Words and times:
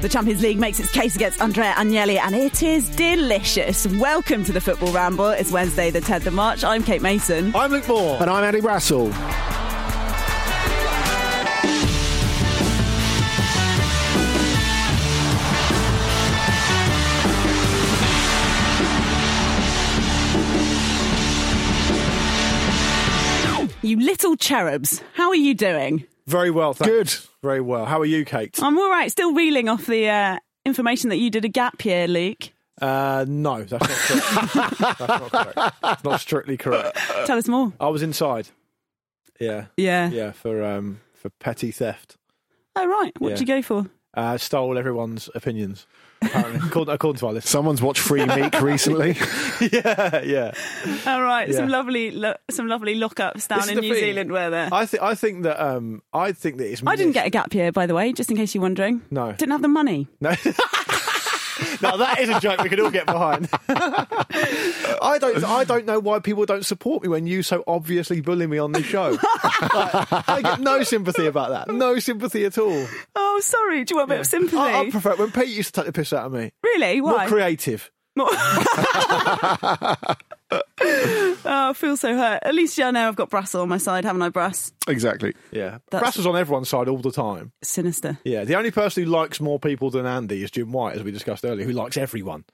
The 0.00 0.08
Champions 0.08 0.42
League 0.42 0.60
makes 0.60 0.78
its 0.78 0.92
case 0.92 1.16
against 1.16 1.40
Andrea 1.40 1.72
Agnelli, 1.72 2.20
and 2.20 2.32
it 2.32 2.62
is 2.62 2.88
delicious. 2.90 3.84
Welcome 3.98 4.44
to 4.44 4.52
the 4.52 4.60
Football 4.60 4.92
Ramble. 4.92 5.30
It's 5.30 5.50
Wednesday, 5.50 5.90
the 5.90 6.00
10th 6.00 6.26
of 6.26 6.34
March. 6.34 6.62
I'm 6.62 6.84
Kate 6.84 7.02
Mason. 7.02 7.50
I'm 7.52 7.72
Luke 7.72 7.88
Moore. 7.88 8.16
And 8.20 8.30
I'm 8.30 8.44
Andy 8.44 8.60
Brassell. 8.60 9.12
You 23.82 23.98
little 23.98 24.36
cherubs, 24.36 25.02
how 25.14 25.30
are 25.30 25.34
you 25.34 25.54
doing? 25.54 26.04
Very 26.28 26.52
well, 26.52 26.72
thanks. 26.72 27.18
Good. 27.18 27.27
Very 27.42 27.60
well. 27.60 27.86
How 27.86 28.00
are 28.00 28.04
you, 28.06 28.24
Kate? 28.24 28.58
I'm 28.62 28.76
all 28.78 28.90
right. 28.90 29.10
Still 29.10 29.32
reeling 29.32 29.68
off 29.68 29.86
the 29.86 30.08
uh, 30.08 30.38
information 30.64 31.10
that 31.10 31.18
you 31.18 31.30
did 31.30 31.44
a 31.44 31.48
gap 31.48 31.84
year, 31.84 32.08
Luke. 32.08 32.50
Uh, 32.80 33.24
no, 33.28 33.62
that's 33.64 33.72
not 33.72 33.80
correct. 33.80 34.54
that's 34.98 35.08
not 35.08 35.30
correct. 35.30 35.76
It's 35.84 36.04
not 36.04 36.20
strictly 36.20 36.56
correct. 36.56 36.96
Tell 37.26 37.38
us 37.38 37.48
more. 37.48 37.72
I 37.80 37.88
was 37.88 38.02
inside. 38.02 38.48
Yeah. 39.40 39.66
Yeah. 39.76 40.10
Yeah, 40.10 40.32
for 40.32 40.64
um 40.64 41.00
for 41.14 41.30
petty 41.30 41.70
theft. 41.70 42.16
Oh, 42.76 42.86
right. 42.86 43.12
What 43.20 43.30
did 43.30 43.40
you 43.40 43.46
go 43.46 43.62
for? 43.62 43.86
Uh, 44.14 44.36
stole 44.38 44.78
everyone's 44.78 45.28
opinions. 45.34 45.86
Apparently, 46.20 46.60
according, 46.66 46.94
according 46.94 47.18
to 47.20 47.26
our 47.28 47.32
list. 47.32 47.48
Someone's 47.48 47.80
watched 47.80 48.00
Free 48.00 48.24
Meek 48.26 48.60
recently. 48.60 49.16
yeah, 49.60 50.20
yeah. 50.22 50.52
All 51.06 51.22
right. 51.22 51.52
Some 51.54 51.68
lovely, 51.68 52.10
lo- 52.10 52.34
some 52.50 52.66
lovely 52.66 52.94
lockups 52.96 53.46
down 53.48 53.68
in 53.68 53.78
New 53.78 53.94
thing. 53.94 54.00
Zealand, 54.02 54.32
were 54.32 54.50
there? 54.50 54.68
I 54.72 54.84
think 54.86 55.02
I 55.02 55.14
think 55.14 55.44
that 55.44 55.60
um 55.64 56.02
I 56.12 56.32
think 56.32 56.56
that 56.58 56.70
it's. 56.70 56.82
I 56.86 56.96
didn't 56.96 57.12
get 57.12 57.26
a 57.26 57.30
gap 57.30 57.54
year, 57.54 57.70
by 57.72 57.86
the 57.86 57.94
way, 57.94 58.12
just 58.12 58.30
in 58.30 58.36
case 58.36 58.54
you're 58.54 58.62
wondering. 58.62 59.02
No. 59.10 59.32
Didn't 59.32 59.52
have 59.52 59.62
the 59.62 59.68
money. 59.68 60.08
No. 60.20 60.30
now 61.82 61.96
that 61.96 62.18
is 62.20 62.28
a 62.28 62.40
joke 62.40 62.62
we 62.62 62.68
can 62.68 62.80
all 62.80 62.90
get 62.90 63.06
behind. 63.06 63.48
I 63.68 65.18
don't. 65.20 65.44
I 65.44 65.64
don't 65.64 65.86
know 65.86 65.98
why 65.98 66.18
people 66.20 66.44
don't 66.46 66.64
support 66.64 67.02
me 67.02 67.08
when 67.08 67.26
you 67.26 67.42
so 67.42 67.64
obviously 67.66 68.20
bully 68.20 68.46
me 68.46 68.58
on 68.58 68.72
this 68.72 68.84
show. 68.86 69.18
Like, 69.78 70.28
I 70.28 70.40
get 70.42 70.60
no 70.60 70.82
sympathy 70.82 71.26
about 71.26 71.50
that. 71.50 71.68
No 71.74 71.98
sympathy 71.98 72.44
at 72.44 72.58
all. 72.58 72.86
Oh, 73.14 73.40
sorry. 73.42 73.84
Do 73.84 73.94
you 73.94 73.98
want 73.98 74.10
a 74.10 74.14
bit 74.14 74.20
of 74.20 74.26
sympathy? 74.26 74.56
I, 74.56 74.80
I 74.80 74.90
prefer 74.90 75.16
when 75.16 75.30
Pete 75.32 75.48
used 75.48 75.74
to 75.74 75.80
take 75.80 75.86
the 75.86 75.92
piss 75.92 76.12
out 76.12 76.26
of 76.26 76.32
me. 76.32 76.52
really? 76.62 77.00
Why? 77.00 77.10
More 77.18 77.26
creative. 77.28 77.90
More- 78.16 78.30
oh, 80.50 81.36
I 81.44 81.72
feel 81.74 81.96
so 81.96 82.14
hurt. 82.16 82.40
At 82.42 82.54
least 82.54 82.78
yeah, 82.78 82.90
now 82.90 83.08
I've 83.08 83.16
got 83.16 83.30
Brassell 83.30 83.62
on 83.62 83.68
my 83.68 83.76
side, 83.78 84.04
haven't 84.04 84.22
I, 84.22 84.28
Brass? 84.30 84.72
exactly. 84.86 85.34
Yeah, 85.50 85.78
That's- 85.90 86.00
Brass 86.00 86.16
was 86.16 86.26
on 86.26 86.36
everyone's 86.36 86.68
side 86.68 86.88
all 86.88 86.98
the 86.98 87.12
time. 87.12 87.52
Sinister. 87.62 88.18
Yeah, 88.24 88.44
the 88.44 88.56
only 88.56 88.70
person 88.70 89.04
who 89.04 89.10
likes 89.10 89.40
more 89.40 89.58
people 89.58 89.90
than 89.90 90.06
Andy 90.06 90.42
is 90.42 90.50
Jim 90.50 90.72
White, 90.72 90.96
as 90.96 91.02
we 91.02 91.10
discussed 91.10 91.44
earlier, 91.44 91.66
who 91.66 91.72
likes 91.72 91.96
everyone. 91.96 92.44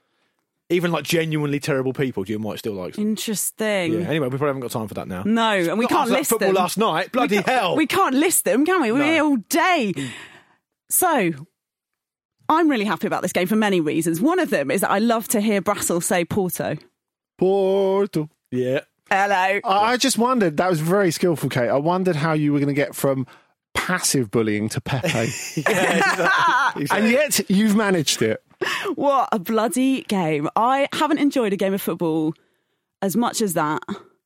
Even 0.69 0.91
like 0.91 1.03
genuinely 1.03 1.59
terrible 1.59 1.93
people, 1.93 2.23
Jim 2.23 2.41
White 2.41 2.57
still 2.59 2.73
likes. 2.73 2.95
them. 2.97 3.07
Interesting. 3.07 3.93
Yeah. 3.93 4.07
Anyway, 4.07 4.25
we 4.27 4.31
probably 4.31 4.47
haven't 4.47 4.61
got 4.61 4.71
time 4.71 4.87
for 4.87 4.95
that 4.95 5.07
now. 5.07 5.21
No, 5.23 5.51
and 5.51 5.77
we 5.77 5.83
Not 5.85 5.89
can't 5.89 6.01
after 6.01 6.11
that 6.13 6.17
list 6.17 6.29
football 6.31 6.47
them. 6.49 6.55
last 6.55 6.77
night. 6.77 7.11
Bloody 7.11 7.37
we 7.37 7.43
hell! 7.43 7.75
We 7.75 7.85
can't 7.85 8.15
list 8.15 8.45
them, 8.45 8.65
can 8.65 8.81
we? 8.81 8.91
We're 8.91 8.97
No. 8.99 9.05
here 9.05 9.23
all 9.23 9.35
day. 9.37 9.93
Mm. 9.95 10.09
So, 10.89 11.31
I'm 12.49 12.67
really 12.67 12.85
happy 12.85 13.05
about 13.07 13.21
this 13.21 13.31
game 13.31 13.47
for 13.47 13.55
many 13.55 13.79
reasons. 13.79 14.19
One 14.19 14.39
of 14.39 14.49
them 14.49 14.71
is 14.71 14.81
that 14.81 14.89
I 14.91 14.97
love 14.99 15.27
to 15.29 15.39
hear 15.41 15.61
Brassell 15.61 16.01
say 16.01 16.25
Porto. 16.25 16.75
Porto. 17.37 18.29
Yeah. 18.51 18.81
Hello. 19.09 19.33
I 19.35 19.59
I 19.63 19.97
just 19.97 20.17
wondered, 20.17 20.57
that 20.57 20.69
was 20.69 20.79
very 20.79 21.11
skillful, 21.11 21.49
Kate. 21.49 21.69
I 21.69 21.77
wondered 21.77 22.15
how 22.15 22.33
you 22.33 22.53
were 22.53 22.59
going 22.59 22.67
to 22.67 22.73
get 22.73 22.95
from 22.95 23.27
passive 23.73 24.31
bullying 24.31 24.69
to 24.69 24.81
Pepe. 24.81 25.07
yeah 25.09 25.97
exactly. 25.97 26.81
Exactly. 26.83 26.87
and 26.91 27.11
yet 27.11 27.49
you've 27.49 27.75
managed 27.75 28.21
it. 28.21 28.41
What 28.95 29.29
a 29.31 29.39
bloody 29.39 30.01
game. 30.03 30.49
I 30.55 30.87
haven't 30.93 31.19
enjoyed 31.19 31.53
a 31.53 31.57
game 31.57 31.73
of 31.73 31.81
football 31.81 32.33
as 33.01 33.15
much 33.15 33.41
as 33.41 33.53
that. 33.53 33.83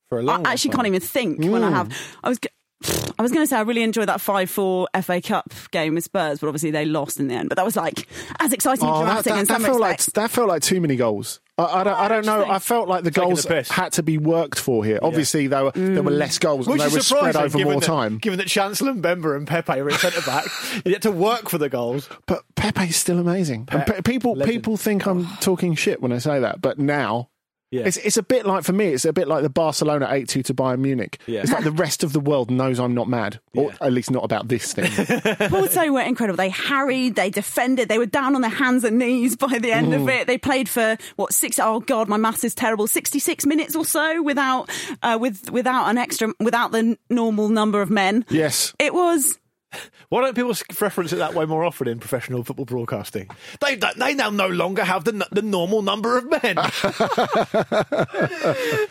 for 0.08 0.20
a 0.20 0.22
long 0.22 0.46
I 0.46 0.52
actually 0.52 0.70
time. 0.70 0.76
can't 0.78 0.86
even 0.88 1.00
think 1.00 1.38
when 1.40 1.62
I 1.62 1.70
mm. 1.70 1.72
have. 1.72 2.16
I 2.22 2.28
was. 2.28 2.38
G- 2.82 3.12
I 3.18 3.22
was 3.22 3.32
going 3.32 3.42
to 3.42 3.46
say 3.46 3.56
I 3.56 3.62
really 3.62 3.82
enjoyed 3.82 4.08
that 4.08 4.20
five-four 4.20 4.88
FA 5.02 5.20
Cup 5.20 5.52
game 5.70 5.94
with 5.94 6.04
Spurs, 6.04 6.40
but 6.40 6.48
obviously 6.48 6.70
they 6.70 6.84
lost 6.84 7.20
in 7.20 7.28
the 7.28 7.34
end. 7.34 7.48
But 7.48 7.56
that 7.56 7.64
was 7.64 7.76
like 7.76 8.06
as 8.40 8.52
exciting 8.52 8.86
and 8.86 8.94
Oh, 8.94 9.04
that, 9.04 9.22
dramatic 9.24 9.32
in 9.32 9.38
that, 9.38 9.46
some 9.46 9.62
that 9.62 9.68
felt 9.68 9.80
like 9.80 10.02
that 10.04 10.30
felt 10.30 10.48
like 10.48 10.62
too 10.62 10.80
many 10.80 10.96
goals. 10.96 11.40
I, 11.58 11.80
I 11.80 11.84
don't, 11.84 11.94
I 11.94 12.08
don't 12.08 12.26
know. 12.26 12.44
I 12.48 12.58
felt 12.58 12.88
like 12.88 13.04
the 13.04 13.10
Taking 13.10 13.30
goals 13.30 13.42
the 13.42 13.66
had 13.70 13.92
to 13.94 14.02
be 14.02 14.18
worked 14.18 14.58
for 14.58 14.84
here. 14.84 14.98
Obviously, 15.02 15.46
there 15.46 15.64
were 15.64 15.72
there 15.72 16.02
were 16.02 16.10
mm. 16.10 16.18
less 16.18 16.38
goals 16.38 16.66
Which 16.66 16.80
and 16.80 16.90
they 16.90 16.94
were 16.94 17.02
spread 17.02 17.34
surprising, 17.34 17.42
over 17.42 17.58
given 17.58 17.72
more 17.72 17.80
that, 17.80 17.86
time. 17.86 18.18
Given 18.18 18.38
that 18.38 18.48
Chancellor 18.48 18.94
Mbemba 18.94 19.36
and 19.36 19.46
Pepe 19.46 19.80
were 19.82 19.90
at 19.90 20.00
centre 20.00 20.22
back, 20.22 20.46
you 20.84 20.92
had 20.92 21.02
to 21.02 21.10
work 21.10 21.48
for 21.48 21.58
the 21.58 21.68
goals. 21.68 22.08
But 22.26 22.42
Pepe's 22.54 22.96
still 22.96 23.18
amazing. 23.18 23.68
And 23.70 23.86
pe- 23.86 24.02
people 24.02 24.34
legend. 24.34 24.56
people 24.56 24.76
think 24.76 25.06
I'm 25.06 25.26
talking 25.40 25.74
shit 25.74 26.00
when 26.00 26.12
I 26.12 26.18
say 26.18 26.40
that, 26.40 26.62
but 26.62 26.78
now 26.78 27.28
Yeah. 27.70 27.82
It's, 27.86 27.96
it's 27.98 28.16
a 28.16 28.22
bit 28.24 28.46
like, 28.46 28.64
for 28.64 28.72
me, 28.72 28.88
it's 28.88 29.04
a 29.04 29.12
bit 29.12 29.28
like 29.28 29.42
the 29.44 29.48
Barcelona 29.50 30.08
8 30.10 30.28
2 30.28 30.42
to 30.44 30.54
Bayern 30.54 30.80
Munich. 30.80 31.20
Yeah. 31.26 31.40
It's 31.42 31.52
like 31.52 31.62
the 31.62 31.70
rest 31.70 32.02
of 32.02 32.12
the 32.12 32.18
world 32.18 32.50
knows 32.50 32.80
I'm 32.80 32.94
not 32.94 33.08
mad, 33.08 33.38
or 33.54 33.70
Yeah. 33.70 33.76
at 33.86 33.92
least 33.92 34.10
not 34.10 34.24
about 34.24 34.48
this 34.48 34.72
thing. 34.74 34.90
Porto 35.48 35.92
were 35.92 36.00
incredible. 36.00 36.36
They 36.36 36.48
harried, 36.48 37.14
they 37.14 37.30
defended, 37.30 37.88
they 37.88 37.98
were 37.98 38.06
down 38.06 38.34
on 38.34 38.40
their 38.40 38.50
hands 38.50 38.82
and 38.84 38.98
knees 38.98 39.36
by 39.36 39.58
the 39.58 39.70
end 39.72 39.88
Mm. 39.92 40.02
of 40.02 40.08
it. 40.08 40.26
They 40.26 40.36
played 40.38 40.68
for 40.68 40.96
what 41.16 41.32
six? 41.32 41.58
Oh 41.60 41.80
God, 41.80 42.08
my 42.08 42.16
maths 42.16 42.42
is 42.44 42.54
terrible. 42.54 42.86
Sixty-six 42.88 43.46
minutes 43.46 43.76
or 43.76 43.84
so 43.84 44.20
without, 44.22 44.68
uh, 45.02 45.16
with 45.20 45.50
without 45.50 45.86
an 45.88 45.96
extra, 45.98 46.32
without 46.40 46.72
the 46.72 46.98
normal 47.08 47.48
number 47.48 47.80
of 47.82 47.90
men. 47.90 48.24
yes. 48.30 48.74
It 48.78 48.94
was 48.94 49.38
Why 50.08 50.22
don't 50.22 50.34
people 50.34 50.54
reference 50.80 51.12
it 51.12 51.16
that 51.16 51.34
way 51.34 51.44
more 51.44 51.64
often 51.64 51.88
in 51.88 52.00
professional 52.00 52.42
football 52.42 52.64
broadcasting? 52.64 53.28
They 53.60 53.76
they 53.76 54.14
now 54.14 54.30
no 54.30 54.48
longer 54.48 54.84
have 54.84 55.04
the 55.04 55.26
the 55.30 55.42
normal 55.42 55.82
number 55.82 56.18
of 56.18 56.28
men. 56.30 56.56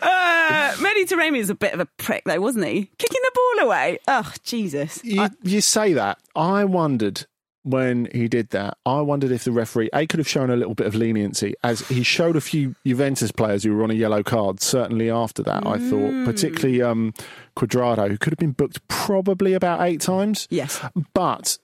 Uh, 0.02 0.72
Mehdi 0.76 1.04
Taremi 1.06 1.38
is 1.38 1.50
a 1.50 1.54
bit 1.54 1.74
of 1.74 1.80
a 1.80 1.86
prick, 1.86 2.24
though, 2.24 2.40
wasn't 2.40 2.64
he? 2.64 2.90
Kicking 2.98 3.20
the 3.22 3.30
ball 3.34 3.66
away. 3.66 3.98
Oh, 4.08 4.32
Jesus. 4.42 5.02
You, 5.04 5.28
you 5.42 5.60
say 5.60 5.92
that. 5.92 6.18
I 6.34 6.64
wondered 6.64 7.26
when 7.62 8.08
he 8.12 8.28
did 8.28 8.50
that, 8.50 8.78
I 8.86 9.00
wondered 9.00 9.30
if 9.30 9.44
the 9.44 9.52
referee, 9.52 9.90
A, 9.92 10.06
could 10.06 10.18
have 10.18 10.28
shown 10.28 10.50
a 10.50 10.56
little 10.56 10.74
bit 10.74 10.86
of 10.86 10.94
leniency, 10.94 11.54
as 11.62 11.86
he 11.88 12.02
showed 12.02 12.36
a 12.36 12.40
few 12.40 12.74
Juventus 12.86 13.32
players 13.32 13.64
who 13.64 13.74
were 13.74 13.82
on 13.82 13.90
a 13.90 13.94
yellow 13.94 14.22
card, 14.22 14.60
certainly 14.60 15.10
after 15.10 15.42
that, 15.42 15.66
I 15.66 15.78
thought, 15.78 16.24
particularly 16.24 16.80
um, 16.80 17.12
Cuadrado, 17.56 18.08
who 18.08 18.18
could 18.18 18.32
have 18.32 18.38
been 18.38 18.52
booked 18.52 18.86
probably 18.88 19.52
about 19.52 19.82
eight 19.82 20.00
times. 20.00 20.48
Yes. 20.50 20.80
But 21.12 21.58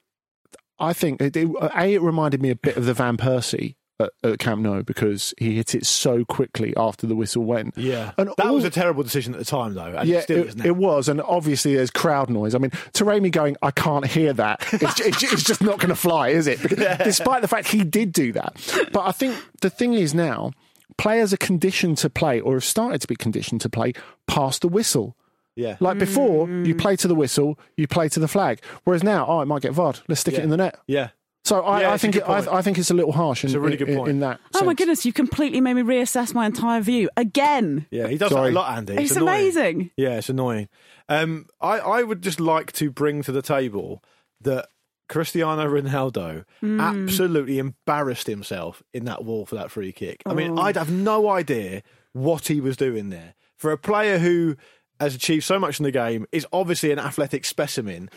I 0.78 0.92
think, 0.92 1.22
it, 1.22 1.36
it, 1.36 1.48
A, 1.60 1.94
it 1.94 2.02
reminded 2.02 2.42
me 2.42 2.50
a 2.50 2.56
bit 2.56 2.76
of 2.76 2.84
the 2.84 2.94
Van 2.94 3.16
Persie 3.16 3.76
at, 3.98 4.10
at 4.22 4.38
Camp 4.38 4.60
Nou 4.62 4.82
because 4.82 5.32
he 5.38 5.56
hit 5.56 5.74
it 5.74 5.86
so 5.86 6.24
quickly 6.24 6.74
after 6.76 7.06
the 7.06 7.16
whistle 7.16 7.44
went. 7.44 7.76
Yeah, 7.78 8.12
And 8.18 8.28
that 8.36 8.46
all- 8.46 8.54
was 8.54 8.64
a 8.64 8.70
terrible 8.70 9.02
decision 9.02 9.32
at 9.34 9.38
the 9.38 9.44
time, 9.44 9.74
though. 9.74 9.84
And 9.86 10.08
yeah, 10.08 10.18
it 10.18 10.22
still 10.24 10.38
it, 10.40 10.46
is 10.48 10.56
now. 10.56 10.64
it 10.66 10.76
was, 10.76 11.08
and 11.08 11.20
obviously 11.22 11.74
there's 11.74 11.90
crowd 11.90 12.28
noise. 12.30 12.54
I 12.54 12.58
mean, 12.58 12.70
to 12.92 13.04
Taremi 13.04 13.30
going, 13.30 13.56
I 13.62 13.70
can't 13.70 14.06
hear 14.06 14.32
that. 14.34 14.60
It's, 14.72 15.00
it's, 15.00 15.22
it's 15.22 15.42
just 15.44 15.62
not 15.62 15.78
going 15.78 15.88
to 15.90 15.96
fly, 15.96 16.28
is 16.28 16.46
it? 16.46 16.60
Because 16.62 16.98
Despite 17.04 17.42
the 17.42 17.48
fact 17.48 17.68
he 17.68 17.84
did 17.84 18.12
do 18.12 18.32
that, 18.32 18.56
but 18.92 19.06
I 19.06 19.12
think 19.12 19.34
the 19.62 19.70
thing 19.70 19.94
is 19.94 20.12
now, 20.14 20.52
players 20.98 21.32
are 21.32 21.36
conditioned 21.38 21.98
to 21.98 22.10
play, 22.10 22.40
or 22.40 22.54
have 22.54 22.64
started 22.64 23.00
to 23.02 23.06
be 23.08 23.16
conditioned 23.16 23.60
to 23.62 23.68
play 23.68 23.92
past 24.26 24.60
the 24.62 24.68
whistle. 24.68 25.16
yeah, 25.54 25.76
Like 25.80 25.98
before, 25.98 26.46
you 26.48 26.74
Mm. 26.74 26.78
play 26.78 26.96
to 26.96 27.08
the 27.08 27.14
whistle, 27.14 27.58
you 27.76 27.86
play 27.88 28.08
to 28.10 28.20
the 28.20 28.28
flag. 28.28 28.60
Whereas 28.84 29.02
now, 29.02 29.26
oh, 29.26 29.40
it 29.40 29.46
might 29.46 29.62
get 29.62 29.72
VAR'd. 29.72 30.00
Let's 30.08 30.20
stick 30.20 30.34
Yeah. 30.34 30.40
it 30.40 30.44
in 30.44 30.50
the 30.50 30.56
net. 30.58 30.78
yeah. 30.86 31.08
So 31.46 31.60
I, 31.62 31.82
Yeah, 31.82 31.90
I 31.90 31.94
it's 31.94 32.02
think 32.02 32.16
it, 32.16 32.22
I. 32.28 32.58
I 32.58 32.62
think 32.62 32.76
it's 32.76 32.90
a 32.90 32.94
little 32.94 33.12
harsh. 33.12 33.44
In, 33.44 33.48
It's 33.48 33.54
a 33.54 33.60
really 33.60 33.76
good 33.76 33.88
in- 33.88 33.96
point. 33.96 34.10
in 34.10 34.20
that. 34.20 34.40
Oh 34.54 34.64
my 34.64 34.74
goodness, 34.74 35.06
you 35.06 35.12
completely 35.12 35.60
made 35.60 35.74
me 35.74 35.82
reassess 35.82 36.34
my 36.34 36.44
entire 36.44 36.80
view 36.80 37.08
again. 37.16 37.86
Yeah, 37.90 38.08
he 38.08 38.18
does 38.18 38.30
Sorry. 38.32 38.50
that 38.50 38.58
a 38.58 38.60
lot, 38.60 38.76
Andy. 38.76 38.94
It's, 38.94 39.12
It's 39.12 39.20
amazing. 39.20 39.90
Yeah, 39.96 40.18
it's 40.18 40.28
annoying. 40.28 40.68
Um, 41.08 41.46
I, 41.60 41.78
I 41.78 42.02
would 42.02 42.20
just 42.22 42.40
like 42.40 42.72
to 42.72 42.90
bring 42.90 43.22
to 43.22 43.30
the 43.32 43.42
table 43.42 44.02
that 44.40 44.66
Cristiano 45.08 45.64
Ronaldo 45.68 46.44
Hmm. 46.60 46.80
absolutely 46.80 47.58
embarrassed 47.60 48.26
himself 48.26 48.82
in 48.92 49.04
that 49.04 49.24
wall 49.24 49.46
for 49.46 49.54
that 49.54 49.70
free 49.70 49.92
kick. 49.92 50.22
I 50.26 50.30
Oh. 50.30 50.34
mean, 50.34 50.58
I'd 50.58 50.76
have 50.76 50.90
no 50.90 51.30
idea 51.30 51.82
what 52.12 52.48
he 52.48 52.60
was 52.60 52.76
doing 52.76 53.10
there. 53.10 53.34
For 53.56 53.70
a 53.70 53.78
player 53.78 54.18
who 54.18 54.56
has 54.98 55.14
achieved 55.14 55.44
so 55.44 55.60
much 55.60 55.78
in 55.78 55.84
the 55.84 55.92
game, 55.92 56.26
is 56.32 56.44
obviously 56.52 56.90
an 56.90 56.98
athletic 56.98 57.44
specimen. 57.44 58.10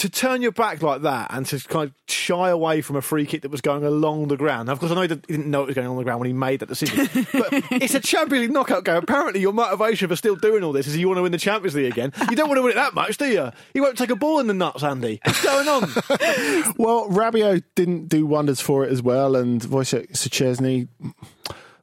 To 0.00 0.10
turn 0.10 0.42
your 0.42 0.52
back 0.52 0.82
like 0.82 1.00
that 1.02 1.28
and 1.32 1.46
to 1.46 1.58
kind 1.68 1.88
of 1.88 1.94
shy 2.06 2.50
away 2.50 2.82
from 2.82 2.96
a 2.96 3.00
free 3.00 3.24
kick 3.24 3.40
that 3.42 3.50
was 3.50 3.62
going 3.62 3.82
along 3.82 4.28
the 4.28 4.36
ground. 4.36 4.66
Now, 4.66 4.72
of 4.74 4.78
course, 4.78 4.92
I 4.92 4.94
know 4.94 5.00
he 5.00 5.08
didn't- 5.08 5.24
he 5.26 5.36
didn't 5.38 5.50
know 5.50 5.62
it 5.62 5.66
was 5.68 5.74
going 5.74 5.86
along 5.86 5.96
the 5.96 6.04
ground 6.04 6.20
when 6.20 6.26
he 6.26 6.34
made 6.34 6.60
that 6.60 6.68
decision, 6.68 7.08
but 7.32 7.48
it's 7.72 7.94
a 7.94 8.00
Champions 8.00 8.42
League 8.42 8.52
knockout 8.52 8.84
game. 8.84 8.96
Apparently, 8.96 9.40
your 9.40 9.54
motivation 9.54 10.08
for 10.08 10.16
still 10.16 10.36
doing 10.36 10.62
all 10.62 10.72
this 10.72 10.86
is 10.86 10.98
you 10.98 11.06
want 11.08 11.16
to 11.16 11.22
win 11.22 11.32
the 11.32 11.38
Champions 11.38 11.74
League 11.74 11.90
again. 11.92 12.12
You 12.28 12.36
don't 12.36 12.48
want 12.48 12.58
to 12.58 12.62
win 12.62 12.72
it 12.72 12.74
that 12.74 12.92
much, 12.92 13.16
do 13.16 13.26
you? 13.26 13.50
You 13.72 13.82
won't 13.82 13.96
take 13.96 14.10
a 14.10 14.16
ball 14.16 14.38
in 14.38 14.48
the 14.48 14.54
nuts, 14.54 14.82
Andy. 14.82 15.18
What's 15.24 15.42
going 15.42 15.66
on? 15.66 15.88
Well, 16.76 17.08
Rabiot 17.08 17.62
didn't 17.74 18.08
do 18.08 18.26
wonders 18.26 18.60
for 18.60 18.84
it 18.84 18.92
as 18.92 19.02
well, 19.02 19.34
and 19.34 19.62
Wojciech 19.62 20.10
Szczesny 20.12 20.88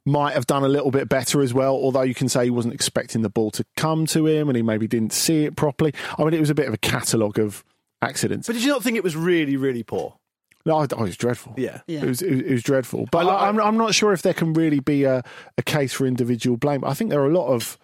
might 0.06 0.34
have 0.34 0.46
done 0.46 0.62
a 0.62 0.68
little 0.68 0.90
bit 0.92 1.08
better 1.08 1.40
as 1.40 1.52
well. 1.52 1.74
Although 1.74 2.02
you 2.02 2.14
can 2.14 2.28
say 2.28 2.44
he 2.44 2.50
wasn't 2.50 2.74
expecting 2.74 3.22
the 3.22 3.28
ball 3.28 3.50
to 3.52 3.64
come 3.76 4.06
to 4.06 4.26
him, 4.28 4.48
and 4.48 4.54
he 4.56 4.62
maybe 4.62 4.86
didn't 4.86 5.12
see 5.12 5.44
it 5.44 5.56
properly. 5.56 5.92
I 6.16 6.22
mean, 6.24 6.34
it 6.34 6.40
was 6.40 6.50
a 6.50 6.54
bit 6.54 6.68
of 6.68 6.74
a 6.74 6.78
catalogue 6.78 7.38
of 7.40 7.64
accidents. 8.02 8.46
but 8.46 8.54
did 8.54 8.62
you 8.62 8.70
not 8.70 8.82
think 8.82 8.96
it 8.96 9.04
was 9.04 9.16
really, 9.16 9.56
really 9.56 9.82
poor? 9.82 10.16
No, 10.66 10.78
I- 10.78 10.86
oh, 10.92 11.00
it 11.04 11.08
was 11.08 11.16
dreadful. 11.16 11.54
Yeah. 11.58 11.80
Yeah. 11.86 12.02
It 12.02 12.06
was, 12.08 12.22
it 12.22 12.30
was, 12.30 12.40
it 12.40 12.50
was 12.52 12.62
dreadful. 12.62 13.06
But 13.10 13.18
I 13.18 13.22
like- 13.24 13.42
I, 13.42 13.48
am 13.48 13.60
I'm 13.60 13.76
not 13.76 13.94
sure 13.94 14.12
if 14.12 14.22
there 14.22 14.34
can 14.34 14.52
really 14.54 14.80
be 14.80 15.04
a, 15.04 15.22
a 15.58 15.62
case 15.62 15.92
for 15.92 16.06
individual 16.06 16.56
blame. 16.56 16.84
I 16.84 16.94
think 16.94 17.10
there 17.10 17.20
are 17.20 17.30
a 17.30 17.34
lot 17.34 17.48
of 17.48 17.78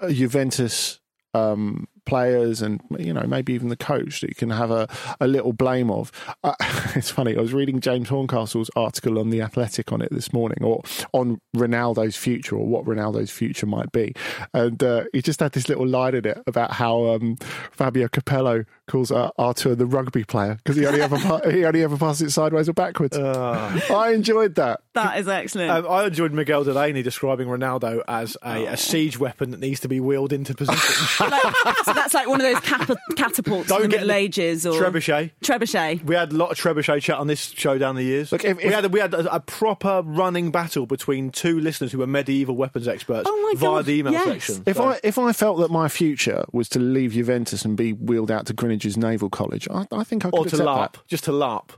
uh, 0.00 0.10
Juventus 0.10 0.98
um, 1.34 1.86
players 2.04 2.60
and, 2.60 2.80
you 2.98 3.12
know, 3.12 3.22
maybe 3.22 3.54
even 3.54 3.68
the 3.68 3.76
coach 3.76 4.20
that 4.20 4.28
you 4.28 4.34
can 4.34 4.50
have 4.50 4.70
a, 4.70 4.86
a 5.20 5.26
little 5.26 5.52
blame 5.52 5.90
of. 5.90 6.10
Uh, 6.44 6.54
it's 6.94 7.10
funny, 7.10 7.36
I 7.36 7.40
was 7.40 7.54
reading 7.54 7.80
James 7.80 8.08
Horncastle's 8.08 8.70
article 8.76 9.18
on 9.18 9.30
The 9.30 9.40
Athletic 9.40 9.92
on 9.92 10.02
it 10.02 10.10
this 10.10 10.32
morning, 10.32 10.58
or 10.62 10.82
on 11.12 11.40
Ronaldo's 11.56 12.16
future, 12.16 12.56
or 12.56 12.66
what 12.66 12.84
Ronaldo's 12.84 13.30
future 13.30 13.64
might 13.66 13.92
be. 13.92 14.12
And 14.52 14.82
uh, 14.82 15.04
he 15.12 15.22
just 15.22 15.40
had 15.40 15.52
this 15.52 15.68
little 15.68 15.86
line 15.86 16.16
in 16.16 16.26
it 16.26 16.42
about 16.46 16.72
how 16.72 17.06
um, 17.14 17.36
Fabio 17.70 18.08
Capello 18.08 18.64
calls 18.92 19.10
uh, 19.10 19.30
Arthur 19.38 19.74
the 19.74 19.86
rugby 19.86 20.22
player 20.24 20.56
because 20.56 20.76
he 20.76 20.86
only 20.86 21.00
ever 21.00 21.16
he 21.50 21.64
only 21.64 21.82
ever 21.82 21.96
passes 21.96 22.28
it 22.28 22.30
sideways 22.30 22.68
or 22.68 22.72
backwards. 22.74 23.16
I 23.18 24.12
enjoyed 24.14 24.54
that. 24.56 24.80
That 24.94 25.18
is 25.18 25.26
excellent. 25.28 25.70
Um, 25.70 25.86
I 25.90 26.04
enjoyed 26.04 26.32
Miguel 26.32 26.64
Delaney 26.64 27.02
describing 27.02 27.48
Ronaldo 27.48 28.02
as 28.06 28.36
a, 28.44 28.66
a 28.66 28.76
siege 28.76 29.18
weapon 29.18 29.50
that 29.52 29.60
needs 29.60 29.80
to 29.80 29.88
be 29.88 30.00
wheeled 30.00 30.32
into 30.32 30.54
position. 30.54 31.26
like, 31.30 31.42
so 31.84 31.92
that's 31.94 32.12
like 32.12 32.28
one 32.28 32.40
of 32.40 32.46
those 32.52 32.60
cap- 32.60 32.90
catapults 33.16 33.68
Don't 33.68 33.80
from 33.82 33.90
the 33.90 33.96
get 33.96 34.00
Middle 34.02 34.08
the 34.08 34.14
Ages 34.14 34.66
or 34.66 34.80
Trebuchet. 34.80 35.30
Trebuchet. 35.42 36.04
We 36.04 36.14
had 36.14 36.32
a 36.32 36.36
lot 36.36 36.50
of 36.52 36.58
trebuchet 36.58 37.00
chat 37.02 37.16
on 37.18 37.26
this 37.26 37.40
show 37.50 37.78
down 37.78 37.96
the 37.96 38.02
years. 38.02 38.30
Look, 38.32 38.44
if- 38.44 38.58
we 38.58 38.64
if- 38.64 38.72
had 38.74 38.92
we 38.92 39.00
had 39.00 39.14
a, 39.14 39.36
a 39.36 39.40
proper 39.40 40.02
running 40.04 40.50
battle 40.50 40.84
between 40.86 41.30
two 41.30 41.58
listeners 41.58 41.90
who 41.92 41.98
were 41.98 42.06
medieval 42.06 42.54
weapons 42.54 42.86
experts 42.86 43.26
Oh 43.26 43.54
via 43.56 43.68
God, 43.68 43.84
the 43.86 43.92
email 43.94 44.12
yes. 44.12 44.24
section. 44.44 44.62
If 44.66 44.76
So- 44.76 44.84
I 44.90 45.00
if 45.02 45.18
I 45.18 45.32
felt 45.32 45.58
that 45.60 45.70
my 45.70 45.88
future 45.88 46.44
was 46.52 46.68
to 46.70 46.78
leave 46.78 47.12
Juventus 47.12 47.64
and 47.64 47.76
be 47.78 47.94
wheeled 47.94 48.30
out 48.30 48.44
to 48.46 48.54
Greenwich's 48.82 48.96
Naval 48.96 49.30
College, 49.30 49.68
I, 49.70 49.86
I 49.92 50.04
think 50.04 50.24
I 50.24 50.30
could 50.30 50.38
or 50.38 50.44
to 50.46 50.56
LARP, 50.56 50.92
that. 50.92 51.06
just 51.06 51.24
to 51.24 51.30
LARP. 51.32 51.70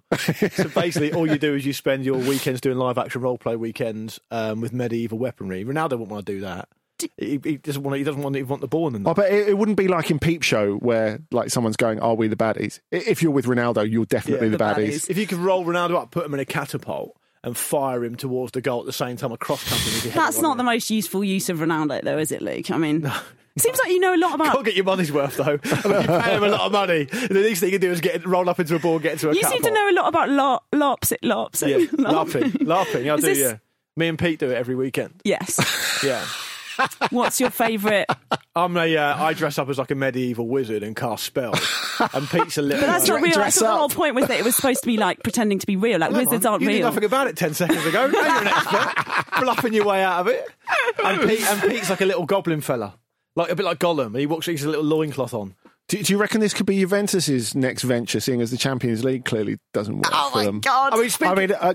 so 0.52 0.68
basically, 0.68 1.12
all 1.12 1.26
you 1.26 1.38
do 1.38 1.54
is 1.54 1.66
you 1.66 1.72
spend 1.72 2.04
your 2.04 2.16
weekends 2.18 2.60
doing 2.60 2.78
live 2.78 2.98
action 2.98 3.20
role 3.20 3.38
play 3.38 3.56
weekends 3.56 4.20
um, 4.30 4.60
with 4.60 4.72
medieval 4.72 5.18
weaponry. 5.18 5.64
Ronaldo 5.64 5.92
wouldn't 5.92 6.10
want 6.10 6.26
to 6.26 6.32
do 6.32 6.40
that. 6.40 6.68
He, 7.18 7.40
he 7.42 7.56
doesn't 7.56 7.82
want. 7.82 7.98
He 7.98 8.04
doesn't 8.04 8.22
want 8.22 8.36
to 8.36 8.42
want 8.44 8.60
the 8.60 8.68
ball 8.68 8.94
in 8.94 9.02
the 9.02 9.10
I 9.10 9.12
bet 9.12 9.32
it, 9.32 9.48
it 9.48 9.58
wouldn't 9.58 9.76
be 9.76 9.88
like 9.88 10.10
in 10.10 10.18
Peep 10.18 10.42
Show 10.42 10.76
where 10.76 11.20
like 11.32 11.50
someone's 11.50 11.76
going, 11.76 12.00
"Are 12.00 12.14
we 12.14 12.28
the 12.28 12.36
baddies?" 12.36 12.80
If 12.90 13.22
you're 13.22 13.32
with 13.32 13.46
Ronaldo, 13.46 13.90
you're 13.90 14.06
definitely 14.06 14.46
Yeah, 14.46 14.52
the, 14.52 14.58
the 14.58 14.64
baddies. 14.64 14.88
baddies. 14.88 15.10
If 15.10 15.18
you 15.18 15.26
could 15.26 15.38
roll 15.38 15.64
Ronaldo 15.64 15.96
up, 15.96 16.10
put 16.12 16.24
him 16.24 16.34
in 16.34 16.40
a 16.40 16.44
catapult, 16.44 17.16
and 17.42 17.56
fire 17.56 18.04
him 18.04 18.14
towards 18.14 18.52
the 18.52 18.60
goal 18.60 18.80
at 18.80 18.86
the 18.86 18.92
same 18.92 19.16
time, 19.16 19.32
a 19.32 19.36
cross 19.36 19.68
country. 19.68 20.10
That's 20.10 20.40
not 20.40 20.56
the 20.56 20.62
most 20.62 20.88
useful 20.88 21.24
use 21.24 21.48
of 21.50 21.58
Ronaldo, 21.58 22.02
though, 22.02 22.16
is 22.18 22.30
it, 22.32 22.40
Luke? 22.40 22.70
I 22.70 22.78
mean, 22.78 23.10
seems 23.60 23.78
like 23.78 23.90
you 23.90 24.00
know 24.00 24.14
a 24.14 24.18
lot 24.18 24.34
about. 24.34 24.52
Can't 24.52 24.64
get 24.64 24.74
your 24.74 24.84
money's 24.84 25.12
worth 25.12 25.36
though. 25.36 25.58
I 25.64 25.88
mean, 25.88 26.00
you 26.02 26.06
pay 26.20 26.34
him 26.36 26.42
a 26.44 26.48
lot 26.48 26.60
of 26.62 26.72
money. 26.72 27.04
The 27.04 27.28
least 27.34 27.60
thing 27.60 27.68
you 27.72 27.78
can 27.78 27.88
do 27.88 27.92
is 27.92 28.00
get 28.00 28.26
rolled 28.26 28.48
up 28.48 28.58
into 28.60 28.74
a 28.74 28.78
ball, 28.78 28.98
get 28.98 29.12
into 29.12 29.30
a 29.30 29.34
You 29.34 29.42
seem 29.44 29.62
to 29.62 29.70
know 29.70 29.90
a 29.90 29.94
lot 29.94 30.08
about 30.08 30.28
lo- 30.28 30.60
lops. 30.72 31.12
It 31.12 31.22
lops. 31.22 31.62
Yeah, 31.62 31.78
laughing, 31.98 32.52
laughing. 32.60 33.08
I 33.10 33.14
Is 33.14 33.20
do. 33.22 33.26
this- 33.28 33.38
Yeah, 33.38 33.56
me 33.96 34.08
and 34.08 34.18
Pete 34.18 34.38
do 34.40 34.50
it 34.50 34.54
every 34.56 34.74
weekend. 34.74 35.20
Yes. 35.24 35.60
Yeah. 36.04 36.22
What's 37.10 37.40
your 37.40 37.50
favourite? 37.50 38.06
I'm 38.56 38.76
a, 38.76 38.96
uh, 38.96 39.24
I 39.24 39.32
dress 39.32 39.58
up 39.58 39.68
as 39.68 39.78
like 39.78 39.90
a 39.90 39.94
medieval 39.94 40.46
wizard 40.46 40.82
and 40.82 40.94
cast 40.94 41.24
spells. 41.24 41.58
and 42.12 42.28
Pete's 42.28 42.58
a 42.58 42.62
little. 42.62 42.80
But 42.82 42.86
that's 42.88 43.08
not 43.08 43.22
real. 43.22 43.32
Thought 43.32 43.52
the 43.54 43.66
whole 43.68 43.88
point 43.88 44.14
was 44.16 44.26
that 44.26 44.38
it 44.38 44.44
was 44.44 44.56
supposed 44.56 44.80
to 44.82 44.86
be 44.86 44.96
like 44.98 45.22
pretending 45.22 45.60
to 45.60 45.66
be 45.66 45.76
real. 45.76 45.98
Like 46.00 46.10
wizards 46.10 46.44
aren't 46.44 46.62
you 46.62 46.68
knew 46.68 46.74
real. 46.78 46.86
nothing 46.88 47.04
about 47.04 47.28
it 47.28 47.36
ten 47.36 47.54
seconds 47.54 47.86
ago. 47.86 48.08
Now 48.08 48.20
you're 48.20 48.40
an 48.42 48.48
expert, 48.48 48.94
bluffing 49.40 49.72
your 49.72 49.86
way 49.86 50.02
out 50.02 50.20
of 50.20 50.26
it. 50.28 50.44
And, 51.02 51.28
Pete, 51.28 51.48
and 51.48 51.60
Pete's 51.62 51.88
like 51.90 52.00
a 52.00 52.06
little 52.06 52.26
goblin 52.26 52.60
fella, 52.60 52.94
like 53.36 53.50
a 53.50 53.56
bit 53.56 53.64
like 53.64 53.78
Gollum. 53.78 54.18
He 54.18 54.26
walks, 54.26 54.46
he's 54.46 54.64
a 54.64 54.68
little 54.68 54.84
loincloth 54.84 55.34
on. 55.34 55.54
Do, 55.88 56.02
do 56.02 56.12
you 56.12 56.18
reckon 56.18 56.40
this 56.40 56.54
could 56.54 56.66
be 56.66 56.78
Juventus's 56.80 57.54
next 57.54 57.82
venture, 57.82 58.18
seeing 58.20 58.40
as 58.40 58.50
the 58.50 58.56
Champions 58.56 59.04
League 59.04 59.24
clearly 59.24 59.58
doesn't 59.74 59.96
work 59.96 60.10
oh 60.12 60.30
for 60.30 60.38
my 60.38 60.44
them? 60.44 60.60
god! 60.60 60.94
I 60.94 60.96
mean, 60.98 61.10
speak, 61.10 61.28
I 61.28 61.34
mean, 61.34 61.52
uh, 61.52 61.74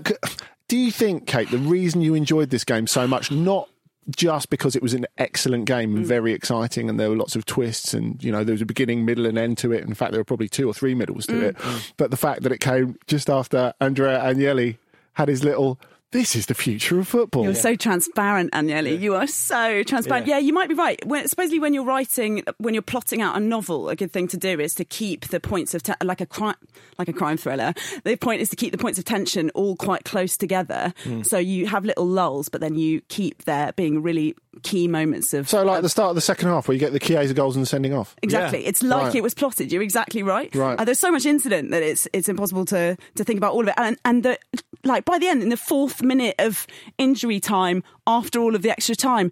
do 0.68 0.76
you 0.76 0.90
think, 0.90 1.26
Kate, 1.26 1.48
the 1.50 1.58
reason 1.58 2.02
you 2.02 2.14
enjoyed 2.14 2.50
this 2.50 2.64
game 2.64 2.86
so 2.88 3.06
much, 3.06 3.30
not 3.30 3.68
just 4.16 4.50
because 4.50 4.74
it 4.74 4.82
was 4.82 4.94
an 4.94 5.06
excellent 5.18 5.66
game 5.66 5.92
Mm. 5.92 5.98
and 5.98 6.06
very 6.06 6.32
exciting, 6.32 6.88
and 6.90 6.98
there 6.98 7.08
were 7.10 7.16
lots 7.16 7.36
of 7.36 7.44
twists, 7.46 7.94
and 7.94 8.22
you 8.24 8.32
know 8.32 8.42
there 8.42 8.54
was 8.54 8.62
a 8.62 8.66
beginning, 8.66 9.04
middle, 9.04 9.26
and 9.26 9.38
end 9.38 9.58
to 9.58 9.70
it. 9.72 9.84
In 9.84 9.94
fact, 9.94 10.10
there 10.10 10.20
were 10.20 10.24
probably 10.24 10.48
two 10.48 10.66
or 10.68 10.74
three 10.74 10.94
middles 10.96 11.26
to 11.26 11.34
Mm. 11.34 11.42
it. 11.42 11.56
But 11.96 12.10
the 12.10 12.16
fact 12.16 12.42
that 12.42 12.50
it 12.50 12.58
came 12.58 12.96
just 13.06 13.30
after 13.30 13.72
Andrea 13.80 14.18
Agnelli 14.18 14.78
had 15.12 15.28
his 15.28 15.44
little 15.44 15.78
this 16.12 16.34
is 16.34 16.46
the 16.46 16.54
future 16.54 16.98
of 16.98 17.06
football. 17.08 17.44
You're 17.44 17.54
so 17.54 17.76
transparent, 17.76 18.52
Agnelli. 18.52 18.98
You 19.00 19.14
are 19.14 19.26
so 19.26 19.82
transparent. 19.84 20.26
Yeah. 20.26 20.38
you 20.38 20.52
might 20.52 20.68
be 20.68 20.74
right. 20.74 20.98
When, 21.06 21.26
supposedly, 21.28 21.60
when 21.60 21.72
you're 21.74 21.84
writing, 21.84 22.42
when 22.58 22.74
you're 22.74 22.82
plotting 22.82 23.22
out 23.22 23.36
a 23.36 23.40
novel, 23.40 23.88
a 23.88 23.96
good 23.96 24.10
thing 24.12 24.26
to 24.28 24.36
do 24.36 24.58
is 24.60 24.74
to 24.74 24.84
keep 24.84 25.28
the 25.28 25.38
points 25.40 25.74
of 25.74 25.82
te- 25.82 25.92
like 26.02 26.20
a 26.20 26.26
crime, 26.26 26.56
like 26.98 27.08
a 27.08 27.12
crime 27.12 27.36
thriller. 27.36 27.74
The 28.04 28.16
point 28.16 28.40
is 28.40 28.48
to 28.50 28.56
keep 28.56 28.72
the 28.72 28.78
points 28.78 28.98
of 28.98 29.04
tension 29.04 29.50
all 29.50 29.76
quite 29.76 30.04
close 30.04 30.36
together, 30.36 30.92
Hmm. 31.04 31.22
so 31.22 31.38
you 31.38 31.66
have 31.66 31.84
little 31.84 32.06
lulls, 32.06 32.48
but 32.48 32.60
then 32.60 32.74
you 32.74 33.00
keep 33.08 33.44
there 33.44 33.72
being 33.72 34.02
really 34.02 34.34
key 34.62 34.88
moments 34.88 35.32
of. 35.32 35.48
So, 35.48 35.62
like 35.64 35.82
the 35.82 35.88
start 35.88 36.10
of 36.10 36.14
the 36.16 36.20
second 36.20 36.48
half, 36.48 36.66
where 36.66 36.74
you 36.74 36.80
get 36.80 36.92
the 36.92 36.98
Chiesa 36.98 37.34
goals 37.34 37.54
and 37.54 37.62
the 37.62 37.66
sending 37.68 37.92
off. 37.94 38.16
Exactly. 38.22 38.62
Yeah. 38.62 38.68
It's 38.68 38.82
like 38.82 39.02
Right. 39.04 39.14
it 39.14 39.22
was 39.22 39.32
plotted. 39.34 39.70
You're 39.70 39.82
exactly 39.82 40.22
right. 40.24 40.52
Right. 40.54 40.78
Uh, 40.78 40.84
there's 40.84 40.98
so 40.98 41.12
much 41.12 41.24
incident 41.24 41.70
that 41.70 41.82
it's 41.84 42.08
it's 42.12 42.28
impossible 42.28 42.64
to 42.66 42.96
to 43.14 43.24
think 43.24 43.38
about 43.38 43.52
all 43.52 43.62
of 43.62 43.68
it. 43.68 43.74
And 43.76 43.96
and 44.04 44.22
the 44.24 44.38
like 44.84 45.04
by 45.04 45.18
the 45.18 45.28
end, 45.28 45.42
in 45.42 45.48
the 45.48 45.56
fourth 45.56 46.02
minute 46.02 46.34
of 46.38 46.66
injury 46.98 47.40
time, 47.40 47.82
after 48.06 48.40
all 48.40 48.54
of 48.54 48.62
the 48.62 48.70
extra 48.70 48.94
time. 48.94 49.30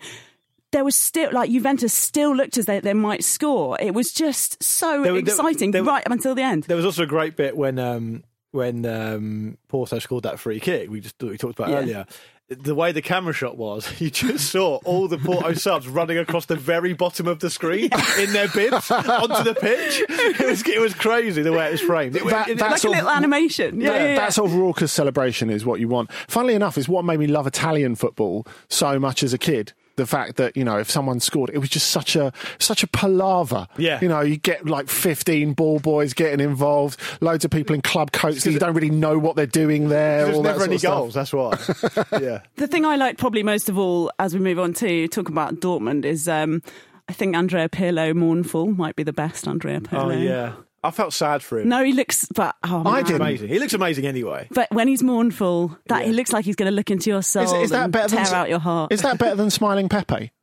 There 0.71 0.85
was 0.85 0.95
still 0.95 1.33
like 1.33 1.49
Juventus 1.51 1.95
still 1.95 2.37
looked 2.37 2.59
as 2.59 2.67
though 2.67 2.79
they 2.81 2.93
might 2.93 3.25
score. 3.25 3.79
It 3.81 3.95
was 3.95 4.13
just 4.13 4.63
so 4.63 5.03
There 5.03 5.13
there- 5.15 5.21
exciting 5.23 5.71
there 5.71 5.83
were- 5.83 5.89
right 5.89 6.05
up 6.07 6.13
until 6.13 6.35
the 6.35 6.43
end. 6.43 6.65
There 6.65 6.77
was 6.77 6.85
also 6.85 7.05
a 7.05 7.07
great 7.07 7.37
bit 7.37 7.57
when 7.57 7.79
um, 7.79 8.23
when 8.51 8.85
um, 8.85 9.57
Porto 9.69 9.99
scored 9.99 10.25
that 10.25 10.39
free 10.39 10.61
kick. 10.61 10.91
We 10.91 11.01
just 11.01 11.15
we 11.23 11.39
talked 11.39 11.59
about 11.59 11.71
Yeah. 11.71 11.79
earlier. 11.79 12.07
The 12.51 12.75
way 12.75 12.93
the 12.93 13.03
camera 13.03 13.35
shot 13.35 13.59
was, 13.59 13.93
you 14.01 14.09
just 14.11 14.51
saw 14.51 14.77
all 14.85 15.07
the 15.07 15.19
Porto 15.19 15.53
subs 15.53 15.87
running 15.87 16.17
across 16.17 16.47
the 16.47 16.57
very 16.57 16.95
bottom 16.95 17.27
of 17.29 17.41
the 17.41 17.51
screen 17.51 17.91
in 18.19 18.33
their 18.33 18.49
bibs 18.49 18.91
onto 18.91 19.43
the 19.45 19.55
pitch. 19.55 20.03
It 20.09 20.49
was 20.49 20.67
it 20.67 20.81
was 20.81 20.95
crazy 20.95 21.43
the 21.43 21.53
way 21.53 21.69
it 21.69 21.73
was 21.73 21.83
framed. 21.83 22.17
It, 22.17 22.25
That- 22.27 22.49
it- 22.49 22.59
like 22.59 22.77
a 22.77 22.79
sort 22.79 22.93
of- 22.97 23.05
little 23.05 23.11
animation. 23.11 23.81
Yeah, 23.83 23.91
Yeah, 23.91 23.97
yeah, 23.97 24.09
yeah. 24.09 24.15
that 24.17 24.33
sort 24.33 24.51
of 24.51 24.57
raucous 24.57 24.91
celebration 24.93 25.51
is 25.51 25.67
what 25.67 25.79
you 25.79 25.89
want. 25.89 26.11
Funnily 26.27 26.55
enough, 26.55 26.79
is 26.79 26.89
what 26.89 27.05
made 27.05 27.19
me 27.21 27.27
love 27.27 27.47
Italian 27.47 27.95
football 27.97 28.47
so 28.69 28.99
much 28.99 29.23
as 29.23 29.35
a 29.35 29.39
kid. 29.39 29.75
The 29.99 30.07
fact 30.07 30.37
that 30.37 30.57
you 30.57 30.63
know, 30.63 30.79
if 30.79 30.89
someone 30.89 31.19
scored, 31.19 31.51
it 31.53 31.59
was 31.59 31.69
just 31.69 31.91
such 31.91 32.15
a 32.15 32.33
such 32.61 32.85
a 32.85 32.87
palaver. 32.87 33.67
Yeah. 33.77 33.99
you 34.01 34.09
know, 34.09 34.21
you 34.21 34.37
get 34.37 34.65
like 34.67 34.89
fifteen 34.89 35.55
ball 35.55 35.81
boys 35.81 36.15
getting 36.15 36.39
involved, 36.39 37.01
loads 37.21 37.45
of 37.45 37.51
people 37.51 37.75
in 37.75 37.83
club 37.83 38.13
coats 38.13 38.45
that 38.45 38.53
you 38.53 38.61
don't 38.61 38.75
really 38.75 38.91
know 38.91 39.19
what 39.19 39.35
they're 39.35 39.47
doing 39.47 39.89
there. 39.89 40.25
There's 40.25 40.37
all 40.37 40.43
that 40.45 40.57
never 40.57 40.61
sort 40.61 40.69
any 40.69 40.75
of 40.77 40.81
stuff. 40.81 40.99
goals. 40.99 41.15
That's 41.15 41.33
why. 41.33 42.19
yeah. 42.23 42.43
The 42.55 42.69
thing 42.69 42.85
I 42.85 42.95
like 42.95 43.19
probably 43.19 43.43
most 43.43 43.69
of 43.69 43.77
all, 43.77 44.13
as 44.21 44.35
we 44.35 44.41
move 44.41 44.61
on 44.61 44.73
to 44.75 45.09
talk 45.09 45.29
about 45.29 45.57
Dortmund, 45.57 46.05
is 46.05 46.29
um, 46.29 46.63
I 47.09 47.13
think 47.13 47.35
Andrea 47.35 47.69
Pirlo 47.69 48.15
mournful 48.15 48.69
might 48.69 48.95
be 48.95 49.03
the 49.03 49.13
best 49.13 49.49
Andrea 49.49 49.81
Pirlo. 49.81 50.15
Oh 50.15 50.19
yeah. 50.19 50.53
I 50.85 50.91
felt 50.93 51.13
sad 51.13 51.43
for 51.43 51.59
him. 51.59 51.69
No, 51.69 51.83
he 51.83 51.93
looks, 51.93 52.27
but 52.35 52.55
oh, 52.65 52.83
I 52.87 52.97
man. 52.99 53.05
didn't. 53.05 53.21
Amazing. 53.21 53.49
He 53.49 53.59
looks 53.59 53.75
amazing 53.75 54.07
anyway. 54.07 54.47
But 54.51 54.71
when 54.71 54.87
he's 54.89 55.03
mournful, 55.03 55.77
that 55.87 56.05
he 56.07 56.13
looks 56.13 56.33
like 56.33 56.45
he's 56.45 56.57
going 56.57 56.71
to 56.71 56.75
look 56.75 56.91
into 56.91 57.11
your 57.11 57.23
soul 57.23 57.43
Is, 57.43 57.53
is 57.53 57.71
that 57.71 57.85
and 57.85 57.93
better 57.93 58.15
tear 58.15 58.25
than 58.25 58.35
out 58.35 58.49
your 58.49 58.61
heart. 58.61 58.93
Is 58.93 59.03
that 59.03 59.19
better 59.19 59.35
than 59.35 59.51
smiling 59.51 59.89
Pepe? 59.89 60.31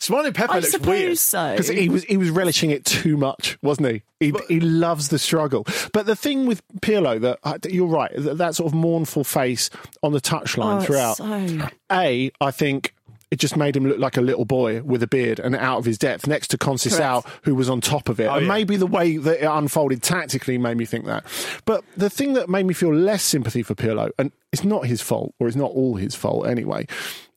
Smiling 0.00 0.32
Pepe 0.32 0.52
I 0.52 0.56
looks 0.60 0.70
suppose 0.70 0.86
weird. 0.88 1.18
so. 1.18 1.50
Because 1.50 1.66
he 1.68 1.88
was 1.88 2.04
he 2.04 2.16
was 2.16 2.30
relishing 2.30 2.70
it 2.70 2.84
too 2.84 3.16
much, 3.16 3.58
wasn't 3.62 3.88
he? 3.88 4.02
He, 4.20 4.32
he 4.46 4.60
loves 4.60 5.08
the 5.08 5.18
struggle. 5.18 5.66
But 5.92 6.06
the 6.06 6.14
thing 6.14 6.46
with 6.46 6.62
Pirlo, 6.80 7.20
that 7.20 7.40
uh, 7.42 7.58
you're 7.68 7.88
right, 7.88 8.12
that, 8.14 8.38
that 8.38 8.54
sort 8.54 8.68
of 8.72 8.74
mournful 8.74 9.24
face 9.24 9.70
on 10.04 10.12
the 10.12 10.20
touchline 10.20 10.74
Oh, 10.74 10.76
it's 10.78 10.86
throughout. 10.86 11.16
so- 11.16 11.68
A, 11.90 12.30
I 12.40 12.50
think 12.52 12.94
it 13.30 13.38
just 13.38 13.56
made 13.56 13.76
him 13.76 13.86
look 13.86 13.98
like 13.98 14.16
a 14.16 14.20
little 14.22 14.44
boy 14.44 14.82
with 14.82 15.02
a 15.02 15.06
beard 15.06 15.38
and 15.38 15.54
out 15.54 15.78
of 15.78 15.84
his 15.84 15.98
depth 15.98 16.26
next 16.26 16.48
to 16.48 16.58
Conceição, 16.58 17.26
who 17.44 17.54
was 17.54 17.68
on 17.68 17.80
top 17.80 18.08
of 18.08 18.18
it. 18.20 18.24
Oh, 18.26 18.34
and 18.34 18.46
yeah. 18.46 18.52
maybe 18.52 18.76
the 18.76 18.86
way 18.86 19.16
that 19.18 19.42
it 19.42 19.46
unfolded 19.46 20.02
tactically 20.02 20.56
made 20.58 20.76
me 20.76 20.84
think 20.86 21.04
that. 21.06 21.24
But 21.64 21.84
the 21.96 22.08
thing 22.10 22.32
that 22.34 22.48
made 22.48 22.64
me 22.66 22.74
feel 22.74 22.94
less 22.94 23.22
sympathy 23.22 23.62
for 23.62 23.74
Pirlo, 23.74 24.10
and 24.18 24.32
it's 24.52 24.64
not 24.64 24.86
his 24.86 25.02
fault, 25.02 25.34
or 25.38 25.46
it's 25.46 25.56
not 25.56 25.70
all 25.72 25.96
his 25.96 26.14
fault 26.14 26.46
anyway, 26.46 26.86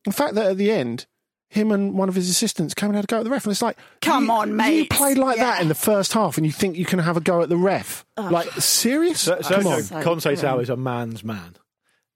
the 0.05 0.11
fact 0.13 0.35
that 0.35 0.45
at 0.51 0.57
the 0.57 0.71
end, 0.71 1.05
him 1.49 1.69
and 1.73 1.97
one 1.97 2.07
of 2.07 2.15
his 2.15 2.29
assistants 2.29 2.73
came 2.73 2.89
and 2.91 2.95
had 2.95 3.03
a 3.03 3.07
go 3.07 3.17
at 3.17 3.25
the 3.25 3.29
ref, 3.29 3.43
and 3.43 3.51
it's 3.51 3.61
like, 3.61 3.77
Come 4.01 4.25
you- 4.27 4.31
on, 4.31 4.55
mate. 4.55 4.77
You 4.77 4.85
played 4.87 5.17
like 5.17 5.35
Yeah. 5.35 5.51
that 5.51 5.61
in 5.61 5.67
the 5.67 5.75
first 5.75 6.13
half, 6.13 6.37
and 6.37 6.45
you 6.45 6.51
think 6.53 6.77
you 6.77 6.85
can 6.85 6.99
have 6.99 7.17
a 7.17 7.21
go 7.21 7.41
at 7.41 7.49
the 7.49 7.57
ref? 7.57 8.05
Like 8.17 8.49
serious? 8.53 9.19
So, 9.19 9.35
Come 9.41 9.67
on. 9.67 9.83
So 9.83 9.95
Conceição 10.01 10.61
is 10.61 10.69
a 10.69 10.77
man's 10.77 11.23
man. 11.25 11.57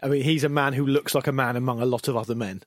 I 0.01 0.07
mean, 0.07 0.21
he's 0.23 0.45
a 0.45 0.49
man 0.49 0.71
who 0.73 0.85
looks 0.85 1.13
like 1.13 1.27
a 1.27 1.31
man 1.33 1.57
among 1.57 1.81
a 1.81 1.85
lot 1.85 2.07
of 2.07 2.15
other 2.15 2.35
men, 2.35 2.63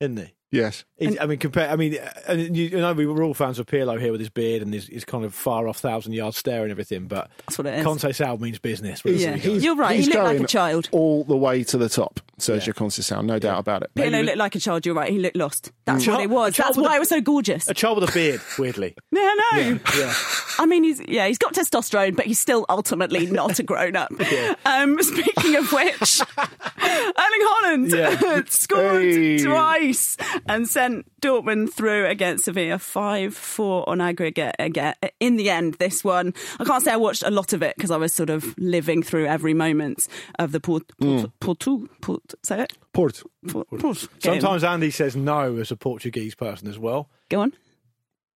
isn't 0.00 0.16
he? 0.18 0.39
Yes. 0.52 0.84
He's, 0.98 1.16
I 1.18 1.26
mean, 1.26 1.38
compare. 1.38 1.70
I 1.70 1.76
mean, 1.76 1.96
and 2.26 2.56
you, 2.56 2.64
you 2.64 2.78
know, 2.78 2.92
we 2.92 3.06
were 3.06 3.22
all 3.22 3.34
fans 3.34 3.58
of 3.60 3.66
Pirlo 3.66 3.98
here 4.00 4.10
with 4.10 4.20
his 4.20 4.28
beard 4.30 4.62
and 4.62 4.74
his, 4.74 4.88
his 4.88 5.04
kind 5.04 5.24
of 5.24 5.32
far 5.32 5.68
off 5.68 5.78
thousand 5.78 6.12
yard 6.12 6.34
stare 6.34 6.62
and 6.62 6.70
everything. 6.72 7.06
But 7.06 7.30
That's 7.46 7.56
what 7.56 7.66
it 7.68 7.78
is. 7.78 7.86
Conceição 7.86 8.40
means 8.40 8.58
business. 8.58 9.00
Yeah. 9.04 9.12
doesn't 9.12 9.38
he, 9.40 9.52
guys? 9.54 9.64
You're 9.64 9.76
right. 9.76 9.96
He's 9.96 10.06
He 10.08 10.12
looked 10.12 10.24
like 10.24 10.40
a 10.40 10.46
child. 10.46 10.88
all 10.92 11.22
the 11.24 11.36
way 11.36 11.62
to 11.64 11.78
the 11.78 11.88
top, 11.88 12.20
Sergio 12.38 12.74
Conceição, 12.74 13.24
no 13.24 13.38
doubt 13.38 13.60
about 13.60 13.82
it. 13.84 13.90
Pirlo 13.94 14.10
Maybe- 14.10 14.26
looked 14.26 14.38
like 14.38 14.54
a 14.56 14.60
child. 14.60 14.84
You're 14.84 14.94
right. 14.96 15.10
He 15.10 15.18
looked 15.20 15.36
lost. 15.36 15.70
That's 15.86 16.04
Child- 16.04 16.16
what 16.18 16.24
it 16.24 16.30
was. 16.30 16.56
That's 16.56 16.76
why 16.76 16.94
a- 16.94 16.96
it 16.96 17.00
was 17.00 17.08
so 17.08 17.20
gorgeous. 17.20 17.68
A 17.68 17.74
child 17.74 18.00
with 18.00 18.10
a 18.10 18.12
beard, 18.12 18.40
weirdly. 18.58 18.94
Yeah, 19.12 19.34
no. 19.52 19.78
Yeah. 19.96 20.14
I 20.58 20.66
mean, 20.66 20.82
he's 20.84 21.00
yeah, 21.08 21.26
he's 21.26 21.38
got 21.38 21.52
testosterone, 21.54 22.16
but 22.16 22.26
he's 22.26 22.38
still 22.40 22.64
ultimately 22.68 23.26
not 23.26 23.58
a 23.58 23.62
grown 23.62 23.96
up. 23.96 24.10
um, 24.66 25.00
speaking 25.02 25.56
of 25.56 25.70
which, 25.72 26.20
Erling 26.82 27.46
Haaland 27.48 27.92
Yeah. 27.94 28.42
scored 28.48 29.02
Hey. 29.02 29.38
twice 29.44 30.16
and 30.48 30.68
sent 30.68 31.06
Dortmund 31.20 31.72
through 31.72 32.06
against 32.06 32.44
Sevilla 32.44 32.78
five 32.78 33.34
four 33.34 33.88
on 33.88 34.00
aggregate. 34.00 34.56
Again, 34.58 34.94
in 35.18 35.36
the 35.36 35.50
end, 35.50 35.74
this 35.74 36.04
one 36.04 36.34
I 36.58 36.64
can't 36.64 36.82
say 36.82 36.92
I 36.92 36.96
watched 36.96 37.22
a 37.22 37.30
lot 37.30 37.52
of 37.52 37.62
it 37.62 37.76
because 37.76 37.90
I 37.90 37.96
was 37.96 38.12
sort 38.12 38.30
of 38.30 38.56
living 38.58 39.02
through 39.02 39.26
every 39.26 39.54
moment 39.54 40.08
of 40.38 40.52
the 40.52 40.60
Port 40.60 40.84
Port 40.98 41.26
mm. 41.26 41.32
Porto 41.40 41.88
Port. 42.00 42.34
Say 42.42 42.62
it. 42.62 42.72
Port. 42.92 43.22
Port, 43.48 43.68
Port. 43.78 44.08
Sometimes 44.18 44.64
Andy 44.64 44.90
says 44.90 45.16
no 45.16 45.56
as 45.56 45.70
a 45.70 45.76
Portuguese 45.76 46.34
person 46.34 46.68
as 46.68 46.78
well. 46.78 47.08
go 47.28 47.40
on. 47.40 47.52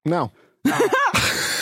No. 0.05 0.31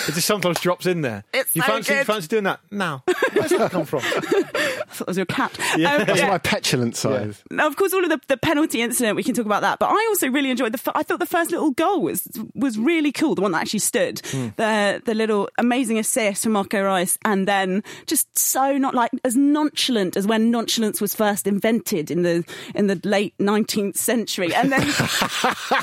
It 0.08 0.13
just 0.13 0.25
sometimes 0.27 0.60
drops 0.60 0.86
in 0.86 1.01
there. 1.01 1.24
It's 1.34 1.55
you 1.55 1.62
so 1.62 1.67
fancy, 1.67 1.93
good. 1.93 2.05
fancy 2.08 2.27
doing 2.27 2.43
that? 2.46 2.60
No. 2.72 3.01
Where's 3.34 3.51
that 3.51 3.72
come 3.72 3.86
from? 3.86 4.00
I 4.05 4.12
thought 4.12 5.01
it 5.01 5.08
was 5.08 5.17
your 5.17 5.25
cat. 5.25 5.58
Yeah. 5.77 5.96
Um, 5.96 6.05
That's 6.05 6.20
yeah. 6.20 6.27
my 6.27 6.38
petulant 6.38 6.96
side. 6.98 7.36
Now, 7.50 7.65
of 7.67 7.75
course, 7.77 7.93
all 7.93 8.03
of 8.03 8.10
the, 8.10 8.20
the 8.27 8.36
penalty 8.38 8.81
incident, 8.81 9.15
we 9.15 9.24
can 9.24 9.34
talk 9.34 9.46
about 9.46 9.62
that. 9.62 9.79
But 9.79 9.88
I 9.89 10.05
also 10.10 10.27
really 10.29 10.50
enjoyed 10.50 10.74
the. 10.74 10.79
f- 10.86 10.93
I 10.96 11.03
thought 11.03 11.20
the 11.20 11.25
first 11.25 11.50
little 11.51 11.72
goal 11.72 12.01
was 12.01 12.27
was 12.55 12.77
really 12.77 13.12
cool. 13.13 13.36
The 13.36 13.41
one 13.41 13.51
that 13.53 13.62
actually 13.62 13.79
stood, 13.79 14.17
the 14.17 15.01
the 15.05 15.13
little 15.13 15.50
amazing 15.58 15.98
assist 15.98 16.43
from 16.43 16.51
Marco 16.53 16.81
Reus, 16.84 17.17
and 17.24 17.48
then 17.48 17.84
just 18.05 18.38
so 18.38 18.77
not 18.77 18.93
like 18.93 19.12
as 19.24 19.36
nonchalant 19.38 20.17
as 20.17 20.27
when 20.27 20.51
nonchalance 20.51 21.00
was 21.00 21.15
first 21.15 21.48
invented 21.48 22.12
in 22.12 22.24
the 22.24 22.43
in 22.75 22.88
the 22.88 23.00
late 23.05 23.34
nineteenth 23.39 23.96
century, 23.98 24.53
and 24.53 24.72
then 24.74 24.81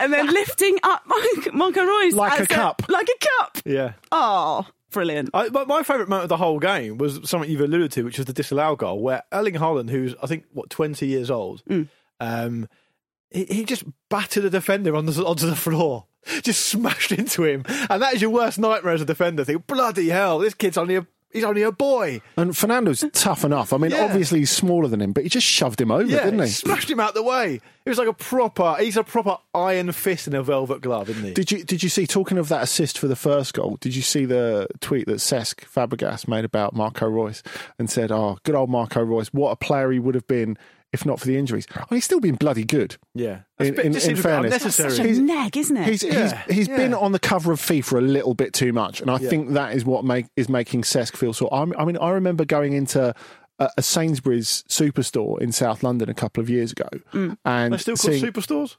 and 0.01 0.13
then 0.13 0.27
lifting 0.27 0.79
up 0.83 1.03
Marco, 1.07 1.53
Marco 1.53 1.83
Reus 1.83 2.15
Like 2.15 2.39
a 2.39 2.43
as 2.43 2.49
cup. 2.49 2.83
like 2.89 3.09
a 3.09 3.27
cup. 3.39 3.59
Yeah. 3.65 3.93
Oh, 4.13 4.67
brilliant! 4.91 5.31
I, 5.35 5.49
but 5.49 5.69
my 5.69 5.83
favourite 5.83 6.09
moment 6.09 6.25
of 6.25 6.29
the 6.29 6.37
whole 6.37 6.59
game 6.59 6.99
was 6.99 7.21
something 7.29 7.51
you've 7.51 7.61
alluded 7.61 7.93
to, 7.93 8.03
which 8.05 8.19
was 8.19 8.27
the 8.27 8.33
disallow 8.33 8.77
goal, 8.77 9.01
where 9.01 9.23
Erling 9.33 9.55
Haaland, 9.55 9.91
who's 9.91 10.15
I 10.23 10.27
think 10.27 10.45
what 10.53 10.71
twenty 10.71 11.07
years 11.07 11.31
old, 11.31 11.63
um, 12.21 12.69
he, 13.31 13.45
he 13.45 13.65
just 13.65 13.85
battered 14.09 14.45
a 14.45 14.51
defender 14.51 14.95
on 14.97 15.07
the, 15.07 15.25
onto 15.25 15.47
the 15.47 15.57
floor, 15.57 16.07
just 16.43 16.67
smashed 16.67 17.13
into 17.13 17.45
him, 17.45 17.65
and 17.91 18.03
that 18.03 18.15
is 18.15 18.23
your 18.23 18.31
worst 18.31 18.59
nightmare 18.59 18.95
as 18.95 19.03
a 19.03 19.07
defender. 19.07 19.45
Think, 19.45 19.67
bloody 19.67 20.09
hell, 20.09 20.39
this 20.39 20.55
kid's 20.55 20.79
only 20.79 20.97
a 20.97 21.07
he's 21.33 21.45
only 21.45 21.63
a 21.63 21.73
boy. 21.73 22.21
And 22.37 22.57
Fernando's 22.57 23.05
tough 23.13 23.45
enough. 23.45 23.73
I 23.73 23.77
mean, 23.77 23.91
Yeah. 23.93 24.05
obviously 24.05 24.41
he's 24.41 24.51
smaller 24.51 24.89
than 24.89 25.01
him, 25.01 25.13
but 25.13 25.23
he 25.25 25.29
just 25.29 25.47
shoved 25.47 25.81
him 25.81 25.91
over, 25.91 26.05
Yeah, 26.05 26.25
didn't 26.25 26.41
he? 26.41 26.49
smashed 26.49 26.91
him 26.91 27.01
out 27.01 27.15
the 27.15 27.23
way. 27.23 27.61
It 27.85 27.89
was 27.89 27.99
like 27.99 28.09
a 28.09 28.13
proper. 28.13 28.77
He's 28.79 28.97
a 28.99 29.05
proper 29.05 29.39
iron 29.55 29.91
fist 29.93 30.27
in 30.27 30.35
a 30.35 30.43
velvet 30.43 30.83
glove, 30.83 31.09
isn't 31.09 31.25
he? 31.25 31.33
Did 31.33 31.51
you 31.51 31.65
did 31.65 31.83
you 31.83 31.89
see 31.89 32.07
talking 32.07 32.37
of 32.37 32.49
that 32.51 32.63
assist 32.63 32.99
for 32.99 33.09
the 33.09 33.17
first 33.17 33.55
goal? 33.55 33.79
Did 33.81 33.97
you 33.97 34.03
see 34.03 34.27
the 34.27 34.69
tweet 34.81 35.07
that 35.07 35.17
Cesc 35.21 35.61
Fabregas 35.65 36.29
made 36.29 36.45
about 36.45 36.75
Marco 36.77 37.07
Reus 37.07 37.43
and 37.79 37.89
said, 37.89 38.13
"Oh, 38.13 38.39
good 38.45 38.55
old 38.55 38.69
Marco 38.69 39.01
Reus, 39.03 39.29
what 39.33 39.51
a 39.53 39.57
player 39.57 39.91
he 39.91 39.99
would 39.99 40.15
have 40.15 40.27
been 40.27 40.59
if 40.93 41.05
not 41.07 41.21
for 41.21 41.27
the 41.27 41.37
injuries." 41.37 41.67
Oh, 41.77 41.85
he's 41.95 42.05
still 42.05 42.21
been 42.21 42.35
bloody 42.37 42.65
good. 42.65 42.97
yeah, 43.15 43.27
In- 43.29 43.45
That's 43.59 43.71
a 43.71 43.73
bit- 43.73 43.85
in- 43.87 43.93
just 43.93 44.07
in 44.07 44.09
seems 44.17 44.21
a 44.21 44.23
bit 44.23 44.29
fairness. 44.29 44.53
unnecessary. 44.53 44.91
Such 44.91 44.99
a 45.01 45.09
He's- 45.09 45.19
neg, 45.19 45.57
isn't 45.57 45.77
it? 45.77 45.89
He's 45.89 46.03
Yeah, 46.03 46.43
he's 46.47 46.57
he's 46.57 46.69
yeah. 46.69 46.77
been 46.77 46.95
on 46.95 47.13
the 47.13 47.19
cover 47.19 47.53
of 47.53 47.61
FIFA 47.61 47.99
a 47.99 48.01
little 48.01 48.35
bit 48.35 48.53
too 48.53 48.73
much, 48.73 49.01
and 49.01 49.11
I 49.11 49.19
Yeah. 49.19 49.29
think 49.29 49.53
that 49.55 49.75
is 49.75 49.85
what 49.85 50.05
make 50.05 50.27
is 50.37 50.49
making 50.49 50.83
Cesc 50.83 51.17
feel 51.17 51.33
so. 51.33 51.49
I'm, 51.51 51.75
I 51.79 51.85
mean, 51.85 51.97
I 51.99 52.11
remember 52.11 52.45
going 52.45 52.73
into 52.73 53.15
a, 53.61 53.71
a 53.77 53.83
Sainsbury's 53.83 54.63
superstore 54.69 55.41
in 55.41 55.51
South 55.53 55.83
London 55.83 56.09
a 56.09 56.15
couple 56.15 56.41
of 56.43 56.49
years 56.49 56.73
ago, 56.73 56.89
Mm. 57.13 57.37
and 57.45 57.73
They're 57.73 57.79
still 57.79 57.97
called 57.97 58.13
seeing- 58.15 58.25
superstores. 58.25 58.77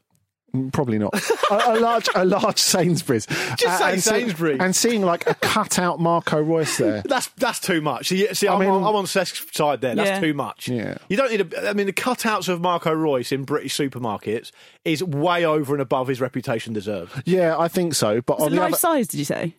Probably 0.72 0.98
not. 1.00 1.14
a, 1.52 1.74
a 1.74 1.80
large, 1.80 2.08
a 2.16 2.26
large 2.26 2.58
Sainsbury's. 2.60 3.26
Just 3.58 3.80
say 3.80 3.94
and 3.94 4.04
see- 4.04 4.58
and 4.60 4.76
seeing 4.76 5.02
like 5.04 5.30
a 5.30 5.34
cutout 5.36 6.00
Marco 6.00 6.42
Reus 6.42 6.78
there. 6.78 7.02
That's 7.06 7.28
that's 7.38 7.60
too 7.60 7.82
much. 7.82 8.08
See, 8.10 8.34
see 8.34 8.48
I'm, 8.48 8.60
mean- 8.60 8.70
on, 8.70 8.84
I'm 8.84 8.96
on 8.96 9.06
Cesc's 9.06 9.46
side 9.56 9.82
there. 9.82 9.96
That's 9.96 10.10
Yeah. 10.10 10.20
too 10.20 10.34
much. 10.34 10.68
Yeah. 10.68 10.98
You 11.10 11.18
don't 11.18 11.32
need 11.32 11.54
a. 11.54 11.70
I 11.70 11.74
mean, 11.74 11.86
the 11.86 11.94
cutouts 11.94 12.48
of 12.50 12.62
Marco 12.62 12.92
Reus 12.92 13.32
in 13.32 13.44
British 13.44 13.76
supermarkets 13.78 14.52
is 14.86 15.04
way 15.04 15.46
over 15.46 15.74
and 15.74 15.82
above 15.82 16.08
his 16.08 16.22
reputation 16.22 16.74
deserves, 16.74 17.12
Yeah, 17.26 17.58
I 17.58 17.68
think 17.68 17.94
so. 17.94 18.22
But 18.22 18.40
Was 18.40 18.48
on 18.48 18.54
it 18.54 18.56
the 18.56 18.62
life 18.62 18.68
other, 18.74 18.78
size? 18.78 19.08
Did 19.08 19.18
you 19.18 19.26
say? 19.26 19.56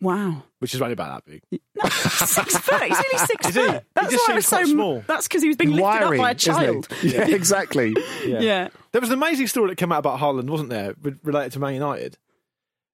Yeah. 0.00 0.06
Wow. 0.06 0.42
which 0.60 0.74
is 0.74 0.80
only 0.80 0.94
about 0.94 1.24
that 1.24 1.30
big. 1.30 1.60
six 1.92 2.56
foot. 2.58 2.82
He's 2.82 2.96
only 2.96 3.18
six 3.26 3.48
Is 3.48 3.54
he? 3.54 3.60
foot. 3.60 3.72
He 3.74 3.80
That's 3.94 4.10
just 4.12 4.28
why 4.28 4.32
I 4.32 4.36
was 4.36 4.46
seems 4.46 4.68
so 4.68 4.72
small. 4.72 5.04
That's 5.06 5.28
because 5.28 5.42
he 5.42 5.48
was 5.48 5.56
being 5.56 5.70
lifted 5.70 5.82
Wiry, 5.82 6.18
up 6.18 6.22
by 6.22 6.30
a 6.30 6.34
child. 6.34 6.88
Yeah, 7.02 7.28
exactly. 7.28 7.94
Yeah. 8.24 8.68
There 8.92 9.00
was 9.00 9.10
an 9.10 9.14
amazing 9.18 9.46
story 9.46 9.70
that 9.70 9.76
came 9.76 9.92
out 9.92 9.98
about 9.98 10.18
Haaland, 10.20 10.48
wasn't 10.48 10.70
there, 10.70 10.94
related 11.22 11.52
to 11.52 11.58
Man 11.60 11.74
United? 11.74 12.18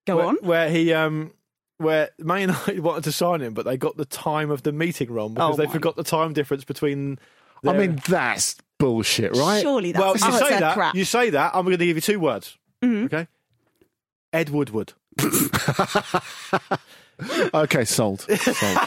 Go 0.07 0.17
where, 0.17 0.27
on. 0.27 0.37
Where 0.43 0.69
he, 0.71 0.93
um, 0.93 1.33
where 1.79 2.11
Man 2.19 2.41
United 2.43 2.81
wanted 2.81 3.05
to 3.05 3.13
sign 3.13 3.41
him, 3.41 3.55
but 3.55 3.65
they 3.65 3.77
got 3.77 3.97
the 3.97 4.05
time 4.05 4.51
of 4.51 4.63
the 4.63 4.73
meeting 4.73 5.11
wrong 5.11 5.35
because 5.35 5.59
Oh 5.59 5.63
they 5.63 5.69
forgot 5.71 5.97
the 5.97 6.05
time 6.05 6.33
difference 6.33 6.65
between. 6.65 7.19
I 7.67 7.73
mean, 7.73 8.01
that's 8.07 8.57
bullshit, 8.79 9.35
right? 9.37 9.63
Surely 9.63 9.91
that's 9.93 10.01
well, 10.03 10.17
you 10.31 10.37
it's 10.37 10.49
say 10.49 10.61
that. 10.61 10.75
crap. 10.75 10.95
You 10.95 11.05
say 11.05 11.31
that. 11.31 11.53
I'm 11.55 11.65
going 11.65 11.77
to 11.77 11.85
give 11.85 11.97
you 11.97 12.01
two 12.01 12.21
words. 12.21 12.57
Mhm. 12.85 13.07
Okay. 13.07 13.27
Ed 14.33 14.51
Woodward. 14.51 14.93
Okay, 17.55 17.87
sold. 17.87 18.21
sold. 18.39 18.79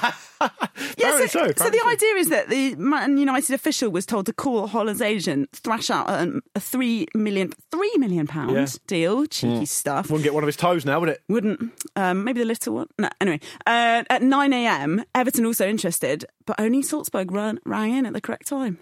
Yeah, 0.98 1.18
so, 1.18 1.26
so, 1.26 1.52
so 1.58 1.70
the 1.72 1.84
idea 1.88 2.14
is 2.14 2.30
that 2.30 2.48
the 2.48 2.76
Man 2.76 3.18
United 3.18 3.56
official 3.56 3.90
was 3.90 4.06
told 4.06 4.28
to 4.28 4.34
call 4.34 4.70
Haaland's 4.70 5.02
agent, 5.02 5.50
thrash 5.52 5.90
out 5.90 6.08
a, 6.10 6.40
a 6.56 6.60
three 6.60 7.08
million, 7.16 7.52
three 7.72 7.92
million 7.98 8.28
pound 8.28 8.52
Yeah. 8.52 8.68
deal. 8.86 9.26
Cheeky 9.26 9.66
stuff. 9.66 10.12
Wouldn't 10.12 10.24
get 10.24 10.36
one 10.36 10.44
of 10.44 10.48
his 10.48 10.58
toes 10.58 10.86
now, 10.86 11.00
would 11.00 11.10
it? 11.10 11.24
Wouldn't. 11.28 11.74
Um, 11.96 12.24
maybe 12.24 12.40
the 12.42 12.46
little 12.46 12.76
one. 12.76 12.88
No, 13.00 13.10
anyway, 13.20 13.40
uh, 13.66 14.04
at 14.08 14.22
9 14.22 14.54
a.m., 14.54 15.04
Everton 15.16 15.46
also 15.48 15.68
interested, 15.68 16.26
but 16.46 16.56
only 16.60 16.84
Salzburg 16.84 17.32
ran, 17.32 17.60
rang 17.66 17.96
in 17.96 18.06
at 18.06 18.14
the 18.14 18.22
correct 18.22 18.46
time. 18.48 18.78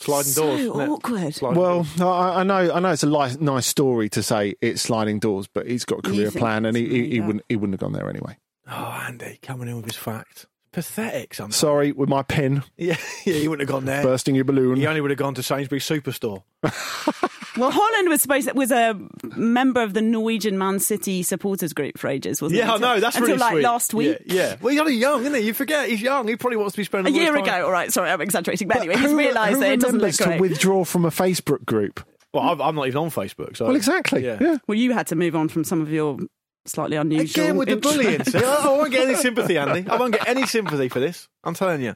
Sliding 0.00 0.32
so 0.32 0.56
doors. 0.56 0.88
awkward. 0.88 1.34
Sliding 1.34 1.60
Well, 1.62 1.76
doors. 1.84 2.00
I, 2.00 2.40
I 2.40 2.42
know, 2.42 2.72
I 2.74 2.80
know 2.80 2.90
it's 2.90 3.02
a 3.04 3.06
li- 3.06 3.36
nice 3.40 3.66
story 3.66 4.08
to 4.10 4.22
say 4.22 4.54
it's 4.60 4.82
sliding 4.82 5.18
doors, 5.20 5.46
but 5.52 5.66
he's 5.66 5.84
got 5.84 6.00
a 6.00 6.02
career 6.02 6.30
plan, 6.30 6.64
and 6.66 6.76
he, 6.76 6.86
he, 6.88 7.10
he 7.10 7.20
wouldn't, 7.20 7.44
he 7.48 7.56
wouldn't 7.56 7.74
have 7.74 7.80
gone 7.80 7.92
there 7.92 8.08
anyway. 8.10 8.36
Oh, 8.68 9.02
Andy 9.06 9.38
coming 9.42 9.68
in 9.68 9.76
with 9.76 9.84
his 9.86 9.96
facts. 9.96 10.46
Pathetic. 10.74 11.34
Sometimes. 11.34 11.56
Sorry, 11.56 11.92
with 11.92 12.08
my 12.08 12.22
pen 12.22 12.62
Yeah, 12.76 12.96
yeah, 13.24 13.34
he 13.34 13.48
wouldn't 13.48 13.68
have 13.68 13.74
gone 13.74 13.84
there. 13.86 14.02
bursting 14.02 14.34
your 14.34 14.44
balloon. 14.44 14.76
He 14.76 14.86
only 14.86 15.00
would 15.00 15.10
have 15.10 15.18
gone 15.18 15.34
to 15.34 15.42
Sainsbury's 15.42 15.88
Superstore. 15.88 16.42
Well, 17.56 17.70
Haaland 17.70 18.08
was 18.08 18.20
supposed 18.20 18.50
was 18.56 18.72
a 18.72 18.98
member 19.36 19.80
of 19.80 19.94
the 19.94 20.02
Norwegian 20.02 20.58
Man 20.58 20.80
City 20.80 21.22
supporters 21.22 21.72
group 21.72 21.98
for 21.98 22.08
ages, 22.08 22.42
wasn't 22.42 22.58
Yeah, 22.58 22.66
he? 22.66 22.72
I 22.72 22.76
know. 22.78 22.98
That's 23.00 23.14
until 23.14 23.28
really 23.28 23.38
like 23.38 23.52
sweet. 23.52 23.62
last 23.62 23.94
week. 23.94 24.18
Yeah, 24.26 24.34
yeah. 24.34 24.56
Well, 24.60 24.72
he's 24.72 24.80
only 24.80 24.94
young, 24.96 25.20
isn't 25.20 25.34
he? 25.34 25.40
You 25.42 25.54
forget 25.54 25.88
he's 25.88 26.02
young. 26.02 26.26
He 26.26 26.34
probably 26.34 26.56
wants 26.56 26.72
to 26.72 26.78
be 26.78 26.82
A 26.82 26.86
spending 26.86 27.14
all 27.14 27.20
year 27.20 27.32
his 27.32 27.46
time- 27.46 27.54
ago, 27.60 27.66
all 27.66 27.70
right. 27.70 27.92
Sorry, 27.92 28.10
I'm 28.10 28.20
exaggerating. 28.20 28.66
But, 28.66 28.78
But 28.78 28.80
anyway, 28.88 28.96
he's 29.00 29.10
who- 29.12 29.16
realised 29.16 29.60
that 29.60 29.70
it 29.72 29.78
doesn't 29.78 30.00
look 30.00 30.18
remembers 30.18 30.36
to 30.36 30.40
withdraw 30.42 30.84
from 30.84 31.04
a 31.04 31.10
Facebook 31.10 31.64
group. 31.64 32.04
Well, 32.32 32.42
I'm, 32.42 32.60
I'm 32.60 32.74
not 32.74 32.88
even 32.88 32.98
on 32.98 33.10
Facebook. 33.10 33.56
So 33.56 33.66
Well, 33.66 33.76
exactly. 33.76 34.24
Yeah. 34.24 34.38
Yeah. 34.40 34.56
well, 34.66 34.76
you 34.76 34.92
had 34.92 35.06
to 35.08 35.14
move 35.14 35.36
on 35.36 35.48
from 35.48 35.62
some 35.62 35.80
of 35.80 35.92
your 35.92 36.18
slightly 36.66 36.96
unusual. 36.96 37.44
Again 37.44 37.56
with 37.56 37.68
the 37.68 37.76
bullying. 37.76 38.24
See, 38.24 38.38
I, 38.38 38.54
I 38.54 38.68
won't 38.68 38.90
get 38.90 39.06
any 39.08 39.16
sympathy, 39.16 39.58
Andy. 39.58 39.88
I 39.88 39.96
won't 39.96 40.12
get 40.12 40.28
any 40.28 40.46
sympathy 40.46 40.88
for 40.88 41.00
this. 41.00 41.28
I'm 41.42 41.54
telling 41.54 41.82
you. 41.82 41.94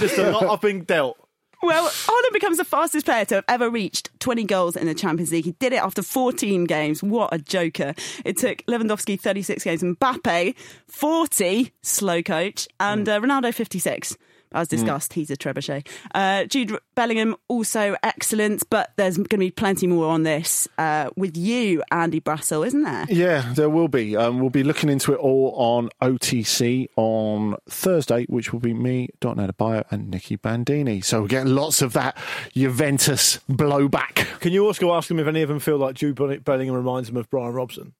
Just 0.00 0.18
a 0.18 0.30
lot 0.30 0.44
I've 0.44 0.60
been 0.60 0.84
dealt. 0.84 1.18
Well, 1.62 1.88
Haaland 1.88 2.32
becomes 2.32 2.58
the 2.58 2.64
fastest 2.64 3.06
player 3.06 3.24
to 3.24 3.36
have 3.36 3.44
ever 3.48 3.70
reached 3.70 4.10
20 4.20 4.44
goals 4.44 4.76
in 4.76 4.86
the 4.86 4.94
Champions 4.94 5.32
League. 5.32 5.46
He 5.46 5.52
did 5.52 5.72
it 5.72 5.82
after 5.82 6.02
14 6.02 6.64
games. 6.64 7.02
What 7.02 7.32
a 7.32 7.38
joker. 7.38 7.94
It 8.24 8.36
took 8.36 8.58
Lewandowski 8.66 9.18
36 9.18 9.64
games, 9.64 9.82
Mbappe 9.82 10.54
40, 10.88 11.72
slow 11.82 12.22
coach, 12.22 12.68
and 12.78 13.08
uh, 13.08 13.20
Ronaldo 13.20 13.54
56. 13.54 14.16
As 14.52 14.68
discussed, 14.68 15.12
he's 15.12 15.30
a 15.30 15.36
trebuchet. 15.36 15.86
Uh, 16.14 16.44
Jude 16.44 16.78
Bellingham 16.94 17.36
also 17.48 17.96
excellent, 18.02 18.68
but 18.70 18.92
there's 18.96 19.16
going 19.16 19.26
to 19.26 19.38
be 19.38 19.50
plenty 19.50 19.86
more 19.86 20.06
on 20.06 20.22
this 20.22 20.66
uh, 20.78 21.10
with 21.16 21.36
you, 21.36 21.82
Andy 21.90 22.20
Brassell, 22.20 22.66
isn't 22.66 22.82
there? 22.82 23.06
Yeah, 23.08 23.52
there 23.54 23.68
will 23.68 23.88
be. 23.88 24.16
Um, 24.16 24.40
we'll 24.40 24.50
be 24.50 24.62
looking 24.62 24.88
into 24.88 25.12
it 25.12 25.18
all 25.18 25.52
on 25.56 25.90
OTC 26.00 26.88
on 26.96 27.56
Thursday, 27.68 28.24
which 28.26 28.52
will 28.52 28.60
be 28.60 28.74
me, 28.74 29.10
Dotun 29.20 29.46
Adebayo, 29.46 29.84
and 29.90 30.10
Nicky 30.10 30.36
Bandini. 30.36 31.00
So 31.00 31.22
we're 31.22 31.28
getting 31.28 31.54
lots 31.54 31.82
of 31.82 31.92
that 31.94 32.16
Juventus 32.54 33.40
blowback. 33.50 34.40
Can 34.40 34.52
you 34.52 34.66
also 34.66 34.94
ask 34.94 35.08
them 35.08 35.18
if 35.18 35.26
any 35.26 35.42
of 35.42 35.48
them 35.48 35.58
feel 35.58 35.78
like 35.78 35.94
Jude 35.96 36.16
Bellingham 36.44 36.74
reminds 36.74 37.08
them 37.08 37.16
of 37.16 37.28
Brian 37.30 37.52
Robson? 37.52 37.94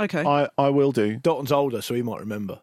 Okay. 0.00 0.24
I, 0.24 0.48
I 0.56 0.70
will 0.70 0.92
do. 0.92 1.18
Dotun's 1.18 1.52
older, 1.52 1.82
so 1.82 1.94
he 1.94 2.02
might 2.02 2.20
remember. 2.20 2.60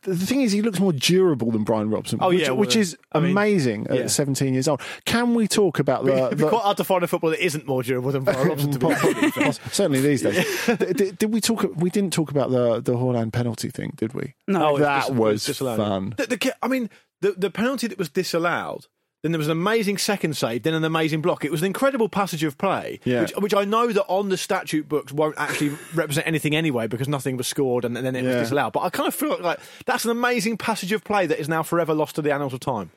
The 0.00 0.16
thing 0.16 0.40
is, 0.40 0.52
he 0.52 0.62
looks 0.62 0.80
more 0.80 0.92
durable 0.92 1.50
than 1.50 1.64
Brian 1.64 1.90
Robson, 1.90 2.18
Oh, 2.22 2.28
which, 2.28 2.40
yeah, 2.40 2.48
well, 2.48 2.56
which 2.56 2.76
is 2.76 2.96
I 3.12 3.20
mean, 3.20 3.32
amazing 3.32 3.86
yeah. 3.90 4.00
at 4.02 4.10
17 4.10 4.54
years 4.54 4.66
old. 4.66 4.80
Can 5.04 5.34
we 5.34 5.46
talk 5.46 5.78
about 5.78 6.04
the. 6.04 6.12
It'd 6.26 6.38
be 6.38 6.44
the- 6.44 6.48
quite 6.50 6.62
hard 6.62 6.76
to 6.78 6.84
find 6.84 7.02
a 7.04 7.06
footballer 7.06 7.36
that 7.36 7.44
isn't 7.44 7.66
more 7.66 7.82
durable 7.82 8.10
than 8.12 8.24
Brian 8.24 8.48
Robson, 8.48 8.70
to 8.72 8.78
be. 8.78 9.52
Certainly 9.70 10.00
these 10.00 10.22
days. 10.22 10.66
did, 10.66 10.96
did- 10.96 11.18
did 11.18 11.32
we 11.32 11.40
talk? 11.40 11.66
We 11.76 11.90
didn't 11.90 12.12
talk 12.12 12.30
about 12.30 12.50
the 12.50 12.80
the 12.80 12.94
Haaland 12.94 13.32
penalty 13.32 13.68
thing, 13.68 13.92
did 13.96 14.14
we? 14.14 14.34
no. 14.48 14.70
Oh, 14.74 14.78
that 14.78 15.08
dis- 15.08 15.16
was 15.16 15.34
it's 15.36 15.46
disallowed, 15.46 15.78
yeah. 15.78 15.88
fun. 15.88 16.14
The, 16.16 16.26
the, 16.26 16.54
I 16.62 16.68
mean, 16.68 16.88
the, 17.20 17.32
the 17.32 17.50
penalty 17.50 17.86
that 17.88 17.98
was 17.98 18.08
disallowed, 18.08 18.86
then 19.22 19.32
there 19.32 19.38
was 19.38 19.46
an 19.48 19.52
amazing 19.52 19.98
second 19.98 20.36
save, 20.36 20.64
then 20.64 20.74
an 20.74 20.84
amazing 20.84 21.22
block. 21.22 21.44
It 21.44 21.50
was 21.50 21.62
an 21.62 21.66
incredible 21.66 22.08
passage 22.08 22.42
of 22.44 22.58
play, 22.58 22.98
Yeah. 23.04 23.20
which, 23.22 23.32
which 23.38 23.54
I 23.54 23.64
know 23.64 23.92
that 23.92 24.04
on 24.08 24.28
the 24.28 24.36
statute 24.36 24.88
books 24.88 25.12
won't 25.12 25.36
actually 25.38 25.70
represent 25.94 26.26
anything 26.26 26.54
anyway 26.56 26.86
because 26.88 27.06
nothing 27.08 27.36
was 27.36 27.46
scored 27.46 27.84
and, 27.84 27.96
then 27.96 28.14
it 28.16 28.24
Yeah. 28.24 28.30
was 28.30 28.48
disallowed. 28.48 28.72
But 28.72 28.80
I 28.80 28.90
kind 28.90 29.06
of 29.08 29.14
feel 29.14 29.38
like 29.40 29.60
that's 29.86 30.04
an 30.04 30.10
amazing 30.10 30.56
passage 30.58 30.92
of 30.92 31.04
play 31.04 31.26
that 31.26 31.38
is 31.38 31.48
now 31.48 31.62
forever 31.62 31.94
lost 31.94 32.16
to 32.16 32.22
the 32.22 32.32
annals 32.32 32.52
of 32.52 32.60
time. 32.60 32.90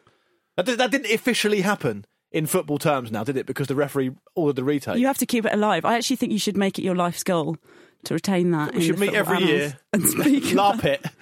That, 0.57 0.65
did- 0.65 0.79
that 0.79 0.91
didn't 0.91 1.11
officially 1.13 1.61
happen 1.61 2.05
in 2.31 2.47
football 2.47 2.79
terms 2.79 3.11
now, 3.11 3.23
did 3.23 3.37
it? 3.37 3.45
Because 3.45 3.67
the 3.67 3.75
referee 3.75 4.11
ordered 4.35 4.55
the 4.55 4.63
retake. 4.63 4.97
You 4.97 5.07
have 5.07 5.19
to 5.19 5.25
keep 5.25 5.45
it 5.45 5.53
alive. 5.53 5.85
I 5.85 5.95
actually 5.95 6.15
think 6.17 6.31
you 6.31 6.39
should 6.39 6.57
make 6.57 6.79
it 6.79 6.83
your 6.83 6.95
life's 6.95 7.23
goal 7.23 7.57
to 8.05 8.13
retain 8.13 8.51
that. 8.51 8.73
we 8.73 8.81
should 8.83 8.99
meet 8.99 9.13
every 9.13 9.43
year. 9.43 9.77
And 9.93 10.05
speak. 10.07 10.53
La 10.53 10.75
Pit. 10.77 11.05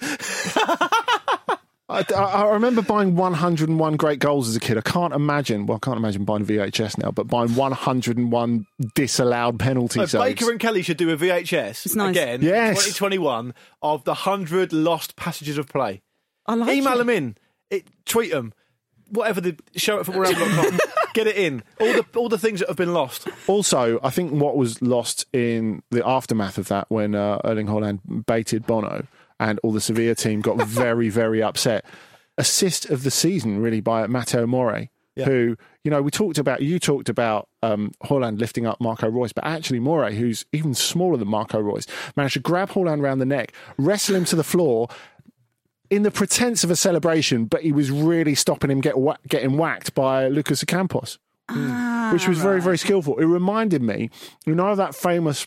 I, 1.88 2.04
I- 2.14 2.22
I 2.44 2.52
remember 2.54 2.80
buying 2.82 3.14
101 3.14 3.96
great 3.96 4.18
goals 4.18 4.48
as 4.48 4.56
a 4.56 4.60
kid. 4.60 4.78
I 4.78 4.80
can't 4.80 5.12
imagine. 5.12 5.66
Well, 5.66 5.76
I 5.82 5.84
can't 5.84 5.98
imagine 5.98 6.24
buying 6.24 6.44
VHS 6.46 6.96
now, 6.98 7.10
but 7.10 7.26
buying 7.28 7.54
101 7.54 8.66
disallowed 8.94 9.58
penalty 9.58 10.00
Uh, 10.00 10.06
saves. 10.06 10.24
Baker 10.24 10.50
and 10.50 10.58
Kelly 10.60 10.82
should 10.82 10.96
do 10.96 11.10
a 11.10 11.16
VHS 11.16 11.86
It's 11.86 11.94
nice. 11.94 12.10
again, 12.10 12.40
Yes. 12.42 12.76
2021, 12.76 13.54
of 13.82 14.04
the 14.04 14.12
100 14.12 14.72
lost 14.72 15.16
passages 15.16 15.58
of 15.58 15.68
play. 15.68 16.02
I 16.46 16.54
like 16.54 16.76
Email 16.76 16.94
it. 16.94 16.98
them 16.98 17.10
in, 17.10 17.36
it, 17.70 17.86
tweet 18.06 18.30
them, 18.30 18.52
whatever 19.10 19.40
the 19.40 19.56
show 19.76 19.98
at 20.00 20.06
footballramble.com. 20.06 20.78
Get 21.14 21.26
it 21.28 21.36
in. 21.36 21.62
All 21.80 21.92
the 21.92 22.04
all 22.16 22.28
the 22.28 22.38
things 22.38 22.58
that 22.60 22.68
have 22.68 22.76
been 22.76 22.92
lost. 22.92 23.28
Also, 23.46 24.00
I 24.02 24.10
think 24.10 24.32
what 24.32 24.56
was 24.56 24.82
lost 24.82 25.26
in 25.32 25.82
the 25.90 26.04
aftermath 26.06 26.58
of 26.58 26.66
that 26.68 26.86
when 26.90 27.14
uh, 27.14 27.38
Erling 27.44 27.68
Haaland 27.68 28.26
baited 28.26 28.66
Bono 28.66 29.06
and 29.48 29.60
all 29.62 29.72
the 29.72 29.80
Sevilla 29.80 30.14
team 30.14 30.40
got 30.40 30.56
very, 30.66 31.08
very 31.08 31.42
upset. 31.42 31.84
Assist 32.38 32.90
of 32.90 33.02
the 33.04 33.10
season, 33.10 33.60
really, 33.60 33.80
by 33.80 34.06
Mateu 34.06 34.48
Morey, 34.48 34.90
Yeah. 35.16 35.26
who, 35.26 35.56
you 35.84 35.90
know, 35.90 36.02
we 36.02 36.10
talked 36.10 36.38
about, 36.38 36.62
you 36.62 36.78
talked 36.80 37.08
about 37.08 37.48
um, 37.62 37.92
Haaland 38.04 38.38
lifting 38.40 38.66
up 38.66 38.80
Marco 38.80 39.08
Reus, 39.08 39.32
but 39.32 39.44
actually 39.44 39.78
Morey, 39.80 40.16
who's 40.16 40.44
even 40.52 40.74
smaller 40.74 41.16
than 41.16 41.28
Marco 41.28 41.60
Reus, 41.60 41.86
managed 42.16 42.34
to 42.34 42.40
grab 42.40 42.70
Haaland 42.70 43.02
round 43.02 43.20
the 43.20 43.26
neck, 43.26 43.52
wrestle 43.78 44.16
him 44.16 44.24
to 44.24 44.36
the 44.36 44.42
floor, 44.44 44.88
in 45.90 46.02
the 46.02 46.10
pretense 46.10 46.64
of 46.64 46.70
a 46.70 46.76
celebration, 46.76 47.44
but 47.44 47.62
he 47.62 47.70
was 47.70 47.90
really 47.90 48.34
stopping 48.34 48.70
him 48.70 48.80
get 48.80 48.98
wha- 48.98 49.18
getting 49.28 49.56
whacked 49.58 49.94
by 49.94 50.26
Lucas 50.28 50.64
Ocampos, 50.64 51.18
which 52.12 52.26
was 52.26 52.38
very, 52.38 52.60
very 52.60 52.78
skillful. 52.78 53.18
It 53.18 53.26
reminded 53.26 53.82
me, 53.82 54.10
you 54.46 54.54
know, 54.54 54.74
that 54.74 54.94
famous 54.94 55.46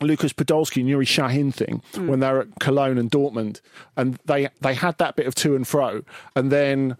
Lucas 0.00 0.32
Podolski 0.32 0.80
and 0.80 0.88
Nuri 0.88 1.06
Sahin 1.06 1.52
thing 1.52 1.82
mm. 1.92 2.06
when 2.06 2.20
they 2.20 2.30
were 2.30 2.42
at 2.42 2.58
Cologne 2.60 2.98
and 2.98 3.10
Dortmund, 3.10 3.60
and 3.96 4.18
they 4.24 4.48
they 4.60 4.74
had 4.74 4.98
that 4.98 5.16
bit 5.16 5.26
of 5.26 5.34
to 5.36 5.56
and 5.56 5.66
fro, 5.66 6.02
and 6.36 6.50
then 6.52 6.96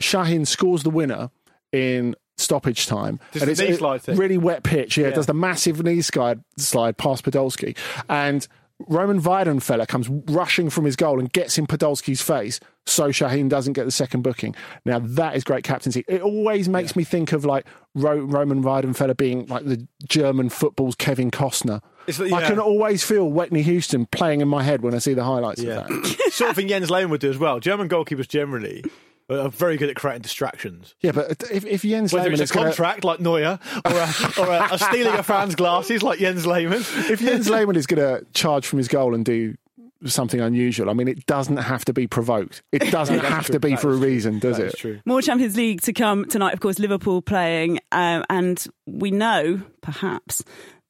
Sahin 0.00 0.46
scores 0.46 0.82
the 0.82 0.90
winner 0.90 1.30
in 1.72 2.16
stoppage 2.38 2.86
time. 2.86 3.20
Just 3.32 3.42
and 3.42 3.50
it's 3.50 3.60
knee 3.60 3.68
a 3.68 3.76
slide 3.76 4.02
thing. 4.02 4.16
really 4.16 4.38
wet 4.38 4.62
pitch. 4.62 4.96
Yeah, 4.96 5.08
Yeah. 5.08 5.14
does 5.14 5.26
the 5.26 5.34
massive 5.34 5.82
knee 5.82 6.00
slide 6.00 6.42
slide 6.56 6.96
past 6.96 7.24
Podolski, 7.24 7.76
and 8.08 8.46
Roman 8.88 9.20
Weidenfeller 9.20 9.86
comes 9.86 10.08
rushing 10.08 10.70
from 10.70 10.84
his 10.84 10.96
goal 10.96 11.18
and 11.18 11.30
gets 11.32 11.58
in 11.58 11.66
Podolski's 11.66 12.22
face, 12.22 12.60
so 12.86 13.08
Sahin 13.08 13.48
doesn't 13.48 13.74
get 13.74 13.84
the 13.84 13.90
second 13.90 14.22
booking. 14.22 14.54
Now 14.84 14.98
that 15.00 15.36
is 15.36 15.44
great 15.44 15.64
captaincy. 15.64 16.04
It 16.08 16.22
always 16.22 16.68
makes 16.68 16.96
me 16.96 17.04
think 17.04 17.32
of 17.32 17.44
like 17.44 17.66
Ro- 17.94 18.20
Roman 18.20 18.62
Weidenfeller 18.62 19.16
being 19.16 19.46
like 19.46 19.64
the 19.64 19.86
German 20.08 20.48
football's 20.48 20.94
Kevin 20.94 21.30
Costner. 21.30 21.82
It's 22.18 22.30
like- 22.30 22.44
I 22.44 22.48
can 22.48 22.58
always 22.58 23.02
feel 23.04 23.28
Whitney 23.30 23.62
Houston 23.62 24.06
playing 24.06 24.40
in 24.40 24.48
my 24.48 24.62
head 24.62 24.82
when 24.82 24.94
I 24.94 24.98
see 24.98 25.14
the 25.14 25.24
highlights 25.24 25.62
Yeah. 25.62 25.80
of 25.84 25.88
that. 25.88 26.16
sort 26.32 26.50
of 26.50 26.56
thing 26.56 26.68
Jens 26.68 26.90
Lehmann 26.90 27.10
would 27.10 27.20
do 27.20 27.30
as 27.30 27.38
well. 27.38 27.60
German 27.60 27.88
goalkeepers 27.88 28.28
generally 28.28 28.84
are 29.28 29.48
very 29.48 29.76
good 29.76 29.88
at 29.88 29.94
creating 29.96 30.22
distractions. 30.22 30.94
Yeah, 31.00 31.12
but 31.12 31.42
if, 31.52 31.64
if 31.64 31.82
Jens 31.82 32.12
Whether 32.12 32.24
Lehmann 32.30 32.32
it's 32.40 32.42
is 32.42 32.50
a 32.50 32.54
gonna, 32.54 32.66
contract 32.70 33.04
like 33.04 33.20
Neuer 33.20 33.58
or 33.84 33.92
a, 33.92 34.12
or 34.40 34.46
a, 34.48 34.68
a 34.74 34.78
stealing 34.78 35.14
a 35.18 35.22
fan's 35.22 35.54
glasses 35.54 36.02
like 36.02 36.18
Jens 36.18 36.46
Lehmann. 36.46 36.80
if 36.80 37.20
Jens 37.20 37.48
Lehmann 37.48 37.76
is 37.76 37.86
going 37.86 38.00
to 38.00 38.26
charge 38.32 38.66
from 38.66 38.78
his 38.78 38.88
goal 38.88 39.14
and 39.14 39.24
do 39.24 39.54
something 40.06 40.40
unusual, 40.40 40.88
I 40.90 40.94
mean, 40.94 41.06
it 41.08 41.26
doesn't 41.26 41.58
have 41.58 41.84
to 41.84 41.92
be 41.92 42.06
provoked. 42.08 42.62
It 42.72 42.78
doesn't 42.90 43.20
have 43.20 43.46
true. 43.46 43.52
to 43.52 43.60
be 43.60 43.70
That 43.70 43.80
for 43.80 43.90
a 43.90 43.92
is 43.92 43.98
true. 44.00 44.08
reason, 44.08 44.38
does 44.40 44.56
That 44.56 44.64
it? 44.64 44.74
is 44.74 44.80
true. 44.80 45.00
More 45.04 45.22
Champions 45.22 45.56
League 45.56 45.82
to 45.82 45.92
come 45.92 46.24
tonight. 46.24 46.54
Of 46.54 46.60
course, 46.60 46.78
Liverpool 46.80 47.22
playing, 47.22 47.78
um, 47.92 48.24
and 48.30 48.66
we 48.86 49.10
know 49.12 49.60
perhaps 49.82 50.42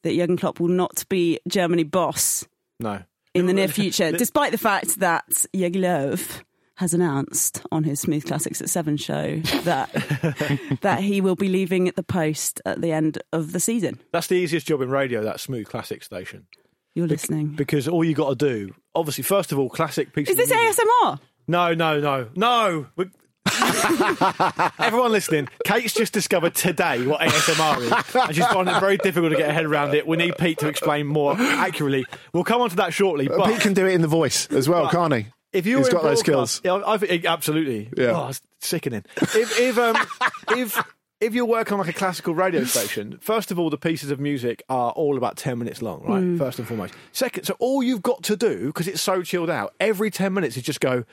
that 0.03 0.15
Jurgen 0.15 0.37
Klopp 0.37 0.61
will 0.61 0.69
not 0.69 1.05
be 1.09 1.39
Germany 1.49 1.85
boss 1.85 2.47
No. 2.79 3.03
in 3.35 3.47
the 3.47 3.53
near 3.53 3.69
future, 3.81 4.13
despite 4.13 4.53
the 4.53 4.59
fact 4.59 5.01
that 5.01 5.27
Jogi 5.55 5.77
Löw 5.77 6.43
has 6.77 6.95
announced 6.95 7.61
on 7.71 7.85
his 7.85 8.01
Smooth 8.01 8.25
Classics 8.27 8.61
at 8.63 8.71
Seven 8.71 8.97
show 8.97 9.37
that 9.65 9.93
that 10.81 11.01
he 11.01 11.21
will 11.21 11.37
be 11.37 11.49
leaving 11.49 11.89
at 11.89 11.97
the 11.97 12.03
post 12.03 12.61
at 12.65 12.81
the 12.81 12.91
end 12.93 13.19
of 13.35 13.53
the 13.53 13.61
season. 13.61 14.01
That's 14.13 14.29
the 14.29 14.37
easiest 14.37 14.67
job 14.67 14.81
in 14.81 14.89
radio. 14.89 15.23
That 15.23 15.41
smooth 15.41 15.67
classic 15.67 16.03
station. 16.03 16.47
You're 16.95 17.07
listening. 17.07 17.49
because 17.49 17.87
all 17.87 18.03
you 18.03 18.15
got 18.15 18.31
to 18.31 18.35
do, 18.35 18.75
obviously, 18.95 19.23
first 19.23 19.53
of 19.53 19.59
all, 19.59 19.69
classic 19.71 20.13
pieces. 20.13 20.33
Is 20.39 20.49
this 20.49 20.51
music- 20.51 20.85
ASMR? 21.05 21.21
No, 21.47 21.75
no, 21.75 22.01
no, 22.01 22.29
no. 22.35 22.87
We- 22.97 23.11
Everyone 24.79 25.13
listening, 25.13 25.49
Kate's 25.65 25.93
just 25.95 26.13
discovered 26.13 26.55
today 26.55 27.07
what 27.07 27.21
ASMR 27.21 27.81
is, 27.81 28.15
and 28.15 28.35
she's 28.35 28.47
finding 28.47 28.75
it 28.75 28.81
very 28.81 28.97
difficult 28.97 29.33
to 29.33 29.39
get 29.39 29.47
her 29.49 29.53
head 29.53 29.65
around 29.67 29.95
it. 29.95 30.07
We 30.07 30.17
need 30.17 30.37
Pete 30.39 30.59
to 30.59 30.69
explain 30.69 31.07
more 31.07 31.35
accurately. 31.39 32.07
We'll 32.33 32.45
come 32.45 32.61
on 32.61 32.71
to 32.71 32.77
that 32.77 32.93
shortly. 32.93 33.29
But 33.29 33.47
Pete 33.47 33.61
can 33.61 33.75
do 33.75 33.87
it 33.87 33.93
in 33.95 34.03
the 34.03 34.09
voice 34.09 34.47
as 34.49 34.69
well, 34.69 34.85
But- 34.85 34.93
can't 34.93 35.15
he? 35.15 35.27
if 35.53 35.67
you 35.67 35.79
He's 35.79 35.87
were 35.87 35.91
in 35.91 35.97
got 35.97 36.03
those 36.05 36.21
skills. 36.21 36.61
yeah, 36.65 36.81
I 36.87 36.97
think 36.97 37.25
absolutely. 37.25 37.91
Yeah. 37.97 38.13
Oh, 38.17 38.29
it's 38.29 38.41
sickening. 38.61 39.05
If 39.17 39.59
if 39.59 39.79
um, 39.79 39.97
if 40.57 40.81
if 41.21 41.35
you're 41.35 41.45
working 41.45 41.73
on 41.75 41.81
like 41.81 41.89
a 41.89 41.93
classical 41.93 42.35
radio 42.35 42.63
station, 42.65 43.19
first 43.21 43.51
of 43.51 43.59
all, 43.59 43.69
the 43.69 43.77
pieces 43.77 44.11
of 44.13 44.21
music 44.21 44.63
are 44.69 44.93
all 44.93 45.17
about 45.17 45.37
ten 45.37 45.59
minutes 45.59 45.83
long, 45.83 46.03
right? 46.05 46.39
First 46.39 46.61
and 46.61 46.69
foremost. 46.69 46.95
Second, 47.13 47.45
so 47.45 47.57
all 47.59 47.83
you've 47.83 48.01
got 48.03 48.23
to 48.25 48.37
do 48.37 48.67
because 48.67 48.87
it's 48.87 49.03
so 49.03 49.23
chilled 49.23 49.51
out, 49.51 49.75
every 49.81 50.11
ten 50.13 50.33
minutes 50.33 50.57
is 50.57 50.63
just 50.63 50.81
go 50.81 51.05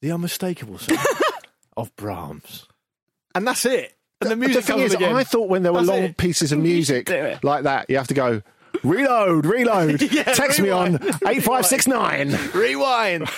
the 0.00 0.12
unmistakable 0.12 0.78
sound 0.78 1.00
of 1.78 1.94
Brahms, 1.96 2.66
and 3.34 3.46
that's 3.46 3.64
it. 3.64 3.94
And 4.20 4.30
the 4.30 4.36
music 4.36 4.56
the 4.56 4.62
thing 4.62 4.76
comes 4.78 4.86
is, 4.90 4.94
again. 4.94 5.14
I 5.14 5.22
thought 5.24 5.48
when 5.48 5.62
there 5.62 5.72
were 5.72 5.78
That's 5.78 5.88
long 5.88 6.02
it. 6.02 6.16
pieces 6.16 6.50
of 6.52 6.58
music 6.58 7.08
like 7.44 7.62
that, 7.62 7.88
you 7.88 7.96
have 7.98 8.08
to 8.08 8.14
go 8.14 8.42
reload, 8.82 9.46
reload. 9.46 10.02
Yeah, 10.12 10.24
Text 10.24 10.58
rewind. 10.58 11.00
me 11.00 11.08
on 11.10 11.18
eight 11.28 11.42
five 11.44 11.64
six 11.66 11.86
nine. 11.86 12.36
rewind. 12.52 13.28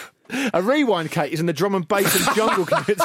A 0.55 0.63
rewind, 0.63 1.11
Kate, 1.11 1.33
is 1.33 1.41
in 1.41 1.47
the 1.47 1.53
drum 1.53 1.75
and 1.75 1.87
bass 1.87 2.15
and 2.27 2.37
jungle 2.37 2.65
community. 2.67 3.05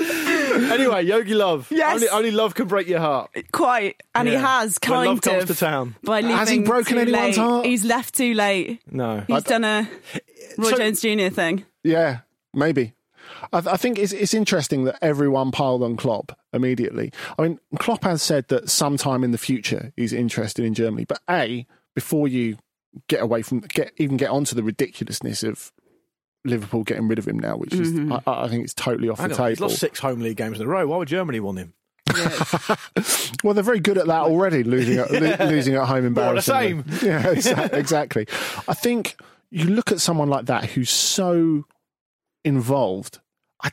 anyway, 0.00 1.02
Yogi 1.04 1.34
Love. 1.34 1.68
Yes. 1.70 1.94
Only, 1.94 2.08
only 2.08 2.30
love 2.30 2.54
can 2.54 2.66
break 2.68 2.88
your 2.88 3.00
heart. 3.00 3.30
Quite, 3.52 4.00
and 4.14 4.28
he 4.28 4.34
Yeah. 4.34 4.60
has 4.60 4.78
When 4.82 4.90
kind 4.92 5.08
love 5.10 5.20
comes 5.22 5.42
of 5.42 5.48
to 5.48 5.54
town. 5.56 5.96
by 6.02 6.20
leaving. 6.20 6.36
Has 6.36 6.48
he 6.48 6.60
broken 6.60 6.94
too 6.94 7.00
anyone's 7.00 7.36
late. 7.36 7.36
heart? 7.36 7.66
He's 7.66 7.84
left 7.84 8.14
too 8.14 8.34
late. 8.34 8.80
No. 8.90 9.24
He's 9.26 9.42
done 9.44 9.64
a 9.64 9.88
Roy 10.58 10.70
So- 10.70 10.76
Jones 10.78 11.00
Jr. 11.00 11.28
thing. 11.34 11.64
Yeah, 11.82 12.18
maybe. 12.52 12.94
I, 13.52 13.58
I 13.58 13.76
think 13.76 13.98
it's, 13.98 14.12
it's 14.12 14.34
interesting 14.34 14.84
that 14.84 14.98
everyone 15.02 15.50
piled 15.50 15.82
on 15.82 15.96
Klopp 15.96 16.38
immediately. 16.52 17.12
I 17.38 17.42
mean, 17.42 17.60
Klopp 17.78 18.04
has 18.04 18.22
said 18.22 18.48
that 18.48 18.70
sometime 18.70 19.24
in 19.24 19.30
the 19.30 19.38
future 19.38 19.92
he's 19.96 20.12
interested 20.12 20.64
in 20.64 20.74
Germany. 20.74 21.04
But 21.04 21.20
a 21.28 21.66
before 21.94 22.28
you 22.28 22.56
get 23.08 23.22
away 23.22 23.42
from 23.42 23.60
get 23.60 23.92
even 23.96 24.16
get 24.16 24.30
onto 24.30 24.54
the 24.54 24.62
ridiculousness 24.62 25.42
of 25.42 25.72
Liverpool 26.44 26.84
getting 26.84 27.08
rid 27.08 27.18
of 27.18 27.26
him 27.26 27.38
now, 27.38 27.56
which 27.56 27.72
is 27.72 27.92
mm-hmm. 27.92 28.12
I, 28.28 28.44
I 28.44 28.48
think 28.48 28.64
it's 28.64 28.74
totally 28.74 29.08
off 29.08 29.18
Hang 29.18 29.30
the 29.30 29.42
on, 29.42 29.48
he's 29.50 29.58
table. 29.58 29.68
lost 29.68 29.80
six 29.80 29.98
home 29.98 30.20
league 30.20 30.36
games 30.36 30.60
in 30.60 30.66
a 30.66 30.68
row. 30.68 30.86
Why 30.86 30.98
would 30.98 31.08
Germany 31.08 31.40
want 31.40 31.58
him? 31.58 31.74
Well, 33.42 33.52
they're 33.52 33.62
very 33.62 33.80
good 33.80 33.98
at 33.98 34.06
that 34.06 34.22
already, 34.22 34.64
losing 34.64 34.96
at, 34.96 35.10
lo- 35.10 35.46
losing 35.50 35.74
at 35.74 35.86
home 35.86 36.14
More 36.14 36.36
of 36.36 36.44
the 36.44 36.58
embarrassingly. 36.58 36.84
Yeah, 37.02 37.28
exactly. 37.76 38.26
I 38.66 38.72
think 38.72 39.16
you 39.50 39.64
look 39.66 39.92
at 39.92 40.00
someone 40.00 40.30
like 40.30 40.46
that 40.46 40.64
who's 40.64 40.88
so 40.88 41.66
involved. 42.44 43.20
I, 43.62 43.70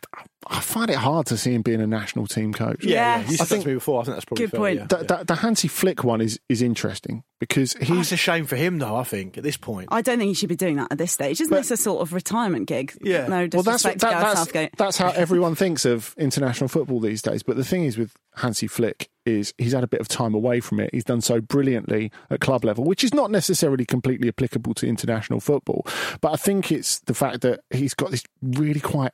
I 0.48 0.62
find 0.62 0.90
it 0.90 0.96
hard 0.96 1.26
to 1.28 1.38
see 1.38 1.54
him 1.54 1.64
being 1.64 1.82
a 1.82 1.88
national 1.88 2.26
team 2.26 2.54
coach. 2.54 2.82
Yeah, 2.86 3.18
Yes. 3.20 3.26
yeah. 3.26 3.32
You 3.32 3.38
said 3.38 3.42
I 3.42 3.44
that 3.44 3.50
think- 3.50 3.64
to 3.64 3.68
me 3.70 3.74
before. 3.74 4.02
I 4.02 4.06
think 4.06 4.16
that's 4.16 4.26
probably 4.26 4.46
Good 4.46 4.52
fair, 4.52 4.60
point. 4.60 4.80
yeah. 4.80 4.86
The, 4.86 4.98
the, 5.18 5.24
the 5.26 5.36
Hansi 5.36 5.68
Flick 5.68 6.04
one 6.06 6.22
is, 6.22 6.40
is 6.48 6.62
interesting 6.62 7.24
because 7.42 7.76
Oh, 7.76 7.84
he's 7.84 8.00
it's 8.00 8.12
a 8.14 8.18
shame 8.18 8.46
for 8.46 8.56
him, 8.56 8.80
though. 8.80 8.96
I 8.96 9.04
think 9.04 9.38
at 9.38 9.44
this 9.44 9.58
point. 9.58 9.90
I 9.92 10.02
don't 10.02 10.18
think 10.18 10.30
he 10.30 10.34
should 10.34 10.48
be 10.48 10.56
doing 10.56 10.78
that 10.78 10.88
at 10.92 10.98
this 10.98 11.12
stage. 11.12 11.42
Isn't 11.42 11.50
But- 11.50 11.58
this 11.58 11.72
a 11.72 11.78
sort 11.78 12.02
of 12.02 12.14
retirement 12.14 12.68
gig? 12.68 12.94
Yeah. 13.02 13.28
No 13.28 13.40
well, 13.52 13.64
that's 13.64 13.84
disrespect 13.84 14.00
that, 14.02 14.08
to 14.08 14.14
Gareth 14.14 14.24
that's, 14.28 14.40
Southgate. 14.40 14.78
that's 14.78 14.98
how 14.98 15.10
everyone 15.10 15.56
thinks 15.56 15.84
of 15.84 16.16
international 16.18 16.70
football 16.70 17.02
these 17.02 17.22
days. 17.22 17.44
But 17.44 17.58
the 17.58 17.66
thing 17.66 17.84
is 17.84 17.98
with 17.98 18.14
Hansi 18.38 18.68
Flick 18.68 19.10
is 19.26 19.54
he's 19.58 19.74
had 19.74 19.84
a 19.84 19.88
bit 19.88 20.02
of 20.02 20.08
time 20.08 20.34
away 20.34 20.60
from 20.60 20.80
it. 20.80 20.90
He's 20.94 21.04
done 21.04 21.22
so 21.22 21.42
brilliantly 21.42 22.12
at 22.30 22.40
club 22.40 22.64
level, 22.64 22.84
which 22.84 23.04
is 23.04 23.14
not 23.14 23.32
necessarily 23.32 23.86
completely 23.86 24.28
applicable 24.28 24.74
to 24.76 24.88
international 24.88 25.40
football. 25.40 25.86
But 26.22 26.34
I 26.34 26.36
think 26.36 26.72
it's 26.72 27.00
the 27.00 27.14
fact 27.14 27.42
that 27.42 27.62
he's 27.70 27.94
got 27.94 28.12
this 28.12 28.24
really 28.42 28.80
quite 28.80 29.12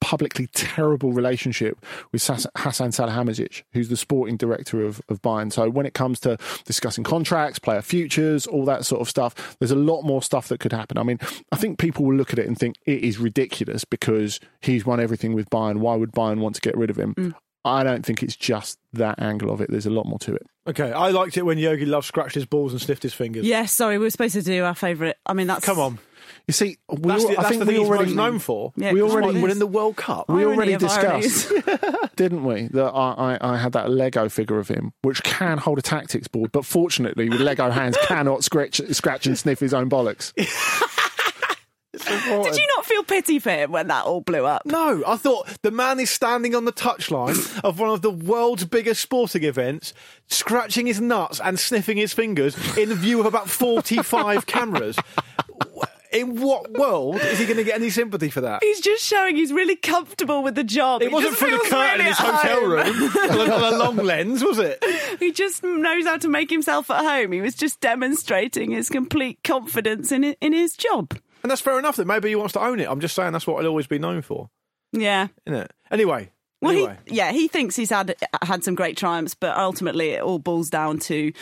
publicly 0.00 0.46
terrible 0.48 1.12
relationship 1.12 1.84
with 2.12 2.24
Hassan 2.24 2.90
Salihamidzic, 2.90 3.64
who's 3.72 3.88
the 3.88 3.96
sporting 3.96 4.36
director 4.36 4.84
of, 4.84 5.00
of 5.08 5.20
Bayern. 5.22 5.52
So 5.52 5.68
when 5.68 5.86
it 5.86 5.94
comes 5.94 6.20
to 6.20 6.38
discussing 6.64 7.04
contracts, 7.04 7.58
player 7.58 7.82
futures, 7.82 8.46
all 8.46 8.64
that 8.66 8.84
sort 8.84 9.00
of 9.00 9.08
stuff, 9.08 9.56
there's 9.58 9.70
a 9.70 9.76
lot 9.76 10.02
more 10.02 10.22
stuff 10.22 10.48
that 10.48 10.60
could 10.60 10.72
happen. 10.72 10.98
I 10.98 11.02
mean, 11.02 11.18
I 11.52 11.56
think 11.56 11.78
people 11.78 12.04
will 12.04 12.14
look 12.14 12.32
at 12.32 12.38
it 12.38 12.46
and 12.46 12.56
think 12.56 12.76
it 12.86 13.02
is 13.02 13.18
ridiculous 13.18 13.84
because 13.84 14.40
he's 14.60 14.86
won 14.86 15.00
everything 15.00 15.34
with 15.34 15.50
Bayern. 15.50 15.78
Why 15.78 15.96
would 15.96 16.12
Bayern 16.12 16.38
want 16.38 16.54
to 16.56 16.60
get 16.60 16.76
rid 16.76 16.90
of 16.90 16.98
him? 16.98 17.14
Mm. 17.14 17.34
I 17.64 17.82
don't 17.82 18.04
think 18.04 18.22
it's 18.22 18.36
just 18.36 18.78
that 18.94 19.20
angle 19.20 19.50
of 19.50 19.60
it. 19.60 19.70
There's 19.70 19.86
a 19.86 19.90
lot 19.90 20.06
more 20.06 20.18
to 20.20 20.34
it. 20.34 20.46
Okay, 20.66 20.92
I 20.92 21.10
liked 21.10 21.36
it 21.36 21.42
when 21.42 21.58
Jogi 21.58 21.86
Löw 21.86 22.02
scratched 22.04 22.34
his 22.34 22.46
balls 22.46 22.72
and 22.72 22.80
sniffed 22.80 23.02
his 23.02 23.14
fingers. 23.14 23.44
Yeah, 23.46 23.66
sorry, 23.66 23.98
we 23.98 24.04
were 24.04 24.10
supposed 24.10 24.34
to 24.34 24.42
do 24.42 24.64
our 24.64 24.74
favourite. 24.74 25.16
I 25.26 25.32
mean, 25.32 25.46
that's 25.46 25.64
Come 25.64 25.78
on. 25.78 25.98
You 26.46 26.52
see, 26.52 26.78
we 26.88 26.96
That's, 27.10 27.24
all, 27.24 27.30
the, 27.30 27.40
I 27.40 27.48
think 27.48 27.60
the 27.60 27.66
we 27.66 27.72
thing 27.74 27.80
he's 27.82 27.88
already 27.90 28.04
most 28.06 28.14
known 28.16 28.38
for. 28.38 28.72
Yeah, 28.76 28.92
we 28.92 29.02
it's 29.02 29.12
already- 29.12 29.26
what 29.26 29.36
it 29.36 29.42
winning 29.42 29.58
the 29.58 29.66
World 29.66 29.96
Cup. 29.96 30.28
we 30.30 30.44
already 30.46 30.76
discussed, 30.76 31.52
didn't 32.16 32.44
we, 32.44 32.68
that 32.68 32.90
I, 32.90 33.36
I, 33.40 33.54
I 33.54 33.56
had 33.58 33.72
that 33.72 33.90
Lego 33.90 34.28
figure 34.30 34.58
of 34.58 34.68
him, 34.68 34.92
which 35.02 35.22
can 35.22 35.58
hold 35.58 35.78
a 35.78 35.82
tactics 35.82 36.26
board, 36.26 36.50
but 36.52 36.64
fortunately, 36.64 37.28
with 37.28 37.40
Lego 37.40 37.70
hands, 37.70 37.98
cannot 38.02 38.44
scratch, 38.44 38.80
scratch 38.92 39.26
and 39.26 39.38
sniff 39.38 39.60
his 39.60 39.74
own 39.74 39.90
bollocks. 39.90 40.32
Did 42.04 42.56
you 42.56 42.66
not 42.76 42.86
feel 42.86 43.02
pity 43.04 43.38
for 43.38 43.50
him 43.50 43.72
when 43.72 43.88
that 43.88 44.04
all 44.04 44.20
blew 44.20 44.44
up? 44.44 44.62
No, 44.64 45.02
I 45.06 45.16
thought 45.16 45.48
the 45.62 45.70
man 45.70 46.00
is 46.00 46.10
standing 46.10 46.54
on 46.54 46.64
the 46.64 46.72
touchline 46.72 47.60
of 47.64 47.78
one 47.78 47.90
of 47.90 48.02
the 48.02 48.10
world's 48.10 48.64
biggest 48.64 49.00
sporting 49.00 49.44
events, 49.44 49.92
scratching 50.28 50.86
his 50.86 51.00
nuts 51.00 51.40
and 51.40 51.58
sniffing 51.58 51.96
his 51.96 52.12
fingers 52.12 52.54
in 52.76 52.92
view 52.94 53.20
of 53.20 53.26
about 53.26 53.48
45 53.48 54.46
cameras. 54.46 54.98
In 56.10 56.40
what 56.40 56.72
world 56.72 57.16
is 57.16 57.38
he 57.38 57.44
going 57.44 57.58
to 57.58 57.64
get 57.64 57.74
any 57.74 57.90
sympathy 57.90 58.30
for 58.30 58.40
that? 58.40 58.62
He's 58.64 58.80
just 58.80 59.04
showing 59.04 59.36
he's 59.36 59.52
really 59.52 59.76
comfortable 59.76 60.42
with 60.42 60.54
the 60.54 60.64
job. 60.64 61.02
It 61.02 61.08
He 61.08 61.14
wasn't 61.14 61.36
through 61.36 61.50
the 61.50 61.58
curtain 61.68 62.00
in 62.00 62.06
his 62.06 62.16
hotel 62.16 62.60
home. 62.60 62.70
room 62.70 63.52
on 63.52 63.74
a 63.74 63.76
long 63.76 63.96
lens, 63.96 64.42
was 64.42 64.58
it? 64.58 64.82
He 65.18 65.32
just 65.32 65.62
knows 65.64 66.06
how 66.06 66.16
to 66.16 66.28
make 66.28 66.48
himself 66.48 66.90
at 66.90 67.04
home. 67.04 67.32
He 67.32 67.40
was 67.42 67.54
just 67.54 67.80
demonstrating 67.80 68.70
his 68.70 68.88
complete 68.88 69.40
confidence 69.44 70.10
in 70.10 70.24
in 70.40 70.52
his 70.54 70.76
job. 70.76 71.18
And 71.42 71.50
that's 71.50 71.60
fair 71.60 71.78
enough 71.78 71.96
that 71.96 72.06
maybe 72.06 72.28
he 72.28 72.34
wants 72.36 72.52
to 72.54 72.60
own 72.60 72.80
it. 72.80 72.88
I'm 72.88 73.00
just 73.00 73.14
saying 73.14 73.32
that's 73.32 73.46
what 73.46 73.60
he'll 73.60 73.68
always 73.68 73.86
be 73.86 73.98
known 73.98 74.22
for, 74.22 74.50
Yeah. 74.92 75.28
isn't 75.46 75.60
it? 75.62 75.72
Anyway, 75.90 76.30
Well, 76.60 76.72
anyway. 76.72 76.98
he, 77.06 77.16
yeah, 77.16 77.30
he 77.32 77.48
thinks 77.48 77.76
he's 77.76 77.90
had 77.90 78.16
had 78.42 78.64
some 78.64 78.74
great 78.74 78.96
triumphs, 78.96 79.34
but 79.34 79.56
ultimately 79.56 80.10
it 80.10 80.22
all 80.22 80.38
boils 80.38 80.68
down 80.70 80.98
to 81.00 81.32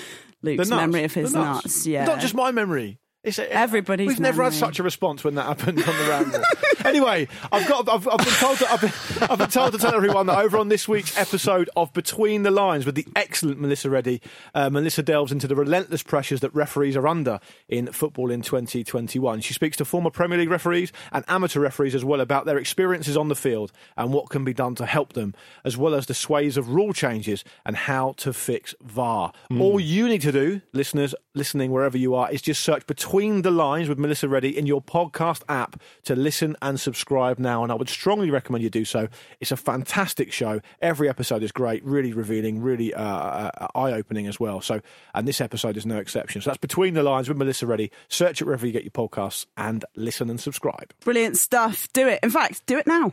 Luke's 0.43 0.69
nuts, 0.69 0.71
memory 0.71 1.05
of 1.05 1.15
his 1.15 1.33
the 1.33 1.39
nuts. 1.43 1.87
Yeah, 1.87 2.05
Not 2.05 2.21
just 2.21 2.35
my 2.35 2.51
memory. 2.51 2.99
It's 3.27 3.41
Everybody's 3.41 4.07
We've 4.07 4.21
never 4.21 4.45
had 4.45 4.53
memory. 4.53 4.59
such 4.61 4.79
a 4.79 4.85
response 4.85 5.25
when 5.25 5.35
that 5.35 5.47
happened 5.47 5.81
on 5.81 5.99
the 5.99 6.05
ramble. 6.09 6.41
anyway, 6.85 7.27
I've 7.51 7.67
got. 7.67 7.89
I've, 7.89 8.07
I've 8.07 8.19
been 8.19 8.35
told. 8.35 8.59
To, 8.59 8.73
I've, 8.73 8.81
been, 8.81 8.93
I've 9.29 9.39
been 9.39 9.51
told 9.51 9.73
to 9.73 9.79
tell 9.79 9.97
everyone 9.97 10.27
that 10.27 10.39
over 10.39 10.57
on 10.57 10.69
this 10.69 10.87
week's 10.87 11.19
episode 11.19 11.69
of 11.77 11.93
Between 11.93 12.45
the 12.45 12.53
Lines 12.53 12.87
with 12.87 12.95
the 12.95 13.05
excellent 13.17 13.59
Melissa 13.61 13.91
Reddy, 13.91 14.23
uh, 14.55 14.71
Melissa 14.71 15.03
delves 15.03 15.33
into 15.33 15.49
the 15.49 15.57
relentless 15.57 16.05
pressures 16.05 16.39
that 16.39 16.55
referees 16.55 16.97
are 16.97 17.09
under 17.09 17.41
in 17.69 17.89
football 17.89 18.31
in 18.31 18.43
2021. 18.43 19.41
She 19.41 19.53
speaks 19.53 19.77
to 19.79 19.85
former 19.85 20.11
Premier 20.11 20.39
League 20.39 20.49
referees 20.49 20.93
and 21.11 21.25
amateur 21.27 21.59
referees 21.59 21.97
as 21.97 22.05
well 22.05 22.21
about 22.21 22.47
their 22.47 22.59
experiences 22.59 23.17
on 23.17 23.27
the 23.27 23.35
field 23.35 23.73
and 23.97 24.13
what 24.13 24.31
can 24.31 24.45
be 24.45 24.55
done 24.55 24.77
to 24.77 24.87
help 24.87 25.15
them, 25.15 25.35
as 25.65 25.77
well 25.77 25.97
as 25.97 26.07
the 26.07 26.15
sways 26.15 26.57
of 26.57 26.69
rule 26.69 26.93
changes 26.93 27.43
and 27.65 27.75
how 27.75 28.13
to 28.19 28.33
fix 28.33 28.73
VAR. 28.81 29.33
All 29.59 29.81
you 29.81 30.07
need 30.09 30.21
to 30.21 30.31
do, 30.31 30.61
listeners 30.73 31.13
listening 31.37 31.71
wherever 31.71 31.97
you 31.97 32.15
are, 32.15 32.31
is 32.31 32.43
just 32.43 32.63
search 32.63 32.87
Between 32.87 33.43
the 33.43 33.51
Lines 33.51 33.89
with 33.89 33.99
Melissa 33.99 34.29
Reddy 34.29 34.57
in 34.57 34.67
your 34.67 34.83
podcast 34.83 35.43
app 35.49 35.81
to 36.05 36.17
listen 36.17 36.57
and 36.63 36.81
subscribe 36.81 37.39
now. 37.39 37.63
And 37.63 37.71
I 37.71 37.75
would 37.75 37.89
strongly 37.89 38.31
recommend 38.31 38.65
you 38.65 38.71
do 38.71 38.85
so. 38.85 39.09
It's 39.41 39.53
a 39.53 39.57
fantastic 39.57 40.33
show. 40.33 40.61
Every 40.81 41.09
episode 41.09 41.43
is 41.43 41.53
great, 41.53 41.85
really 41.85 42.13
revealing, 42.13 42.61
really 42.61 42.95
uh, 42.95 43.03
uh, 43.03 43.69
eye 43.75 43.93
opening 43.93 44.27
as 44.27 44.41
well. 44.41 44.61
So, 44.61 44.81
and 45.15 45.29
this 45.29 45.41
episode 45.41 45.77
is 45.77 45.87
no 45.87 45.99
exception. 45.99 46.41
So 46.41 46.51
that's 46.51 46.59
Between 46.59 46.95
the 46.95 47.03
Lines 47.03 47.29
with 47.29 47.37
Melissa 47.37 47.67
Reddy. 47.67 47.91
Search 48.09 48.41
it 48.41 48.45
wherever 48.45 48.67
you 48.67 48.73
get 48.73 48.85
your 48.85 48.91
podcasts 48.91 49.47
and 49.57 49.85
listen 49.95 50.31
and 50.31 50.41
subscribe. 50.41 50.93
brilliant 51.01 51.37
stuff. 51.37 51.89
Do 51.93 52.09
it. 52.09 52.21
In 52.23 52.31
fact, 52.31 52.65
do 52.67 52.79
it 52.79 52.87
now. 52.87 53.13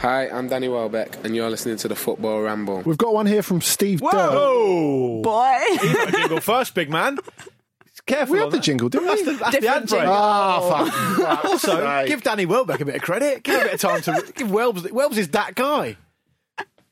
Hi, 0.00 0.28
I'm 0.30 0.48
Danny 0.48 0.68
Welbeck, 0.68 1.22
and 1.24 1.36
you're 1.36 1.50
listening 1.50 1.76
to 1.78 1.88
the 1.88 1.94
Football 1.94 2.40
Ramble. 2.40 2.80
We've 2.86 2.96
got 2.96 3.12
one 3.12 3.26
here 3.26 3.42
from 3.42 3.60
Steve 3.60 4.00
Durr. 4.00 4.08
Whoa! 4.10 5.20
Boy. 5.22 5.58
You 5.82 5.92
got 5.94 6.14
jingle 6.14 6.40
first, 6.40 6.74
big 6.74 6.88
man. 6.88 7.18
Careful. 8.06 8.32
We 8.32 8.38
on 8.40 8.46
had 8.46 8.52
the 8.52 8.56
that. 8.56 8.64
jingle, 8.64 8.88
didn't 8.88 9.08
That's 9.08 9.20
we? 9.20 9.24
the, 9.26 9.32
that's 9.38 9.54
the 9.56 9.60
Different 9.60 9.82
ad 9.82 9.88
break. 9.88 10.00
jingle. 10.00 10.14
Ah, 10.16 10.84
fuck. 11.18 11.44
Also, 11.44 12.06
give 12.06 12.22
Danny 12.22 12.46
Welbeck 12.46 12.80
a 12.80 12.84
bit 12.86 12.94
of 12.96 13.02
credit. 13.02 13.42
Give 13.42 13.54
him 13.56 13.60
a 13.60 13.64
bit 13.64 13.74
of 13.74 13.80
time 13.80 14.00
to 14.02 14.32
give 14.32 14.48
Welbs. 14.48 14.82
Welbs 14.90 15.18
is 15.18 15.28
that 15.28 15.54
guy. 15.54 15.96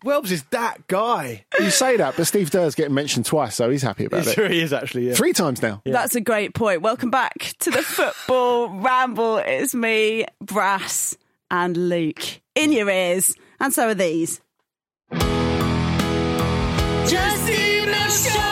Welbs 0.04 0.30
is 0.30 0.44
that 0.50 0.86
guy. 0.86 1.44
You 1.58 1.70
say 1.70 1.96
that, 1.96 2.14
but 2.16 2.26
Steve 2.26 2.50
Durr's 2.50 2.74
getting 2.76 2.94
mentioned 2.94 3.24
twice, 3.24 3.54
so 3.56 3.68
he's 3.70 3.82
happy 3.82 4.04
about 4.04 4.24
He 4.24 4.30
it. 4.30 4.34
sure 4.34 4.48
he 4.48 4.60
is 4.60 4.72
actually. 4.74 5.08
Yeah. 5.08 5.14
Three 5.14 5.32
times 5.32 5.62
now. 5.62 5.80
That's 5.86 6.14
a 6.14 6.20
great 6.20 6.54
point. 6.54 6.82
Welcome 6.82 7.10
back 7.10 7.54
to 7.60 7.70
the 7.70 7.82
football 7.82 8.68
ramble. 8.68 9.38
It's 9.38 9.74
me, 9.74 10.26
Brass, 10.40 11.16
and 11.50 11.88
Luke 11.88 12.22
in 12.58 12.72
your 12.72 12.90
ears, 12.90 13.34
and 13.60 13.72
so 13.72 13.88
are 13.88 13.94
these. 13.94 14.40
Just 17.08 17.48
show 18.10 18.47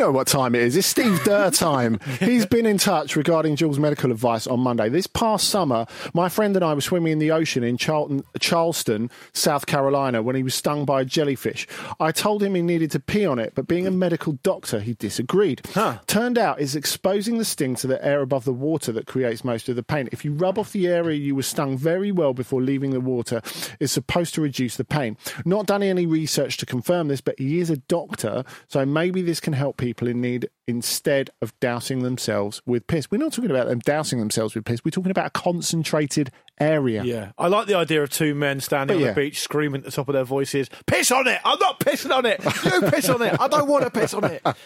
know 0.00 0.10
what 0.10 0.26
time 0.26 0.54
it 0.54 0.62
is. 0.62 0.76
It's 0.76 0.86
Steve 0.86 1.22
Durr 1.24 1.50
time. 1.50 2.00
He's 2.20 2.46
been 2.46 2.64
in 2.64 2.78
touch 2.78 3.16
regarding 3.16 3.56
Jules' 3.56 3.78
medical 3.78 4.10
advice 4.10 4.46
on 4.46 4.58
Monday. 4.60 4.88
This 4.88 5.06
past 5.06 5.50
summer, 5.50 5.84
my 6.14 6.30
friend 6.30 6.56
and 6.56 6.64
I 6.64 6.72
were 6.72 6.80
swimming 6.80 7.12
in 7.12 7.18
the 7.18 7.32
ocean 7.32 7.62
in 7.62 7.76
Charlton, 7.76 8.24
Charleston, 8.40 9.10
South 9.34 9.66
Carolina, 9.66 10.22
when 10.22 10.36
he 10.36 10.42
was 10.42 10.54
stung 10.54 10.86
by 10.86 11.02
a 11.02 11.04
jellyfish. 11.04 11.68
I 12.00 12.12
told 12.12 12.42
him 12.42 12.54
he 12.54 12.62
needed 12.62 12.90
to 12.92 13.00
pee 13.00 13.26
on 13.26 13.38
it, 13.38 13.52
but 13.54 13.68
being 13.68 13.86
a 13.86 13.90
medical 13.90 14.38
doctor, 14.42 14.80
he 14.80 14.94
disagreed. 14.94 15.60
Huh. 15.74 15.98
Turned 16.06 16.38
out 16.38 16.62
it's 16.62 16.74
exposing 16.74 17.36
the 17.36 17.44
sting 17.44 17.74
to 17.76 17.86
the 17.86 18.02
air 18.02 18.22
above 18.22 18.46
the 18.46 18.54
water 18.54 18.92
that 18.92 19.06
creates 19.06 19.44
most 19.44 19.68
of 19.68 19.76
the 19.76 19.82
pain. 19.82 20.08
If 20.12 20.24
you 20.24 20.32
rub 20.32 20.58
off 20.58 20.72
the 20.72 20.88
area 20.88 21.18
you 21.18 21.34
were 21.34 21.42
stung 21.42 21.76
very 21.76 22.10
well 22.10 22.32
before 22.32 22.62
leaving 22.62 22.92
the 22.92 23.02
water, 23.02 23.42
it's 23.78 23.92
supposed 23.92 24.34
to 24.36 24.40
reduce 24.40 24.78
the 24.78 24.84
pain. 24.84 25.18
Not 25.44 25.66
done 25.66 25.82
any 25.82 26.06
research 26.06 26.56
to 26.56 26.64
confirm 26.64 27.08
this, 27.08 27.20
but 27.20 27.38
he 27.38 27.60
is 27.60 27.68
a 27.68 27.76
doctor, 27.76 28.44
so 28.66 28.86
maybe 28.86 29.20
this 29.20 29.40
can 29.40 29.52
help 29.52 29.76
people 29.76 29.89
in 29.98 30.20
need 30.20 30.48
instead 30.66 31.30
of 31.42 31.58
dousing 31.60 32.02
themselves 32.02 32.62
with 32.66 32.86
piss. 32.86 33.10
We're 33.10 33.18
not 33.18 33.32
talking 33.32 33.50
about 33.50 33.66
them 33.68 33.80
dousing 33.80 34.18
themselves 34.18 34.54
with 34.54 34.64
piss. 34.64 34.84
We're 34.84 34.90
talking 34.92 35.10
about 35.10 35.26
a 35.26 35.30
concentrated 35.30 36.30
area. 36.58 37.02
Yeah, 37.04 37.32
I 37.38 37.48
like 37.48 37.66
the 37.66 37.74
idea 37.76 38.02
of 38.02 38.10
two 38.10 38.34
men 38.34 38.60
standing 38.60 38.96
But 38.96 39.00
on 39.00 39.06
yeah. 39.08 39.12
the 39.12 39.20
beach 39.20 39.40
screaming 39.40 39.80
at 39.80 39.84
the 39.86 39.90
top 39.92 40.08
of 40.08 40.14
their 40.14 40.24
voices, 40.24 40.68
"Piss 40.86 41.10
on 41.10 41.26
it! 41.28 41.40
I'm 41.44 41.58
not 41.58 41.80
pissing 41.80 42.14
on 42.16 42.26
it. 42.26 42.42
You 42.64 42.90
piss 42.90 43.08
on 43.08 43.22
it. 43.22 43.38
I 43.40 43.48
don't 43.48 43.68
want 43.68 43.84
to 43.84 43.90
piss 43.90 44.14
on 44.14 44.24
it." 44.24 44.42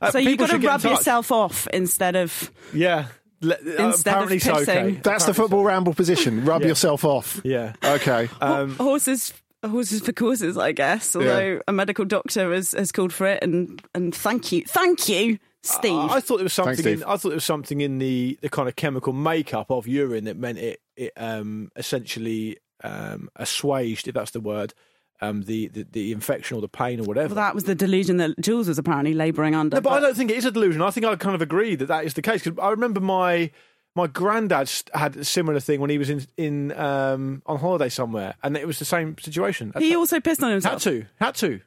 Uh, 0.00 0.10
So 0.10 0.18
you've 0.18 0.32
people 0.32 0.46
got 0.46 0.52
to 0.52 0.52
should 0.56 0.62
get 0.62 0.84
in 0.84 0.90
rub 0.90 0.98
yourself 0.98 1.32
off 1.32 1.66
instead 1.72 2.16
of. 2.16 2.50
Yeah, 2.74 3.06
Le- 3.40 3.54
uh, 3.54 3.58
Instead 3.58 3.88
of 3.88 4.00
apparently 4.00 4.38
so. 4.38 4.54
pissing. 4.54 4.68
Okay. 4.86 5.00
That's 5.02 5.24
the 5.26 5.34
football 5.34 5.62
ramble 5.64 5.94
position. 5.94 6.44
Rub 6.44 6.62
Yeah. 6.62 6.68
yourself 6.68 7.04
off. 7.04 7.40
Yeah. 7.44 7.72
Okay. 7.84 8.28
Um, 8.40 8.74
horses 8.76 9.32
horses 9.68 10.00
for 10.00 10.12
courses, 10.12 10.56
I 10.56 10.72
guess. 10.72 11.14
Although 11.14 11.60
a 11.66 11.72
medical 11.72 12.04
doctor 12.04 12.52
has, 12.52 12.72
has 12.72 12.92
called 12.92 13.12
for 13.12 13.26
it, 13.26 13.42
and 13.42 13.82
and 13.94 14.14
thank 14.14 14.52
you, 14.52 14.64
thank 14.66 15.08
you, 15.08 15.38
Steve. 15.62 16.10
I 16.10 16.20
thought 16.20 16.36
there 16.36 16.44
was 16.44 16.52
something. 16.52 16.76
Thanks, 16.76 17.02
in, 17.02 17.08
I 17.08 17.16
thought 17.16 17.30
there 17.30 17.36
was 17.36 17.44
something 17.44 17.80
in 17.80 17.98
the, 17.98 18.38
the 18.42 18.48
kind 18.48 18.68
of 18.68 18.76
chemical 18.76 19.12
makeup 19.12 19.70
of 19.70 19.86
urine 19.86 20.24
that 20.24 20.36
meant 20.36 20.58
it 20.58 20.80
it 20.96 21.12
um, 21.16 21.70
essentially 21.76 22.58
um, 22.82 23.30
assuaged, 23.36 24.08
if 24.08 24.14
that's 24.14 24.32
the 24.32 24.40
word, 24.40 24.74
um, 25.20 25.42
the, 25.42 25.68
the 25.68 25.86
the 25.90 26.12
infection 26.12 26.56
or 26.56 26.60
the 26.60 26.68
pain 26.68 27.00
or 27.00 27.04
whatever. 27.04 27.34
well, 27.34 27.44
that 27.44 27.54
was 27.54 27.64
the 27.64 27.74
delusion 27.74 28.18
that 28.18 28.38
Jules 28.40 28.68
was 28.68 28.78
apparently 28.78 29.14
labouring 29.14 29.54
under. 29.54 29.76
No, 29.76 29.80
but 29.80 29.92
I 29.92 30.00
don't 30.00 30.16
think 30.16 30.30
it 30.30 30.36
is 30.36 30.44
a 30.44 30.50
delusion. 30.50 30.82
I 30.82 30.90
think 30.90 31.06
I 31.06 31.16
kind 31.16 31.34
of 31.34 31.42
agree 31.42 31.74
that 31.76 31.86
that 31.86 32.04
is 32.04 32.14
the 32.14 32.22
case. 32.22 32.42
Because 32.42 32.58
I 32.62 32.70
remember 32.70 33.00
my 33.00 33.50
my 33.94 34.06
granddad 34.06 34.70
had 34.92 35.16
a 35.16 35.24
similar 35.24 35.60
thing 35.60 35.80
when 35.80 35.90
he 35.90 35.98
was 35.98 36.10
in 36.10 36.26
in 36.36 36.72
um, 36.72 37.42
on 37.46 37.58
holiday 37.58 37.88
somewhere, 37.88 38.34
and 38.42 38.56
it 38.56 38.66
was 38.66 38.78
the 38.78 38.84
same 38.84 39.16
situation. 39.18 39.72
he 39.78 39.94
also 39.96 40.20
pissed 40.20 40.42
on 40.42 40.50
himself. 40.50 40.82
had 40.84 40.90
to, 40.90 41.06
had 41.20 41.34
to. 41.36 41.60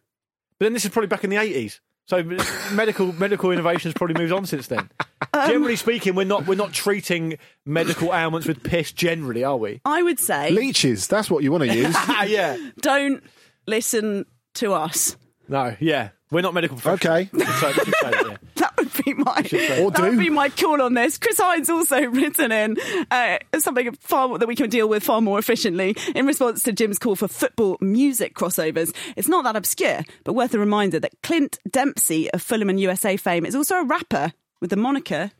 But 0.59 0.65
then 0.65 0.73
this 0.73 0.85
is 0.85 0.91
probably 0.91 1.07
back 1.07 1.23
in 1.23 1.29
the 1.29 1.37
eighties. 1.37 1.79
So 2.07 2.23
medical 2.71 3.11
medical 3.13 3.51
innovation 3.51 3.89
has 3.89 3.93
probably 3.93 4.15
moved 4.21 4.31
on 4.31 4.45
since 4.45 4.67
then. 4.67 4.89
Um, 5.33 5.49
generally 5.49 5.75
speaking, 5.75 6.15
we're 6.15 6.25
not 6.25 6.47
we're 6.47 6.55
not 6.55 6.71
treating 6.71 7.37
medical 7.65 8.13
ailments 8.13 8.47
with 8.47 8.63
piss. 8.63 8.91
Generally, 8.93 9.43
are 9.43 9.57
we? 9.57 9.81
I 9.83 10.03
would 10.03 10.19
say 10.19 10.51
Leeches. 10.51 11.07
That's 11.07 11.29
what 11.29 11.43
you 11.43 11.51
want 11.51 11.65
to 11.65 11.75
use. 11.75 11.93
Ah, 11.97 12.23
yeah. 12.27 12.57
don't 12.81 13.21
listen 13.65 14.25
to 14.55 14.73
us. 14.73 15.17
No. 15.49 15.75
Yeah. 15.79 16.09
We're 16.31 16.41
not 16.41 16.53
medical 16.53 16.77
professionals. 16.77 17.27
Okay. 17.27 17.43
So 17.59 17.67
we 17.67 17.91
that, 18.01 18.37
yeah. 18.55 18.63
That 18.97 19.05
would 19.05 19.05
be 19.05 19.13
my 19.13 19.79
Or 19.81 19.91
that 19.91 20.01
would 20.01 20.19
be 20.19 20.29
my 20.29 20.49
call 20.49 20.81
on 20.81 20.93
this. 20.93 21.17
Chris 21.17 21.39
Hines 21.39 21.69
also 21.69 22.01
written 22.09 22.51
in 22.51 22.77
uh, 23.11 23.37
something 23.59 23.91
far 23.99 24.37
that 24.37 24.47
we 24.47 24.55
can 24.55 24.69
deal 24.69 24.87
with 24.89 25.03
far 25.03 25.21
more 25.21 25.39
efficiently 25.39 25.95
in 26.15 26.25
response 26.25 26.63
to 26.63 26.73
Jim's 26.73 26.99
call 26.99 27.15
for 27.15 27.27
football 27.27 27.77
music 27.81 28.35
crossovers. 28.35 28.93
It's 29.15 29.27
not 29.27 29.43
that 29.43 29.55
obscure, 29.55 30.03
but 30.23 30.33
worth 30.33 30.53
a 30.53 30.59
reminder 30.59 30.99
that 30.99 31.13
Clint 31.23 31.59
Dempsey 31.69 32.31
of 32.31 32.41
Fulham 32.41 32.69
and 32.69 32.79
USA 32.79 33.17
fame 33.17 33.45
is 33.45 33.55
also 33.55 33.75
a 33.75 33.83
rapper 33.83 34.33
with 34.61 34.69
the 34.69 34.75
moniker 34.75 35.31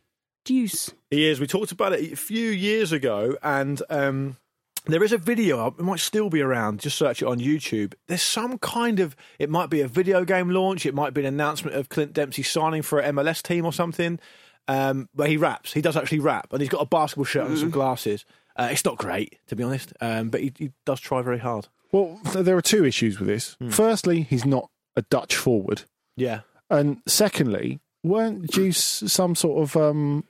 Deuce. 0.44 0.92
He 1.10 1.28
is. 1.28 1.40
We 1.40 1.46
talked 1.46 1.72
about 1.72 1.92
it 1.92 2.12
a 2.12 2.16
few 2.16 2.50
years 2.50 2.92
ago, 2.92 3.36
and 3.42 3.82
um, 3.90 4.36
there 4.88 5.04
is 5.04 5.12
a 5.12 5.18
video. 5.18 5.60
up. 5.60 5.78
It 5.78 5.82
might 5.82 6.00
still 6.00 6.28
be 6.30 6.40
around. 6.40 6.80
Just 6.80 6.98
search 6.98 7.22
it 7.22 7.26
on 7.28 7.38
YouTube. 7.38 7.94
There's 8.08 8.22
some 8.22 8.58
kind 8.58 9.00
of. 9.00 9.14
It 9.38 9.50
might 9.50 9.70
be 9.70 9.80
a 9.80 9.88
video 9.88 10.24
game 10.24 10.50
launch. 10.50 10.84
It 10.86 10.94
might 10.94 11.14
be 11.14 11.20
an 11.20 11.26
announcement 11.26 11.76
of 11.76 11.88
Clint 11.88 12.12
Dempsey 12.12 12.42
signing 12.42 12.82
for 12.82 12.98
an 12.98 13.16
MLS 13.16 13.42
team 13.42 13.64
or 13.64 13.72
something. 13.72 14.18
Um, 14.66 15.08
where 15.14 15.28
he 15.28 15.38
raps. 15.38 15.72
He 15.72 15.80
does 15.80 15.96
actually 15.96 16.18
rap, 16.18 16.52
and 16.52 16.60
he's 16.60 16.68
got 16.68 16.82
a 16.82 16.86
basketball 16.86 17.24
shirt 17.24 17.46
and 17.46 17.56
some 17.58 17.70
glasses. 17.70 18.26
Uh, 18.54 18.68
it's 18.70 18.84
not 18.84 18.98
great, 18.98 19.38
to 19.46 19.56
be 19.56 19.62
honest, 19.62 19.94
um, 20.00 20.28
but 20.28 20.42
he, 20.42 20.52
he 20.58 20.72
does 20.84 21.00
try 21.00 21.22
very 21.22 21.38
hard. 21.38 21.68
well, 21.92 22.20
there 22.34 22.56
are 22.56 22.60
two 22.60 22.84
issues 22.84 23.18
with 23.18 23.28
this. 23.28 23.56
Firstly, 23.70 24.22
he's 24.22 24.44
not 24.44 24.68
a 24.94 25.02
Dutch 25.02 25.36
forward. 25.36 25.84
Yeah. 26.16 26.40
And 26.68 26.98
secondly, 27.06 27.80
weren't 28.02 28.50
Juice 28.50 28.78
some 29.06 29.34
sort 29.34 29.62
of 29.62 29.76
um, 29.76 30.24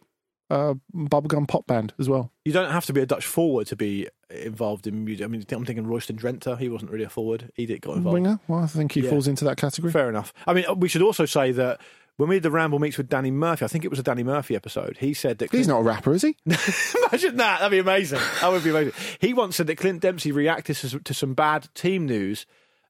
uh, 0.51 0.75
bubblegum 0.95 1.47
pop 1.47 1.67
band 1.67 1.93
as 1.99 2.09
well. 2.09 2.33
You 2.45 2.53
don't 2.53 2.71
have 2.71 2.87
to 2.87 2.93
be 2.93 3.01
a 3.01 3.07
Dutch 3.07 3.27
forward 3.27 3.67
to 3.69 3.77
be 3.77 4.09
involved 4.31 4.87
in 4.87 5.05
music. 5.05 5.25
I 5.25 5.29
mean, 5.29 5.45
I'm 5.51 5.65
thinking 5.65 5.87
Royston 5.87 6.17
Drenthe. 6.17 6.59
He 6.59 6.69
wasn't 6.69 6.91
really 6.91 7.05
a 7.05 7.11
forward. 7.11 7.51
He 7.55 7.67
did 7.67 7.81
got 7.83 7.97
involved. 7.97 8.15
Winger. 8.15 8.41
Well, 8.49 8.61
I 8.61 8.67
think 8.67 8.93
he 8.93 9.01
Yeah. 9.01 9.11
falls 9.11 9.29
into 9.29 9.45
that 9.45 9.57
category. 9.57 9.93
Fair 9.93 10.09
enough. 10.09 10.33
I 10.47 10.55
mean, 10.55 10.65
we 10.77 10.89
should 10.89 11.03
also 11.03 11.25
say 11.27 11.53
that 11.53 11.81
when 12.17 12.29
we 12.29 12.37
did 12.37 12.43
the 12.43 12.51
Ramble 12.51 12.79
meets 12.79 12.99
with 12.99 13.09
Danny 13.09 13.31
Murphy, 13.31 13.65
I 13.65 13.69
think 13.69 13.85
it 13.85 13.91
was 13.91 13.99
a 13.99 14.03
Danny 14.03 14.25
Murphy 14.25 14.57
episode. 14.57 14.97
He 14.99 15.15
said 15.15 15.39
that 15.39 15.53
He's 15.53 15.69
not 15.69 15.81
a 15.81 15.83
rapper, 15.83 16.13
is 16.13 16.23
he? 16.23 16.37
Imagine 16.47 17.37
that. 17.37 17.61
That'd 17.61 17.71
be 17.71 17.79
amazing. 17.79 18.19
That 18.41 18.51
would 18.51 18.65
be 18.65 18.71
amazing. 18.71 18.93
He 19.21 19.35
once 19.35 19.57
said 19.57 19.67
that 19.69 19.77
Clint 19.77 20.01
Dempsey 20.03 20.33
reacted 20.33 20.77
to, 20.77 20.99
to 20.99 21.15
some 21.15 21.35
bad 21.35 21.69
team 21.75 22.07
news. 22.07 22.45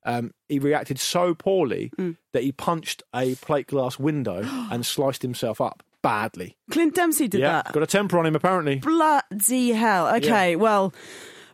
Um, 0.04 0.32
he 0.48 0.58
reacted 0.58 0.98
so 0.98 1.34
poorly 1.34 1.92
that 2.32 2.42
he 2.42 2.52
punched 2.52 3.02
a 3.14 3.34
plate 3.34 3.66
glass 3.66 3.98
window 3.98 4.42
and 4.72 4.86
sliced 4.86 5.22
himself 5.22 5.60
up 5.60 5.82
badly. 6.02 6.56
Clint 6.70 6.94
Dempsey 6.94 7.28
did 7.28 7.40
yeah, 7.40 7.62
that. 7.62 7.72
got 7.72 7.82
a 7.82 7.86
temper 7.86 8.18
on 8.18 8.26
him 8.26 8.34
apparently. 8.36 8.76
Bloody 8.76 9.70
hell. 9.72 10.14
Okay, 10.16 10.56
well, 10.56 10.92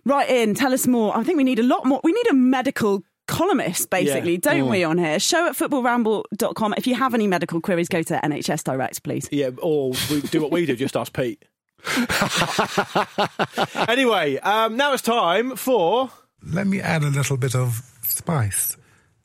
write 0.05 0.29
in, 0.31 0.55
tell 0.55 0.73
us 0.73 0.87
more. 0.87 1.17
I 1.17 1.23
think 1.25 1.39
we 1.39 1.45
need 1.45 1.59
a 1.59 1.63
lot 1.63 1.87
more. 1.87 2.01
We 2.05 2.13
need 2.13 2.27
a 2.31 2.35
medical 2.35 3.03
columnist, 3.27 3.89
basically, 3.89 4.33
Yeah. 4.33 4.39
don't 4.43 4.67
Mm. 4.67 4.71
we, 4.71 4.85
on 4.85 4.99
here? 4.99 5.19
Show 5.19 5.47
at 5.49 5.57
footballramble.com. 5.57 6.75
If 6.77 6.87
you 6.87 6.95
have 6.95 7.15
any 7.15 7.27
medical 7.27 7.61
queries, 7.61 7.89
go 7.89 8.03
to 8.03 8.21
NHS 8.23 8.65
Direct, 8.65 9.03
please. 9.03 9.29
Yeah, 9.33 9.51
or 9.63 9.93
we 10.11 10.21
do 10.21 10.43
what 10.43 10.51
we 10.51 10.67
do, 10.67 10.77
just 10.77 10.97
ask 10.97 11.13
Pete. 11.13 11.43
anyway, 13.89 14.39
um, 14.39 14.77
now 14.77 14.93
it's 14.93 15.03
time 15.03 15.57
for 15.57 16.11
Let 16.43 16.67
me 16.67 16.81
add 16.81 17.03
a 17.03 17.09
little 17.09 17.37
bit 17.37 17.55
of 17.55 17.83
spice 18.03 18.77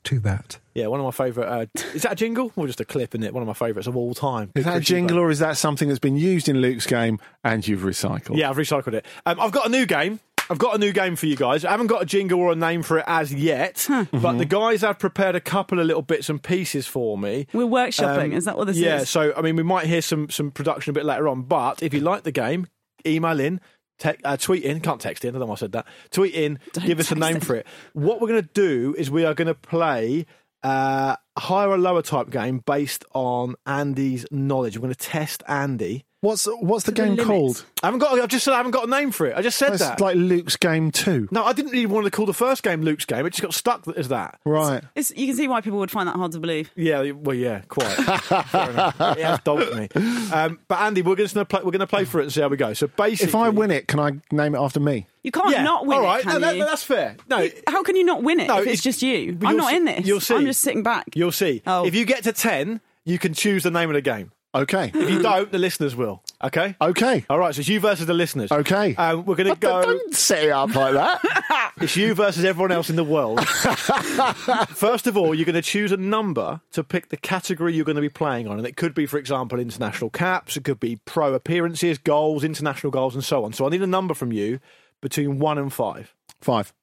to 0.04 0.18
that. 0.20 0.58
yeah, 0.74 0.86
one 0.86 1.00
of 1.00 1.04
my 1.04 1.10
favourite. 1.10 1.48
Uh, 1.48 1.66
is 1.94 2.02
that 2.02 2.12
a 2.12 2.16
jingle 2.16 2.52
or 2.56 2.66
just 2.66 2.80
a 2.80 2.84
clip 2.84 3.14
in 3.14 3.22
it? 3.22 3.34
One 3.34 3.42
of 3.42 3.46
my 3.46 3.54
favourites 3.54 3.86
of 3.86 3.96
all 3.96 4.14
time. 4.14 4.50
Is 4.54 4.64
that 4.64 4.76
a 4.76 4.80
jingle 4.80 5.16
Bale. 5.16 5.26
or 5.26 5.30
is 5.30 5.38
that 5.40 5.56
something 5.56 5.88
that's 5.88 6.00
been 6.00 6.16
used 6.16 6.48
in 6.48 6.60
Luke's 6.60 6.86
game 6.86 7.18
and 7.44 7.66
you've 7.66 7.82
recycled? 7.82 8.36
Yeah, 8.36 8.50
I've 8.50 8.56
recycled 8.56 8.94
it. 8.94 9.06
Um, 9.26 9.38
I've 9.40 9.52
got 9.52 9.66
a 9.66 9.70
new 9.70 9.86
game. 9.86 10.20
I've 10.48 10.58
got 10.58 10.74
a 10.74 10.78
new 10.78 10.92
game 10.92 11.14
for 11.14 11.26
you 11.26 11.36
guys. 11.36 11.64
I 11.64 11.70
haven't 11.70 11.86
got 11.86 12.02
a 12.02 12.04
jingle 12.04 12.40
or 12.40 12.50
a 12.50 12.56
name 12.56 12.82
for 12.82 12.98
it 12.98 13.04
as 13.06 13.32
yet, 13.32 13.86
but 14.10 14.32
the 14.32 14.44
guys 14.44 14.80
have 14.80 14.98
prepared 14.98 15.36
a 15.36 15.40
couple 15.40 15.78
of 15.78 15.86
little 15.86 16.02
bits 16.02 16.28
and 16.28 16.42
pieces 16.42 16.88
for 16.88 17.16
me. 17.16 17.46
We're 17.52 17.66
workshopping. 17.66 18.24
Um, 18.24 18.32
is 18.32 18.46
that 18.46 18.58
what 18.58 18.66
this 18.66 18.76
yeah, 18.76 18.96
is? 18.96 19.00
Yeah. 19.02 19.04
So 19.04 19.32
I 19.36 19.42
mean, 19.42 19.54
we 19.54 19.62
might 19.62 19.86
hear 19.86 20.02
some 20.02 20.28
some 20.28 20.50
production 20.50 20.90
a 20.90 20.94
bit 20.94 21.04
later 21.04 21.28
on. 21.28 21.42
But 21.42 21.84
if 21.84 21.94
you 21.94 22.00
like 22.00 22.24
the 22.24 22.32
game, 22.32 22.66
email 23.06 23.38
in, 23.38 23.60
te- 24.00 24.18
uh, 24.24 24.36
tweet 24.36 24.64
in. 24.64 24.80
Can't 24.80 25.00
text 25.00 25.24
in. 25.24 25.30
I 25.30 25.32
don't 25.32 25.40
know 25.40 25.46
why 25.46 25.52
I 25.52 25.56
said 25.56 25.72
that. 25.72 25.86
Tweet 26.10 26.34
in. 26.34 26.58
give 26.84 26.98
us 26.98 27.12
a 27.12 27.14
name 27.14 27.36
in. 27.36 27.40
for 27.40 27.54
it. 27.54 27.66
What 27.92 28.20
we're 28.20 28.28
going 28.28 28.42
to 28.42 28.50
do 28.52 28.94
is 28.98 29.10
we 29.10 29.24
are 29.24 29.34
going 29.34 29.48
to 29.48 29.54
play. 29.54 30.26
Uh, 30.62 31.16
a 31.36 31.40
higher 31.40 31.70
or 31.70 31.78
lower 31.78 32.02
type 32.02 32.28
game 32.28 32.58
based 32.58 33.02
on 33.14 33.54
Andy's 33.64 34.26
knowledge. 34.30 34.76
We're 34.76 34.82
going 34.82 34.94
to 34.94 34.98
test 34.98 35.42
Andy. 35.48 36.04
What's 36.22 36.44
what's 36.44 36.84
the 36.84 36.92
To 36.92 37.00
the 37.00 37.06
game 37.08 37.16
limit. 37.16 37.26
called? 37.26 37.64
I 37.82 37.86
haven't 37.86 38.00
got. 38.00 38.18
I've 38.18 38.28
just 38.28 38.44
said 38.44 38.52
I 38.52 38.58
haven't 38.58 38.72
got 38.72 38.86
a 38.86 38.90
name 38.90 39.10
for 39.10 39.26
it. 39.26 39.34
I 39.34 39.40
just 39.40 39.56
said 39.56 39.72
It's 39.72 39.78
that. 39.82 40.02
like 40.02 40.16
Luke's 40.16 40.54
game 40.56 40.90
two. 40.90 41.28
no, 41.30 41.42
I 41.46 41.54
didn't 41.54 41.70
really 41.70 41.86
want 41.86 42.04
to 42.04 42.10
call 42.10 42.26
the 42.26 42.34
first 42.34 42.62
game 42.62 42.82
Luke's 42.82 43.06
game. 43.06 43.24
It 43.24 43.30
just 43.30 43.40
got 43.42 43.54
stuck 43.54 43.88
as 43.96 44.08
that. 44.08 44.38
Right. 44.44 44.82
It's, 44.94 45.10
you 45.16 45.26
can 45.26 45.34
see 45.34 45.48
why 45.48 45.62
people 45.62 45.78
would 45.78 45.90
find 45.90 46.06
that 46.08 46.16
hard 46.16 46.32
to 46.32 46.38
believe. 46.38 46.70
Yeah, 46.76 47.12
well, 47.12 47.34
yeah, 47.34 47.62
quite. 47.68 47.86
Fair 48.48 48.70
enough. 48.70 49.00
It 49.00 49.24
has 49.24 49.40
dogged 49.40 49.74
me. 49.74 49.88
Um, 50.30 50.58
but 50.68 50.80
Andy, 50.80 51.00
we're 51.00 51.16
going 51.16 51.28
to 51.30 51.44
play. 51.46 51.60
We're 51.64 51.70
going 51.70 51.80
to 51.80 51.86
play 51.86 52.04
for 52.04 52.20
it 52.20 52.24
and 52.24 52.32
see 52.34 52.42
how 52.42 52.48
we 52.48 52.58
go. 52.58 52.74
So 52.74 52.86
basically, 52.88 53.28
If 53.28 53.34
I 53.34 53.48
win 53.48 53.70
it, 53.70 53.88
can 53.88 53.98
I 53.98 54.10
name 54.30 54.54
it 54.54 54.58
after 54.58 54.78
me? 54.78 55.06
You 55.22 55.30
can't 55.30 55.50
yeah, 55.50 55.62
not 55.62 55.86
win 55.86 55.96
all 55.98 56.04
right, 56.04 56.20
it, 56.20 56.24
can 56.24 56.34
no, 56.34 56.48
that- 56.48 56.56
you? 56.56 56.64
that's 56.66 56.82
fair. 56.82 57.16
No, 57.30 57.48
How 57.66 57.82
can 57.82 57.96
you 57.96 58.04
not 58.04 58.22
win 58.22 58.40
it 58.40 58.48
No, 58.48 58.56
if 58.60 58.66
it's 58.66 58.80
it's- 58.80 58.82
just 58.82 59.02
you? 59.02 59.38
I'm 59.42 59.56
not 59.56 59.70
see- 59.70 59.76
in 59.76 59.84
this. 59.86 60.06
you'll 60.06 60.20
see. 60.20 60.34
I'm 60.34 60.44
just 60.44 60.60
sitting 60.60 60.82
back. 60.82 61.06
you'll 61.14 61.32
see. 61.32 61.62
Oh. 61.66 61.86
If 61.86 61.94
you 61.94 62.04
get 62.04 62.24
to 62.24 62.32
ten, 62.34 62.82
you 63.06 63.18
can 63.18 63.32
choose 63.32 63.62
the 63.62 63.70
name 63.70 63.88
of 63.88 63.94
the 63.94 64.02
game. 64.02 64.32
Okay. 64.54 64.90
If 64.92 65.10
you 65.10 65.22
don't, 65.22 65.52
the 65.52 65.58
listeners 65.58 65.94
will. 65.94 66.22
Okay. 66.42 66.74
Okay. 66.80 67.24
All 67.30 67.38
right. 67.38 67.54
So 67.54 67.60
it's 67.60 67.68
you 67.68 67.78
versus 67.78 68.06
the 68.06 68.14
listeners. 68.14 68.50
Okay. 68.50 68.96
Um, 68.96 69.24
we're 69.24 69.36
going 69.36 69.54
to 69.54 69.60
go. 69.60 69.82
Don't 69.82 70.14
set 70.14 70.44
it 70.44 70.50
up 70.50 70.74
like 70.74 70.94
that. 70.94 71.72
It's 71.80 71.96
you 71.96 72.14
versus 72.14 72.44
everyone 72.44 72.72
else 72.72 72.90
in 72.90 72.96
the 72.96 73.04
world. 73.04 73.46
First 74.68 75.06
of 75.06 75.16
all, 75.16 75.34
you're 75.34 75.46
going 75.46 75.54
to 75.54 75.62
choose 75.62 75.92
a 75.92 75.96
number 75.96 76.60
to 76.72 76.84
pick 76.84 77.08
the 77.08 77.16
category 77.16 77.74
you're 77.74 77.86
going 77.86 77.96
to 77.96 78.02
be 78.02 78.10
playing 78.10 78.48
on. 78.48 78.58
And 78.58 78.66
it 78.66 78.76
could 78.76 78.92
be, 78.92 79.06
for 79.06 79.16
example, 79.16 79.58
international 79.58 80.10
caps, 80.10 80.58
it 80.58 80.64
could 80.64 80.78
be 80.78 80.96
pro 81.06 81.32
appearances, 81.32 81.96
goals, 81.96 82.44
international 82.44 82.90
goals, 82.90 83.14
and 83.14 83.24
so 83.24 83.44
on. 83.44 83.54
So 83.54 83.66
I 83.66 83.70
need 83.70 83.80
a 83.80 83.86
number 83.86 84.12
from 84.12 84.30
you 84.30 84.60
between 85.00 85.38
one 85.38 85.56
and 85.56 85.72
five. 85.72 86.14
Five. 86.42 86.74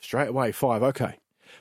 Straight 0.00 0.28
away, 0.28 0.52
five. 0.52 0.82
Okay. 0.82 1.16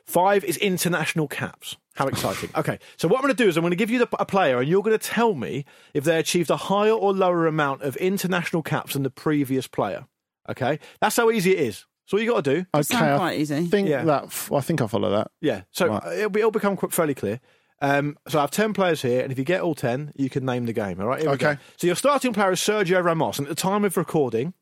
Five 0.06 0.44
is 0.44 0.58
international 0.58 1.28
caps. 1.28 1.78
How 1.96 2.08
exciting. 2.08 2.50
Okay. 2.56 2.78
So 2.98 3.08
what 3.08 3.18
I'm 3.18 3.22
going 3.24 3.36
to 3.36 3.44
do 3.44 3.48
is 3.50 3.58
I'm 3.58 3.62
going 3.64 3.72
to 3.72 3.76
give 3.78 3.90
you 3.90 4.00
the, 4.00 4.08
a 4.20 4.26
player 4.26 4.60
and 4.60 4.68
you're 4.70 4.84
going 4.84 4.98
to 4.98 5.04
tell 5.08 5.34
me 5.34 5.66
if 5.94 6.04
they 6.04 6.20
achieved 6.20 6.50
a 6.50 6.58
higher 6.58 6.92
or 6.92 7.14
lower 7.14 7.48
amount 7.48 7.82
of 7.84 7.96
international 7.98 8.62
caps 8.62 8.94
than 8.94 9.04
the 9.04 9.10
previous 9.10 9.66
player. 9.68 10.06
Okay. 10.50 10.80
That's 11.02 11.16
how 11.16 11.32
easy 11.32 11.52
it 11.54 11.60
is. 11.60 11.86
So 12.06 12.18
all 12.18 12.24
you 12.24 12.30
got 12.30 12.44
to 12.44 12.54
do. 12.56 12.66
Okay. 12.76 12.84
sound 12.84 13.06
I 13.06 13.18
quite 13.18 13.40
easy. 13.40 13.66
Think 13.66 13.88
Yeah. 13.90 14.04
that. 14.04 14.26
f- 14.26 14.52
I 14.52 14.60
think 14.60 14.82
I 14.82 14.88
follow 14.88 15.10
that. 15.10 15.32
Yeah. 15.42 15.62
So 15.72 15.88
Right. 15.88 16.06
uh, 16.06 16.10
it'll, 16.12 16.30
be, 16.30 16.40
it'll 16.42 16.52
become 16.52 16.78
qu- 16.78 16.90
fairly 16.90 17.16
clear. 17.16 17.40
Um, 17.82 18.18
so 18.28 18.38
I 18.38 18.42
have 18.42 18.52
10 18.52 18.74
players 18.74 19.02
here, 19.02 19.22
and 19.22 19.32
if 19.32 19.38
you 19.40 19.44
get 19.44 19.62
all 19.62 19.74
10, 19.76 20.12
you 20.16 20.30
can 20.30 20.46
name 20.46 20.66
the 20.66 20.74
game. 20.74 21.00
All 21.02 21.08
right? 21.08 21.22
Here 21.22 21.32
we 21.32 21.38
go. 21.38 21.50
Okay. 21.50 21.60
So 21.78 21.88
your 21.88 21.96
starting 21.96 22.32
player 22.34 22.52
is 22.52 22.60
Sergio 22.60 23.04
Ramos, 23.04 23.38
and 23.40 23.48
at 23.48 23.50
the 23.50 23.62
time 23.62 23.84
of 23.84 23.98
recording, 23.98 24.54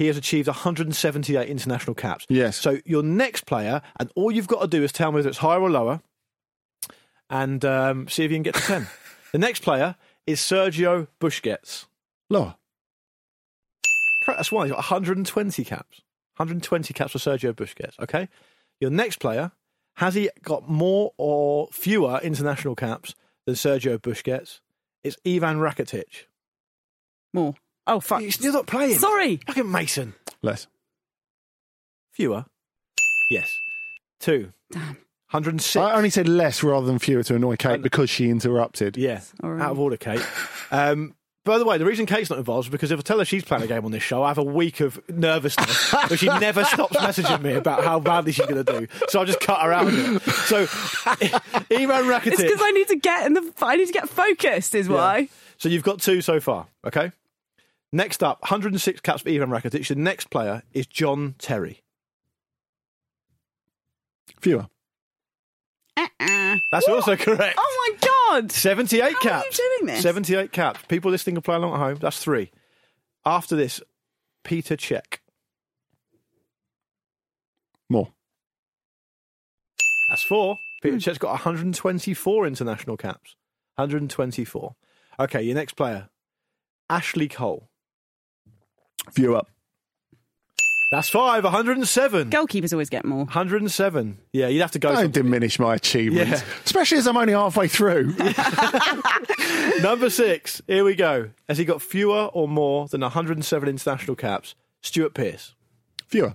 he 0.00 0.06
has 0.06 0.16
achieved 0.16 0.48
178 0.48 1.46
international 1.46 1.94
caps. 1.94 2.24
Yes. 2.30 2.56
So 2.56 2.78
your 2.86 3.02
next 3.02 3.44
player, 3.44 3.82
and 3.98 4.10
all 4.16 4.30
you've 4.32 4.48
got 4.48 4.62
to 4.62 4.66
do 4.66 4.82
is 4.82 4.92
tell 4.92 5.12
me 5.12 5.16
whether 5.16 5.28
it's 5.28 5.36
higher 5.36 5.60
or 5.60 5.70
lower, 5.70 6.00
and 7.28 7.62
um, 7.66 8.08
see 8.08 8.24
if 8.24 8.30
you 8.30 8.36
can 8.36 8.42
get 8.42 8.54
to 8.54 8.62
10. 8.62 8.86
the 9.32 9.38
next 9.38 9.60
player 9.60 9.96
is 10.26 10.40
Sergio 10.40 11.06
Busquets. 11.20 11.84
Lower. 12.30 12.54
Correct, 14.24 14.38
that's 14.38 14.50
one. 14.50 14.68
He's 14.68 14.72
got 14.72 14.78
120 14.78 15.64
caps. 15.66 16.00
120 16.38 16.94
caps 16.94 17.12
for 17.12 17.18
Sergio 17.18 17.52
Busquets. 17.52 18.00
Okay. 18.00 18.30
Your 18.80 18.90
next 18.90 19.18
player 19.18 19.52
has 19.96 20.14
he 20.14 20.30
got 20.40 20.66
more 20.66 21.12
or 21.18 21.68
fewer 21.72 22.18
international 22.22 22.74
caps 22.74 23.14
than 23.44 23.54
Sergio 23.54 23.98
Busquets? 23.98 24.60
It's 25.04 25.18
Ivan 25.26 25.58
Rakitic. 25.58 26.24
More. 27.34 27.54
Oh, 27.90 28.00
fuck. 28.00 28.20
He's 28.20 28.34
still 28.36 28.52
not 28.52 28.66
playing. 28.66 28.98
Sorry. 28.98 29.40
Look 29.48 29.58
at 29.58 29.66
Mason. 29.66 30.14
Less. 30.42 30.66
Fewer. 32.12 32.44
Yes. 33.30 33.50
Two. 34.20 34.52
Damn. 34.70 34.96
106. 35.32 35.76
I 35.76 35.94
only 35.94 36.10
said 36.10 36.26
less 36.28 36.62
rather 36.62 36.86
than 36.86 36.98
fewer 36.98 37.22
to 37.22 37.34
annoy 37.36 37.56
Kate 37.56 37.82
because 37.82 38.10
she 38.10 38.28
interrupted. 38.30 38.96
Yeah, 38.96 39.20
Sorry. 39.40 39.60
out 39.60 39.70
of 39.72 39.78
order, 39.78 39.96
Kate. 39.96 40.24
Um, 40.72 41.14
by 41.44 41.56
the 41.58 41.64
way, 41.64 41.78
the 41.78 41.84
reason 41.84 42.04
Kate's 42.04 42.28
not 42.30 42.38
involved 42.40 42.66
is 42.66 42.70
because 42.72 42.90
if 42.90 42.98
I 42.98 43.02
tell 43.02 43.18
her 43.20 43.24
she's 43.24 43.44
playing 43.44 43.62
a 43.62 43.66
game 43.68 43.84
on 43.84 43.92
this 43.92 44.02
show, 44.02 44.24
I 44.24 44.28
have 44.28 44.38
a 44.38 44.42
week 44.44 44.80
of 44.80 45.00
nervousness 45.08 45.92
where 45.92 46.16
she 46.16 46.26
never 46.26 46.64
stops 46.64 46.96
messaging 46.96 47.42
me 47.42 47.54
about 47.54 47.84
how 47.84 48.00
badly 48.00 48.32
she's 48.32 48.46
going 48.46 48.64
to 48.64 48.80
do. 48.80 48.86
So 49.08 49.20
I 49.20 49.24
just 49.24 49.38
cut 49.40 49.60
her 49.62 49.72
out 49.72 49.86
of 49.86 49.96
it. 49.96 50.22
So 50.46 50.58
Ivan 51.70 52.06
Rakitic. 52.06 52.26
It's 52.32 52.42
because 52.42 52.60
I 52.62 52.70
need 52.72 52.88
to 52.88 52.96
get 52.96 53.26
in 53.26 53.34
the. 53.34 53.52
I 53.62 53.76
need 53.76 53.86
to 53.86 53.92
get 53.92 54.08
focused. 54.08 54.74
Is 54.74 54.88
Yeah. 54.88 54.94
why. 54.94 55.28
So 55.58 55.68
you've 55.68 55.82
got 55.84 56.00
two 56.00 56.20
so 56.22 56.40
far, 56.40 56.66
okay? 56.86 57.12
Next 57.92 58.22
up, 58.22 58.40
106 58.42 59.00
caps 59.00 59.22
for 59.22 59.30
Ivan 59.30 59.50
Rakitic. 59.50 59.86
The 59.88 59.94
next 59.96 60.30
player 60.30 60.62
is 60.72 60.86
John 60.86 61.34
Terry. 61.38 61.82
Fewer. 64.40 64.68
Uh-uh. 65.96 66.56
That's 66.70 66.88
also 66.88 67.16
correct. 67.16 67.56
Oh 67.58 67.96
my 68.00 68.08
god! 68.40 68.52
78 68.52 69.00
How 69.00 69.06
are 69.06 69.10
you 69.10 69.16
caps. 69.18 69.56
doing 69.58 69.86
this? 69.86 70.02
78 70.02 70.52
caps. 70.52 70.80
People 70.88 71.10
listening 71.10 71.34
can 71.36 71.42
play 71.42 71.56
along 71.56 71.72
at 71.74 71.78
home. 71.78 71.98
That's 72.00 72.18
three. 72.22 72.52
After 73.26 73.56
this, 73.56 73.80
Peter 74.44 74.76
Cech. 74.76 75.18
More. 77.88 78.12
That's 80.08 80.22
four. 80.22 80.56
Peter. 80.82 80.96
Cech's 80.96 81.18
got 81.18 81.30
124 81.32 82.46
international 82.46 82.96
caps. 82.96 83.34
124. 83.74 84.74
Okay, 85.18 85.42
your 85.42 85.54
next 85.54 85.74
player, 85.74 86.08
Ashley 86.88 87.28
Cole. 87.28 87.69
Fewer. 89.12 89.42
That's 90.92 91.08
five. 91.08 91.44
107. 91.44 92.30
Goalkeepers 92.30 92.72
always 92.72 92.90
get 92.90 93.04
more. 93.04 93.18
107. 93.24 94.18
Yeah, 94.32 94.48
you'd 94.48 94.60
have 94.60 94.72
to 94.72 94.80
go. 94.80 94.92
Don't 94.92 95.12
diminish 95.12 95.58
my 95.60 95.76
achievements, 95.76 96.40
Yeah. 96.42 96.46
especially 96.64 96.98
as 96.98 97.06
I'm 97.06 97.16
only 97.16 97.32
halfway 97.32 97.68
through. 97.68 98.14
Number 99.82 100.10
six. 100.10 100.60
Here 100.66 100.82
we 100.84 100.96
go. 100.96 101.30
Has 101.48 101.58
he 101.58 101.64
got 101.64 101.80
fewer 101.80 102.26
or 102.32 102.48
more 102.48 102.88
than 102.88 103.02
107 103.02 103.68
international 103.68 104.16
caps? 104.16 104.56
Stuart 104.82 105.14
Pearce. 105.14 105.54
Fewer. 106.08 106.34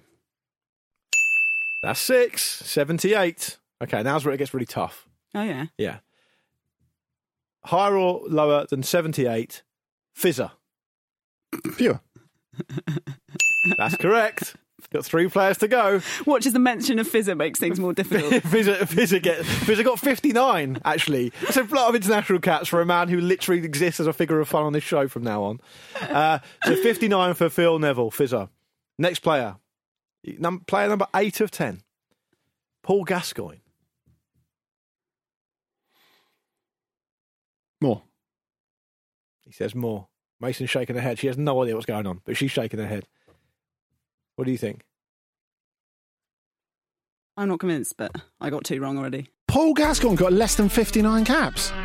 That's 1.83 1.99
six. 1.99 2.41
78. 2.65 3.57
Okay, 3.83 4.03
now's 4.03 4.23
where 4.23 4.33
it 4.33 4.37
gets 4.37 4.53
really 4.53 4.65
tough. 4.65 5.07
Oh 5.33 5.43
yeah. 5.43 5.65
Yeah. 5.77 5.97
Higher 7.65 7.97
or 7.97 8.21
lower 8.27 8.65
than 8.69 8.83
78? 8.83 9.63
Fizzer. 10.17 10.51
Fewer. 11.73 11.99
That's 13.77 13.97
correct. 13.97 14.55
Got 14.91 15.03
three 15.03 15.27
players 15.27 15.57
to 15.57 15.67
go. 15.67 16.01
Watch 16.25 16.45
as 16.45 16.53
the 16.53 16.59
mention 16.59 16.99
of 16.99 17.07
Fizzer 17.07 17.35
makes 17.35 17.59
things 17.59 17.79
more 17.79 17.91
difficult. 17.91 18.31
Fizzer, 18.43 18.77
Fizzer, 18.77 19.21
get, 19.21 19.39
Fizzer 19.41 19.83
got 19.83 19.99
59, 19.99 20.79
actually. 20.85 21.33
It's 21.41 21.57
a 21.57 21.63
lot 21.63 21.89
of 21.89 21.95
international 21.95 22.39
caps 22.39 22.69
for 22.69 22.79
a 22.79 22.85
man 22.85 23.09
who 23.09 23.19
literally 23.19 23.63
exists 23.65 23.99
as 23.99 24.07
a 24.07 24.13
figure 24.13 24.39
of 24.39 24.47
fun 24.47 24.63
on 24.63 24.73
this 24.73 24.83
show 24.83 25.07
from 25.07 25.23
now 25.23 25.43
on. 25.43 25.59
Uh, 26.01 26.39
so 26.63 26.75
59 26.75 27.33
for 27.33 27.49
Phil 27.49 27.77
Neville, 27.79 28.11
Fizzer. 28.11 28.47
Next 28.97 29.19
player. 29.19 29.57
Num- 30.23 30.61
player 30.61 30.87
number 30.87 31.07
8 31.13 31.41
of 31.41 31.51
10. 31.51 31.81
Paul 32.81 33.03
Gascoigne. 33.03 33.59
More. 37.81 38.03
He 39.45 39.51
says 39.51 39.75
more. 39.75 40.07
Mason's 40.39 40.69
shaking 40.69 40.95
her 40.95 41.01
head. 41.01 41.17
She 41.19 41.27
has 41.27 41.37
no 41.37 41.61
idea 41.63 41.75
what's 41.75 41.85
going 41.85 42.05
on, 42.07 42.21
but 42.25 42.37
she's 42.37 42.51
shaking 42.51 42.79
her 42.79 42.87
head. 42.87 43.05
What 44.35 44.45
do 44.45 44.51
you 44.51 44.57
think? 44.57 44.83
I'm 47.37 47.49
not 47.49 47.59
convinced, 47.59 47.95
but 47.97 48.11
I 48.39 48.49
got 48.49 48.63
two 48.63 48.79
wrong 48.81 48.97
already. 48.97 49.29
Paul 49.47 49.73
Gascoigne 49.73 50.15
got 50.15 50.33
less 50.33 50.55
than 50.55 50.69
59 50.69 51.25
caps. 51.25 51.71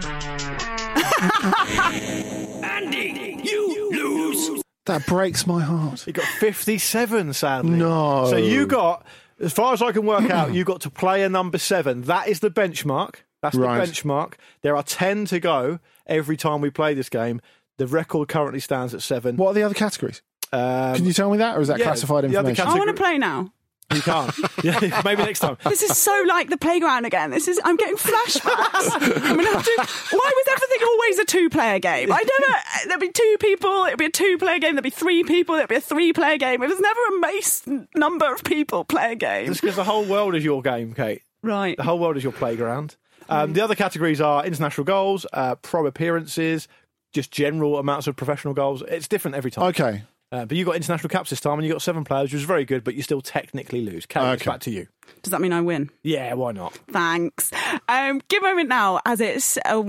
Andy, 2.63 3.41
you 3.45 3.91
lose. 3.93 4.63
That 4.87 5.07
breaks 5.07 5.47
my 5.47 5.61
heart. 5.63 6.01
He 6.01 6.13
got 6.13 6.25
57, 6.25 7.33
sadly. 7.35 7.71
No. 7.79 8.27
So 8.29 8.37
you 8.37 8.67
got, 8.67 9.05
as 9.39 9.53
far 9.53 9.73
as 9.73 9.83
I 9.83 9.93
can 9.93 10.07
work 10.07 10.31
out, 10.31 10.53
you 10.53 10.65
got 10.65 10.81
to 10.83 10.91
player 10.91 11.29
number 11.29 11.59
seven. 11.59 12.03
That 12.03 12.29
is 12.29 12.41
the 12.41 12.51
benchmark. 12.51 13.17
That's 13.43 13.55
Right. 13.57 13.85
the 13.85 13.93
benchmark. 13.93 14.35
There 14.63 14.77
are 14.77 14.83
10 14.83 15.27
to 15.27 15.41
go 15.41 15.79
every 16.07 16.37
time 16.37 16.61
we 16.61 16.71
play 16.71 16.95
this 16.95 17.09
game. 17.09 17.41
The 17.81 17.87
record 17.87 18.29
currently 18.29 18.61
stands 18.61 18.93
at 18.93 19.01
seven. 19.01 19.39
What 19.39 19.53
are 19.53 19.55
the 19.55 19.63
other 19.63 19.75
categories? 19.75 20.21
Um, 20.53 20.97
Can 20.97 21.07
you 21.07 21.15
tell 21.15 21.31
me 21.31 21.39
that, 21.39 21.57
or 21.57 21.63
is 21.63 21.69
that 21.69 21.79
yeah, 21.79 21.87
classified 21.87 22.25
the 22.25 22.37
other 22.37 22.51
information? 22.51 22.77
I 22.77 22.79
want 22.79 22.95
to 22.95 23.03
play 23.03 23.17
now. 23.17 23.55
You 23.95 24.03
can't. 24.03 24.31
yeah, 24.63 25.01
maybe 25.03 25.23
next 25.23 25.41
time. 25.41 25.57
This 25.65 25.83
is 25.83 25.97
so 25.97 26.25
like 26.29 26.51
the 26.51 26.59
playground 26.59 27.07
again. 27.07 27.31
This 27.31 27.49
is 27.49 27.59
I'm 27.65 27.77
getting 27.77 27.97
flashbacks. 27.97 28.91
I'm 28.93 29.35
gonna 29.35 29.51
have 29.51 29.65
to. 29.65 29.89
Why 30.15 30.31
was 30.35 30.47
everything 30.53 30.89
always 30.89 31.19
a 31.21 31.25
two-player 31.25 31.79
game? 31.79 32.13
I 32.13 32.23
never. 32.23 32.89
There'd 32.89 33.01
be 33.01 33.13
two 33.13 33.37
people. 33.41 33.85
It'd 33.87 33.99
be 33.99 34.05
a 34.05 34.11
two-player 34.11 34.59
game. 34.59 34.75
There'd 34.75 34.85
be 34.85 34.91
three 34.91 35.25
people. 35.25 35.55
It'd 35.55 35.71
be 35.71 35.77
a 35.77 35.81
three-player 35.81 36.37
game. 36.37 36.63
It 36.63 36.69
was 36.69 36.81
never 36.81 37.01
a 37.17 37.21
mace 37.21 37.67
number 37.95 38.31
of 38.31 38.45
people 38.45 38.85
play 38.85 39.13
a 39.13 39.17
game. 39.17 39.47
Just 39.47 39.63
because 39.63 39.77
the 39.77 39.85
whole 39.85 40.05
world 40.05 40.35
is 40.35 40.45
your 40.45 40.61
game, 40.61 40.93
Kate. 40.93 41.23
Right. 41.43 41.79
The 41.79 41.85
whole 41.85 41.99
world 41.99 42.19
is 42.19 42.25
your 42.25 42.35
playground. 42.35 42.97
Um, 43.31 43.53
the 43.53 43.63
other 43.63 43.77
categories 43.77 44.21
are 44.21 44.45
international 44.45 44.85
goals, 44.85 45.25
uh, 45.33 45.55
pro 45.55 45.87
appearances, 45.87 46.67
just 47.13 47.31
general 47.31 47.79
amounts 47.79 48.07
of 48.07 48.17
professional 48.17 48.55
goals. 48.55 48.83
It's 48.87 49.09
different 49.09 49.37
every 49.37 49.51
time. 49.51 49.65
Okay. 49.69 50.03
Uh, 50.33 50.45
but 50.45 50.57
you 50.57 50.65
got 50.65 50.77
international 50.77 51.09
caps 51.09 51.31
this 51.31 51.41
time, 51.41 51.59
and 51.59 51.67
you 51.67 51.73
got 51.73 51.83
seven 51.83 52.05
players, 52.05 52.25
which 52.25 52.35
was 52.35 52.45
very 52.45 52.65
good. 52.65 52.85
But 52.85 52.95
you 52.95 53.03
still 53.03 53.21
technically 53.21 53.81
lose. 53.85 54.07
Kate, 54.07 54.33
it's 54.35 54.43
Okay. 54.43 54.51
back 54.51 54.61
to 54.61 54.71
you. 54.71 54.87
Does 55.23 55.33
that 55.33 55.41
mean 55.41 55.53
I 55.53 55.61
win? 55.61 55.91
Yeah, 56.05 56.35
why 56.35 56.53
not? 56.53 56.73
Thanks. 56.91 57.51
Um, 57.89 58.21
give 58.29 58.43
a 58.43 58.47
moment 58.47 58.69
now, 58.69 59.01
as 59.05 59.21
it's. 59.21 59.59
Uh, 59.65 59.83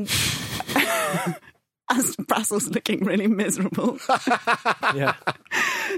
as 1.92 2.16
Brassell's 2.16 2.70
looking 2.70 3.04
really 3.04 3.28
miserable. 3.28 4.00
Yeah. 4.96 5.14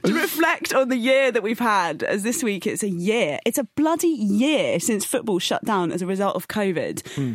to 0.03 0.13
reflect 0.13 0.73
on 0.73 0.89
the 0.89 0.97
year 0.97 1.31
that 1.31 1.41
we've 1.43 1.59
had, 1.59 2.03
as 2.03 2.23
this 2.23 2.43
week 2.43 2.67
it's 2.67 2.83
a 2.83 2.89
year. 2.89 3.39
It's 3.45 3.57
a 3.57 3.63
bloody 3.75 4.07
year 4.07 4.79
since 4.79 5.05
football 5.05 5.39
shut 5.39 5.63
down 5.63 5.91
as 5.91 6.01
a 6.01 6.05
result 6.07 6.35
of 6.35 6.47
COVID. 6.47 7.07
Hmm. 7.15 7.33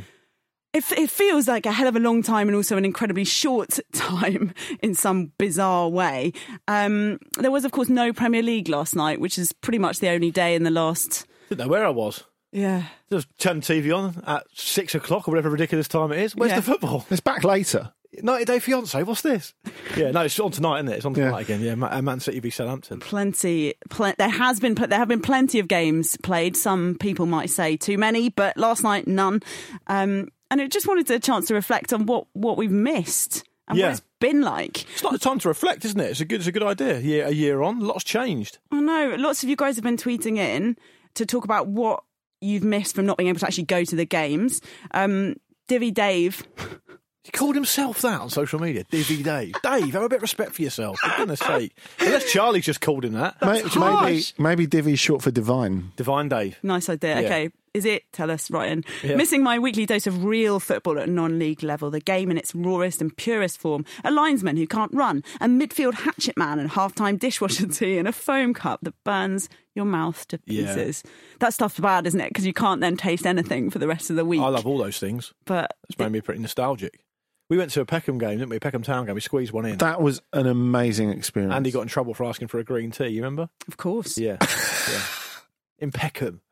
It, 0.75 0.85
it 0.93 1.11
feels 1.11 1.49
like 1.49 1.65
a 1.67 1.73
hell 1.73 1.87
of 1.89 1.97
a 1.97 2.01
long 2.01 2.23
time 2.23 2.47
and 2.49 2.55
also 2.55 2.77
an 2.77 2.85
incredibly 2.85 3.25
short 3.25 3.79
time 3.95 4.53
in 4.83 4.95
some 4.95 5.33
bizarre 5.39 5.89
way. 5.89 6.33
Um, 6.69 7.19
there 7.39 7.51
was, 7.51 7.65
of 7.65 7.73
course, 7.73 7.89
no 7.89 8.13
Premier 8.13 8.43
League 8.43 8.69
last 8.69 8.95
night, 8.95 9.19
which 9.21 9.39
is 9.39 9.53
pretty 9.53 9.79
much 9.79 10.01
the 10.01 10.11
only 10.11 10.31
day 10.31 10.55
in 10.55 10.65
the 10.65 10.71
last. 10.71 11.27
Didn't 11.49 11.61
know 11.67 11.69
where 11.69 11.87
I 11.87 11.91
was. 11.91 12.25
Yeah. 12.53 12.85
Just 13.11 13.29
turn 13.39 13.61
TV 13.63 13.95
on 13.97 14.23
at 14.27 14.47
six 14.55 14.95
o'clock 14.95 15.27
or 15.27 15.33
whatever 15.33 15.49
ridiculous 15.51 15.89
time 15.89 16.13
it 16.13 16.19
is. 16.19 16.37
Where's 16.37 16.51
Yeah. 16.53 16.57
the 16.61 16.63
football? 16.63 17.07
It's 17.11 17.21
back 17.21 17.45
later. 17.45 17.93
90 18.23 18.45
Day 18.47 18.59
Fiance. 18.59 19.03
What's 19.03 19.23
this? 19.23 19.55
Yeah, 19.97 20.11
no, 20.13 20.21
it's 20.21 20.39
on 20.39 20.51
tonight, 20.53 20.77
isn't 20.81 20.89
it? 20.93 20.97
It's 20.97 21.05
on 21.07 21.15
tonight 21.15 21.31
Yeah. 21.49 21.55
again. 21.57 21.61
Yeah, 21.63 21.75
Ma- 21.75 21.89
uh, 21.91 22.03
Man 22.03 22.21
City 22.21 22.39
v 22.41 22.51
Southampton. 22.51 23.01
Plenty, 23.01 23.75
pl- 23.91 24.13
there 24.19 24.29
has 24.29 24.61
been, 24.61 24.75
there 24.75 24.99
have 24.99 25.09
been 25.09 25.23
plenty 25.23 25.59
of 25.59 25.67
games 25.67 26.17
played. 26.23 26.57
Some 26.57 26.97
people 27.01 27.27
might 27.27 27.51
say 27.51 27.77
too 27.77 27.97
many, 27.99 28.29
but 28.29 28.57
last 28.57 28.83
night 28.85 29.09
none. 29.09 29.41
Um, 29.89 30.29
and 30.51 30.61
it 30.61 30.71
just 30.71 30.87
wanted 30.87 31.11
a 31.11 31.19
chance 31.19 31.49
to 31.49 31.55
reflect 31.55 31.93
on 31.93 32.07
what 32.07 32.27
what 32.33 32.57
we've 32.57 32.71
missed 32.71 33.45
and 33.69 33.79
Yeah. 33.79 33.87
what 33.87 33.93
it's 33.93 34.03
been 34.21 34.41
like. 34.43 34.83
It's 34.93 35.03
not 35.03 35.13
the 35.13 35.19
time 35.19 35.39
to 35.41 35.49
reflect, 35.49 35.85
isn't 35.85 36.01
it? 36.01 36.11
It's 36.11 36.21
a 36.21 36.25
good, 36.25 36.41
it's 36.41 36.47
a 36.49 36.53
good 36.53 36.63
idea. 36.63 36.99
Yeah, 37.01 37.29
a 37.29 37.33
year 37.33 37.63
on, 37.63 37.81
lots 37.81 38.05
changed. 38.05 38.59
I 38.73 38.81
know 38.81 39.15
lots 39.19 39.43
of 39.43 39.49
you 39.49 39.57
guys 39.57 39.77
have 39.77 39.85
been 39.85 39.97
tweeting 39.97 40.37
in 40.39 40.77
to 41.15 41.27
talk 41.27 41.45
about 41.45 41.67
what 41.69 42.03
you've 42.41 42.65
missed 42.65 42.95
from 42.95 43.05
not 43.07 43.17
being 43.19 43.29
able 43.29 43.41
to 43.41 43.47
actually 43.47 43.65
go 43.65 43.85
to 43.85 43.97
the 43.97 44.05
games. 44.07 44.61
Um, 44.93 45.37
Divvy 45.69 45.91
Dave, 45.91 46.47
He 47.25 47.33
called 47.33 47.57
himself 47.57 48.01
that 48.01 48.21
on 48.23 48.31
social 48.31 48.59
media, 48.59 48.85
Divvy 48.91 49.23
Dave. 49.23 49.55
Dave, 49.63 49.93
have 49.93 50.03
a 50.03 50.09
bit 50.09 50.17
of 50.17 50.23
respect 50.23 50.53
for 50.55 50.63
yourself, 50.63 50.99
for 50.99 51.15
goodness 51.19 51.41
sake. 51.41 51.77
Unless 52.01 52.33
Charlie's 52.33 52.65
just 52.65 52.81
called 52.81 53.05
him 53.05 53.13
that. 53.13 53.37
May- 53.43 53.63
maybe 53.65 53.69
harsh. 53.69 54.33
maybe 54.39 54.67
Divi's 54.67 54.99
short 54.99 55.21
for 55.21 55.31
divine. 55.31 55.93
Divine 55.97 56.31
Dave. 56.31 56.59
nice 56.63 56.89
idea. 56.89 57.21
Yeah. 57.21 57.27
Okay, 57.27 57.51
is 57.75 57.85
it? 57.85 58.05
Tell 58.13 58.31
us, 58.31 58.51
Ryan. 58.51 58.85
Yeah. 59.03 59.17
Missing 59.17 59.43
my 59.43 59.59
weekly 59.59 59.87
dose 59.87 60.07
of 60.07 60.25
real 60.25 60.61
football 60.61 60.99
at 60.99 61.09
non-league 61.09 61.63
level, 61.63 61.91
the 61.91 62.01
game 62.01 62.31
in 62.31 62.39
its 62.39 62.55
rawest 62.55 63.01
and 63.01 63.17
purest 63.17 63.59
form, 63.59 63.85
a 64.05 64.11
linesman 64.11 64.57
who 64.57 64.67
can't 64.67 64.93
run, 64.95 65.23
a 65.41 65.47
midfield 65.47 65.95
hatchet 65.95 66.37
man 66.37 66.59
and 66.59 66.71
half-time 66.71 67.17
dishwasher 67.17 67.67
tea, 67.73 67.99
and 67.99 68.09
a 68.09 68.13
foam 68.13 68.55
cup 68.55 68.81
that 68.83 68.95
burns 69.05 69.49
your 69.75 69.85
mouth 69.85 70.27
to 70.29 70.41
Yeah. 70.47 70.67
pieces. 70.75 71.03
That 71.41 71.55
stuff's 71.55 71.79
bad, 71.79 72.07
isn't 72.07 72.21
it? 72.21 72.29
Because 72.31 72.47
you 72.47 72.53
can't 72.53 72.81
then 72.81 72.97
taste 72.97 73.27
anything 73.27 73.71
for 73.71 73.79
the 73.79 73.87
rest 73.89 74.11
of 74.11 74.17
the 74.17 74.25
week. 74.25 74.41
I 74.41 74.49
love 74.49 74.67
all 74.67 74.79
those 74.79 74.99
things. 74.99 75.33
But 75.47 75.73
It's 75.89 75.99
made 75.99 76.11
me 76.13 76.21
pretty 76.21 76.41
nostalgic. 76.41 77.01
We 77.51 77.57
went 77.57 77.71
to 77.71 77.81
a 77.81 77.87
Peckham 77.87 78.19
game, 78.19 78.33
didn't 78.39 78.51
we? 78.51 78.59
Peckham 78.59 78.83
Town 78.83 79.07
game. 79.07 79.15
We 79.15 79.23
squeezed 79.23 79.53
one 79.53 79.65
in. 79.65 79.79
That 79.79 80.03
was 80.03 80.21
an 80.35 80.47
amazing 80.47 81.09
experience. 81.11 81.55
Andy 81.55 81.71
got 81.71 81.81
in 81.81 81.89
trouble 81.89 82.13
for 82.13 82.25
asking 82.25 82.49
for 82.49 82.59
a 82.59 82.65
green 82.65 82.91
tea, 82.91 83.07
you 83.09 83.23
remember? 83.23 83.49
of 83.67 83.79
course. 83.79 84.19
Yeah. 84.19 84.37
yeah. 84.91 85.01
In 85.79 85.91
Peckham. 85.91 86.43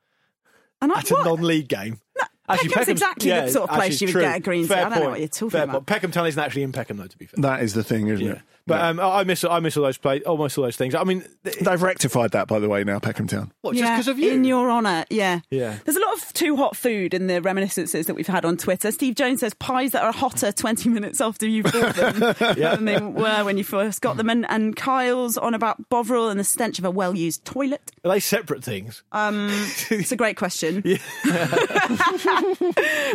And 0.81 0.93
I, 0.93 0.99
At 0.99 1.11
a 1.11 1.15
non 1.25 1.43
league 1.43 1.69
game. 1.69 2.01
Peckham's 2.49 2.89
exactly 2.89 3.31
the 3.31 3.49
sort 3.49 3.69
of 3.71 3.77
place 3.77 4.01
you 4.01 4.07
would 4.07 4.13
true. 4.13 4.21
get 4.23 4.37
a 4.37 4.41
green. 4.41 4.67
Fair 4.67 4.87
I 4.87 4.89
don't 4.89 5.03
know 5.03 5.11
what 5.11 5.19
you're 5.19 5.29
talking 5.29 5.51
Fair 5.51 5.65
about. 5.65 5.73
point. 5.73 5.87
Peckham 5.87 6.11
Town 6.13 6.27
isn't 6.27 6.41
actually 6.41 6.63
in 6.63 6.71
Peckham, 6.73 6.97
though, 6.97 7.07
to 7.09 7.19
be 7.19 7.27
fair. 7.27 7.43
That 7.43 7.63
is 7.63 7.75
the 7.75 7.83
thing, 7.83 8.07
isn't 8.09 8.25
Yeah. 8.25 8.33
it? 8.35 8.41
But 8.69 8.81
Yeah. 8.81 8.89
um, 8.89 9.01
I 9.01 9.23
miss 9.25 9.45
I 9.45 9.61
miss 9.61 9.77
all 9.77 9.85
those 9.85 9.97
play 9.97 10.23
almost 10.23 10.59
all 10.59 10.65
those 10.65 10.77
things. 10.77 10.95
I 10.97 11.05
mean, 11.05 11.25
th- 11.45 11.57
They've 11.61 11.81
rectified 11.81 12.33
that, 12.33 12.49
by 12.49 12.59
the 12.59 12.69
way, 12.69 12.83
now, 12.83 12.99
Peckham 12.99 13.29
Town. 13.29 13.53
what, 13.61 13.75
just 13.75 13.85
Yeah, 13.85 13.95
because 13.95 14.09
of 14.09 14.19
you? 14.19 14.33
In 14.33 14.43
your 14.45 14.69
honour, 14.71 15.05
yeah. 15.09 15.41
Yeah. 15.51 15.77
There's 15.85 15.97
a 15.97 16.01
lot 16.01 16.15
of 16.15 16.33
too 16.33 16.57
hot 16.57 16.77
food 16.77 17.15
in 17.15 17.29
the 17.29 17.41
reminiscences 17.41 18.07
that 18.07 18.15
we've 18.15 18.27
had 18.27 18.45
on 18.45 18.57
Twitter. 18.57 18.91
Steve 18.91 19.15
Jones 19.15 19.39
says 19.41 19.55
pies 19.55 19.93
that 19.93 20.03
are 20.03 20.11
hotter 20.13 20.51
20 20.51 20.89
minutes 20.89 21.21
after 21.21 21.47
you've 21.47 21.67
bought 21.73 21.95
them 21.95 22.19
than 22.57 22.85
they 22.87 22.99
were 23.01 23.45
when 23.45 23.57
you 23.57 23.63
first 23.65 24.01
got 24.01 24.17
them. 24.17 24.29
And, 24.29 24.45
and 24.51 24.75
Kyle's 24.75 25.37
on 25.39 25.55
about 25.55 25.89
Bovril 25.89 26.29
and 26.29 26.41
the 26.41 26.45
stench 26.45 26.81
of 26.81 26.85
a 26.85 26.91
well 26.91 27.15
used 27.15 27.45
toilet. 27.45 27.93
Are 28.05 28.11
they 28.11 28.21
separate 28.21 28.65
things? 28.65 29.05
Um, 29.13 29.47
it's 29.91 30.11
a 30.11 30.17
great 30.17 30.37
question. 30.37 30.83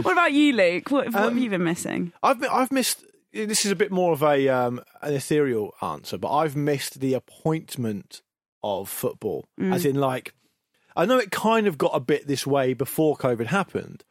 what 0.02 0.12
about 0.14 0.32
you, 0.34 0.54
Luke? 0.54 0.89
What, 0.91 1.08
what 1.08 1.16
Um, 1.24 1.34
have 1.34 1.38
you 1.38 1.49
been 1.49 1.64
missing? 1.64 2.14
I've 2.24 2.39
been, 2.39 2.49
I've 2.52 2.72
missed. 2.72 3.04
This 3.34 3.65
is 3.65 3.71
a 3.71 3.75
bit 3.75 3.91
more 3.91 4.11
of 4.11 4.23
a 4.23 4.49
um, 4.49 4.82
an 5.01 5.13
ethereal 5.13 5.73
answer, 5.82 6.17
but 6.17 6.34
I've 6.34 6.55
missed 6.55 6.99
the 6.99 7.13
appointment 7.13 8.21
of 8.63 8.89
football, 8.89 9.47
as 9.57 9.86
in 9.86 9.95
like. 9.95 10.34
I 10.95 11.05
know 11.05 11.17
it 11.17 11.32
kind 11.32 11.67
of 11.67 11.77
got 11.77 11.91
a 11.93 12.01
bit 12.01 12.27
this 12.27 12.45
way 12.45 12.73
before 12.73 13.15
COVID 13.15 13.45
happened, 13.47 14.03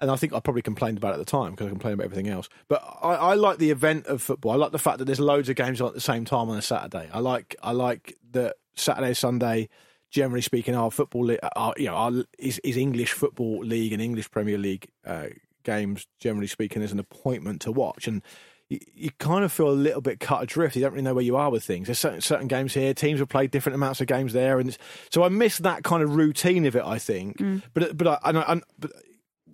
and 0.00 0.10
I 0.10 0.16
think 0.16 0.32
I 0.32 0.40
probably 0.40 0.62
complained 0.62 0.98
about 0.98 1.10
it 1.10 1.14
at 1.14 1.18
the 1.18 1.24
time 1.24 1.50
because 1.50 1.66
I 1.66 1.70
complained 1.70 1.94
about 1.94 2.04
everything 2.04 2.28
else. 2.28 2.48
But 2.68 2.82
I, 3.02 3.14
I 3.14 3.34
like 3.34 3.58
the 3.58 3.70
event 3.70 4.06
of 4.06 4.22
football. 4.22 4.52
I 4.52 4.56
like 4.56 4.72
the 4.72 4.78
fact 4.78 4.98
that 4.98 5.06
there's 5.06 5.20
loads 5.20 5.48
of 5.48 5.56
games 5.56 5.80
on 5.80 5.88
at 5.88 5.94
the 5.94 6.00
same 6.00 6.24
time 6.24 6.48
on 6.48 6.56
a 6.56 6.62
Saturday. 6.62 7.10
I 7.12 7.18
like 7.18 7.56
I 7.62 7.72
like 7.72 8.16
that 8.32 8.56
Saturday 8.74 9.14
Sunday. 9.14 9.68
Generally 10.10 10.42
speaking, 10.42 10.74
our 10.74 10.90
football, 10.90 11.36
our, 11.54 11.72
you 11.76 11.86
know, 11.86 11.94
our, 11.94 12.12
is, 12.36 12.58
is 12.64 12.76
English 12.76 13.12
football 13.12 13.64
league 13.64 13.92
and 13.92 14.02
English 14.02 14.28
Premier 14.32 14.58
League 14.58 14.88
uh, 15.04 15.26
games. 15.62 16.06
Generally 16.18 16.48
speaking, 16.48 16.82
is 16.82 16.90
an 16.90 16.98
appointment 16.98 17.60
to 17.62 17.70
watch, 17.70 18.08
and 18.08 18.22
you, 18.70 18.78
you 18.94 19.10
kind 19.18 19.44
of 19.44 19.52
feel 19.52 19.68
a 19.68 19.72
little 19.72 20.00
bit 20.00 20.18
cut 20.18 20.42
adrift. 20.42 20.74
You 20.74 20.80
don't 20.80 20.92
really 20.92 21.02
know 21.02 21.12
where 21.12 21.22
you 21.24 21.36
are 21.36 21.50
with 21.50 21.62
things. 21.62 21.88
There's 21.88 21.98
certain, 21.98 22.22
certain 22.22 22.48
games 22.48 22.72
here. 22.72 22.94
Teams 22.94 23.18
have 23.18 23.28
played 23.28 23.50
different 23.50 23.74
amounts 23.74 24.00
of 24.00 24.06
games 24.06 24.32
there, 24.32 24.58
and 24.58 24.70
it's, 24.70 24.78
so 25.10 25.22
I 25.22 25.28
miss 25.28 25.58
that 25.58 25.84
kind 25.84 26.02
of 26.02 26.16
routine 26.16 26.64
of 26.64 26.74
it. 26.74 26.84
I 26.84 26.98
think, 26.98 27.36
but 27.74 27.98
but 27.98 28.06
I, 28.06 28.18
and 28.24 28.38
I, 28.38 28.44
and, 28.48 28.62
but 28.78 28.92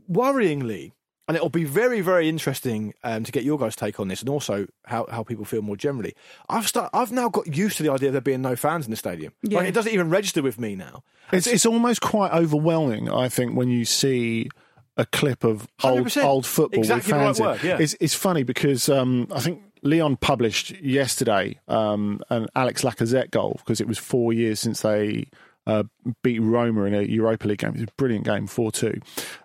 worryingly, 0.09 0.93
and 1.29 1.37
it'll 1.37 1.49
be 1.49 1.65
very, 1.65 2.01
very 2.01 2.29
interesting 2.29 2.95
um, 3.03 3.25
to 3.25 3.33
get 3.33 3.43
your 3.43 3.59
guys' 3.59 3.75
take 3.75 3.99
on 3.99 4.07
this, 4.07 4.21
and 4.21 4.29
also 4.29 4.67
how, 4.85 5.07
how 5.11 5.25
people 5.25 5.45
feel 5.45 5.63
more 5.63 5.77
generally. 5.77 6.15
I've 6.49 6.69
start, 6.69 6.91
I've 6.95 7.11
now 7.11 7.29
got 7.29 7.57
used 7.57 7.79
to 7.79 7.83
the 7.83 7.91
idea 7.91 8.11
of 8.11 8.13
there 8.13 8.21
being 8.21 8.43
no 8.43 8.55
fans 8.55 8.85
in 8.85 8.93
the 8.93 8.97
stadium. 8.97 9.33
Yeah. 9.43 9.59
Like 9.59 9.69
it 9.69 9.75
doesn't 9.75 9.93
even 9.93 10.09
register 10.09 10.41
with 10.41 10.61
me 10.61 10.77
now. 10.77 11.03
It's, 11.33 11.49
it's 11.49 11.67
almost 11.67 12.01
quite 12.01 12.31
overwhelming, 12.33 13.11
I 13.11 13.29
think, 13.29 13.57
when 13.57 13.69
you 13.69 13.85
see 13.85 14.51
a 14.97 15.07
clip 15.07 15.45
of 15.45 15.67
old 15.85 16.17
old 16.19 16.47
football 16.47 16.81
Exactly 16.81 17.13
with 17.13 17.23
fans. 17.23 17.41
right 17.41 17.47
in. 17.47 17.53
word, 17.53 17.63
yeah. 17.63 17.79
It's 17.83 17.95
it's 18.01 18.15
funny 18.15 18.43
because 18.43 18.89
um, 18.89 19.29
I 19.33 19.41
think 19.41 19.63
Lyon 19.83 20.17
published 20.17 20.73
yesterday 20.81 21.59
um, 21.69 22.21
an 22.31 22.47
Alex 22.55 22.83
Lacazette 22.83 23.31
goal 23.31 23.57
because 23.59 23.81
it 23.81 23.87
was 23.87 23.99
four 23.99 24.33
years 24.33 24.61
since 24.61 24.83
they 24.83 25.29
uh, 25.67 25.85
beat 26.23 26.41
Roma 26.41 26.85
in 26.85 26.95
a 26.95 27.03
Europa 27.03 27.49
League 27.49 27.59
game. 27.59 27.71
It 27.71 27.75
was 27.75 27.83
a 27.83 27.87
brilliant 27.97 28.25
game, 28.25 28.47
4 28.47 28.73
2. 28.73 29.01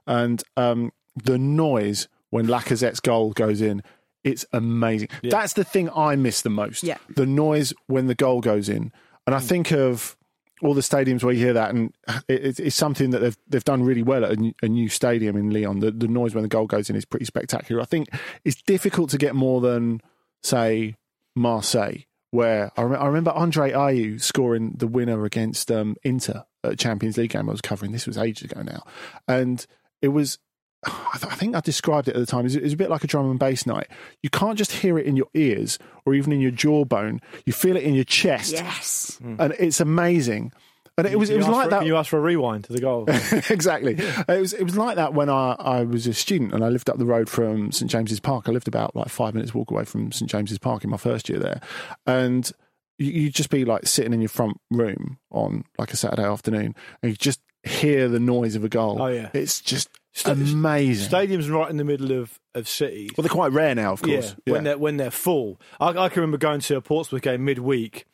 And 0.07 0.43
um, 0.55 0.91
the 1.15 1.37
noise 1.37 2.07
when 2.29 2.47
Lacazette's 2.47 2.99
goal 2.99 3.31
goes 3.33 3.61
in, 3.61 3.81
it's 4.23 4.45
amazing. 4.53 5.09
That's 5.23 5.53
the 5.53 5.63
thing 5.63 5.89
I 5.95 6.15
miss 6.15 6.41
the 6.43 6.49
most. 6.49 6.83
Yeah. 6.83 6.97
The 7.09 7.25
noise 7.25 7.73
when 7.87 8.07
the 8.07 8.15
goal 8.15 8.39
goes 8.41 8.69
in. 8.69 8.91
And 9.25 9.35
I 9.35 9.39
think 9.39 9.71
of 9.71 10.15
all 10.61 10.73
the 10.73 10.81
stadiums 10.81 11.23
where 11.23 11.33
you 11.33 11.43
hear 11.43 11.53
that, 11.53 11.71
and 11.73 11.93
it, 12.27 12.59
it's- 12.59 12.75
something 12.75 13.09
that 13.11 13.19
they've 13.19 13.37
they've 13.47 13.63
done 13.63 13.83
really 13.83 14.03
well 14.03 14.23
at 14.25 14.31
a 14.31 14.35
new, 14.35 14.53
a 14.61 14.67
new 14.67 14.89
stadium 14.89 15.35
in 15.37 15.49
Lyon. 15.49 15.79
The, 15.79 15.91
the 15.91 16.07
noise 16.07 16.33
when 16.35 16.43
the 16.43 16.47
goal 16.49 16.67
goes 16.67 16.89
in 16.89 16.95
is 16.95 17.05
pretty 17.05 17.25
spectacular. 17.25 17.81
I 17.81 17.85
think 17.85 18.09
it's 18.45 18.61
difficult 18.61 19.09
to 19.11 19.17
get 19.17 19.35
more 19.35 19.61
than 19.61 20.01
say 20.43 20.95
Marseille, 21.35 22.05
where 22.31 22.71
I, 22.77 22.81
rem- 22.83 23.01
I 23.01 23.05
remember 23.07 23.31
Andre 23.31 23.71
Ayew 23.71 24.21
scoring 24.21 24.73
the 24.77 24.87
winner 24.87 25.25
against 25.25 25.71
um, 25.71 25.95
Inter 26.03 26.43
at 26.63 26.71
a 26.73 26.75
Champions 26.75 27.17
League 27.17 27.31
game 27.31 27.49
I 27.49 27.51
was 27.51 27.61
covering. 27.61 27.91
This 27.91 28.07
was 28.07 28.17
ages 28.17 28.51
ago 28.51 28.61
now, 28.61 28.83
and 29.27 29.65
it 30.01 30.09
was. 30.09 30.37
I 30.85 31.17
th- 31.19 31.31
I 31.31 31.35
think 31.35 31.55
I 31.55 31.59
described 31.59 32.07
it 32.07 32.15
at 32.15 32.19
the 32.19 32.25
time. 32.25 32.45
It 32.45 32.61
was- 32.63 32.73
a 32.73 32.77
bit 32.77 32.89
like 32.89 33.03
a 33.03 33.07
drum 33.07 33.29
and 33.29 33.37
bass 33.39 33.65
night. 33.65 33.87
You 34.23 34.29
can't 34.29 34.57
just 34.57 34.71
hear 34.71 34.97
it 34.97 35.05
in 35.05 35.15
your 35.15 35.27
ears 35.33 35.77
or 36.05 36.13
even 36.15 36.31
in 36.33 36.41
your 36.41 36.51
jawbone. 36.51 37.19
You 37.45 37.53
feel 37.53 37.75
it 37.75 37.83
in 37.83 37.93
your 37.93 38.03
chest 38.03 38.53
Yes. 38.53 39.17
Hmm. 39.21 39.35
and 39.39 39.53
it's 39.59 39.79
amazing. 39.79 40.51
And 40.97 41.07
it 41.07 41.17
was 41.17 41.29
it 41.29 41.37
was 41.37 41.47
like 41.47 41.65
for- 41.65 41.69
that. 41.69 41.79
Can 41.79 41.87
you 41.87 41.95
ask 41.97 42.09
for 42.09 42.17
a 42.17 42.21
rewind 42.21 42.65
to 42.65 42.73
the 42.73 42.79
goal? 42.81 43.05
exactly. 43.49 43.95
It 43.97 44.39
was 44.39 44.53
it 44.53 44.63
was 44.63 44.75
like 44.77 44.95
that 44.97 45.13
when 45.13 45.29
I, 45.29 45.55
I 45.59 45.83
was 45.83 46.05
a 46.07 46.13
student 46.13 46.53
and 46.53 46.63
I 46.63 46.69
lived 46.69 46.89
up 46.89 46.97
the 46.97 47.05
road 47.05 47.29
from 47.29 47.71
St 47.71 47.89
James's 47.89 48.19
Park. 48.19 48.49
I 48.49 48.51
lived 48.51 48.67
about 48.67 48.95
like 48.95 49.09
five 49.09 49.33
minutes 49.33 49.53
walk 49.53 49.71
away 49.71 49.85
from 49.85 50.11
St 50.11 50.29
James's 50.29 50.57
Park 50.59 50.83
in 50.83 50.89
my 50.89 50.97
first 50.97 51.29
year 51.29 51.39
there, 51.39 51.61
and 52.05 52.51
you, 52.97 53.11
you'd 53.11 53.33
just 53.35 53.49
be 53.49 53.65
like 53.65 53.87
sitting 53.87 54.13
in 54.13 54.21
your 54.21 54.29
front 54.29 54.57
room 54.69 55.17
on 55.31 55.63
like 55.77 55.93
a 55.93 55.95
Saturday 55.97 56.25
afternoon, 56.25 56.75
and 57.01 57.11
you 57.11 57.15
just 57.15 57.39
hear 57.63 58.07
the 58.09 58.19
noise 58.19 58.55
of 58.55 58.63
a 58.63 58.69
goal. 58.69 59.01
Oh, 59.01 59.07
yeah. 59.07 59.29
it's 59.33 59.61
just 59.61 59.87
Sta- 60.13 60.31
amazing. 60.33 61.09
Stadiums 61.09 61.49
right 61.51 61.69
in 61.69 61.77
the 61.77 61.83
middle 61.85 62.11
of, 62.11 62.39
of 62.53 62.67
cities. 62.67 63.11
well, 63.17 63.23
they're 63.23 63.29
quite 63.29 63.51
rare 63.53 63.73
now, 63.75 63.93
of 63.93 64.01
course. 64.01 64.35
Yeah, 64.45 64.53
when 64.53 64.63
they're 64.63 64.77
when 64.77 64.97
they're 64.97 65.11
full. 65.11 65.59
I, 65.79 65.87
I 65.89 66.09
can 66.09 66.21
remember 66.21 66.37
going 66.37 66.59
to 66.61 66.75
a 66.77 66.81
Portsmouth 66.81 67.21
game 67.21 67.45
midweek, 67.45 68.05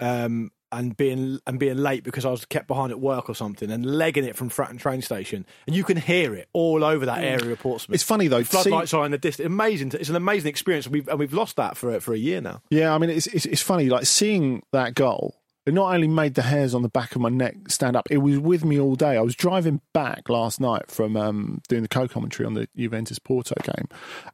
um, 0.00 0.50
and 0.72 0.96
being 0.96 1.38
and 1.46 1.58
being 1.58 1.78
late 1.78 2.04
because 2.04 2.26
I 2.26 2.30
was 2.30 2.44
kept 2.44 2.66
behind 2.66 2.90
at 2.92 3.00
work 3.00 3.30
or 3.30 3.34
something, 3.34 3.70
and 3.70 3.86
legging 3.86 4.24
it 4.24 4.36
from 4.36 4.50
Fratton 4.50 4.78
train 4.78 5.00
station, 5.00 5.46
and 5.66 5.74
you 5.74 5.82
can 5.84 5.96
hear 5.96 6.34
it 6.34 6.48
all 6.52 6.84
over 6.84 7.06
that 7.06 7.22
area 7.24 7.52
of 7.52 7.58
Portsmouth. 7.60 7.94
It's 7.94 8.04
funny 8.04 8.28
though. 8.28 8.44
Floodlights 8.44 8.90
see- 8.90 8.96
are 8.96 9.06
in 9.06 9.12
the 9.12 9.18
distance. 9.18 9.46
Amazing. 9.46 9.92
It's 9.98 10.10
an 10.10 10.16
amazing 10.16 10.50
experience, 10.50 10.84
and 10.86 10.92
we've 10.92 11.08
and 11.08 11.18
we've 11.18 11.32
lost 11.32 11.56
that 11.56 11.76
for 11.78 11.98
for 12.00 12.12
a 12.12 12.18
year 12.18 12.40
now. 12.42 12.60
Yeah, 12.68 12.94
I 12.94 12.98
mean, 12.98 13.10
it's, 13.10 13.28
it's 13.28 13.46
it's 13.46 13.62
funny. 13.62 13.88
Like 13.88 14.04
seeing 14.04 14.62
that 14.72 14.94
goal, 14.94 15.36
it 15.66 15.74
not 15.74 15.92
only 15.92 16.06
made 16.06 16.34
the 16.34 16.42
hairs 16.42 16.74
on 16.74 16.82
the 16.82 16.88
back 16.88 17.16
of 17.16 17.20
my 17.20 17.28
neck 17.28 17.56
stand 17.68 17.96
up. 17.96 18.06
It 18.10 18.18
was 18.18 18.38
with 18.38 18.64
me 18.64 18.78
all 18.78 18.94
day. 18.94 19.16
I 19.16 19.20
was 19.20 19.34
driving 19.34 19.80
back 19.92 20.28
last 20.28 20.60
night 20.60 20.90
from 20.90 21.16
um, 21.16 21.60
doing 21.68 21.82
the 21.82 21.88
co-commentary 21.88 22.46
on 22.46 22.54
the 22.54 22.68
Juventus 22.76 23.18
Porto 23.18 23.54
game, 23.62 23.88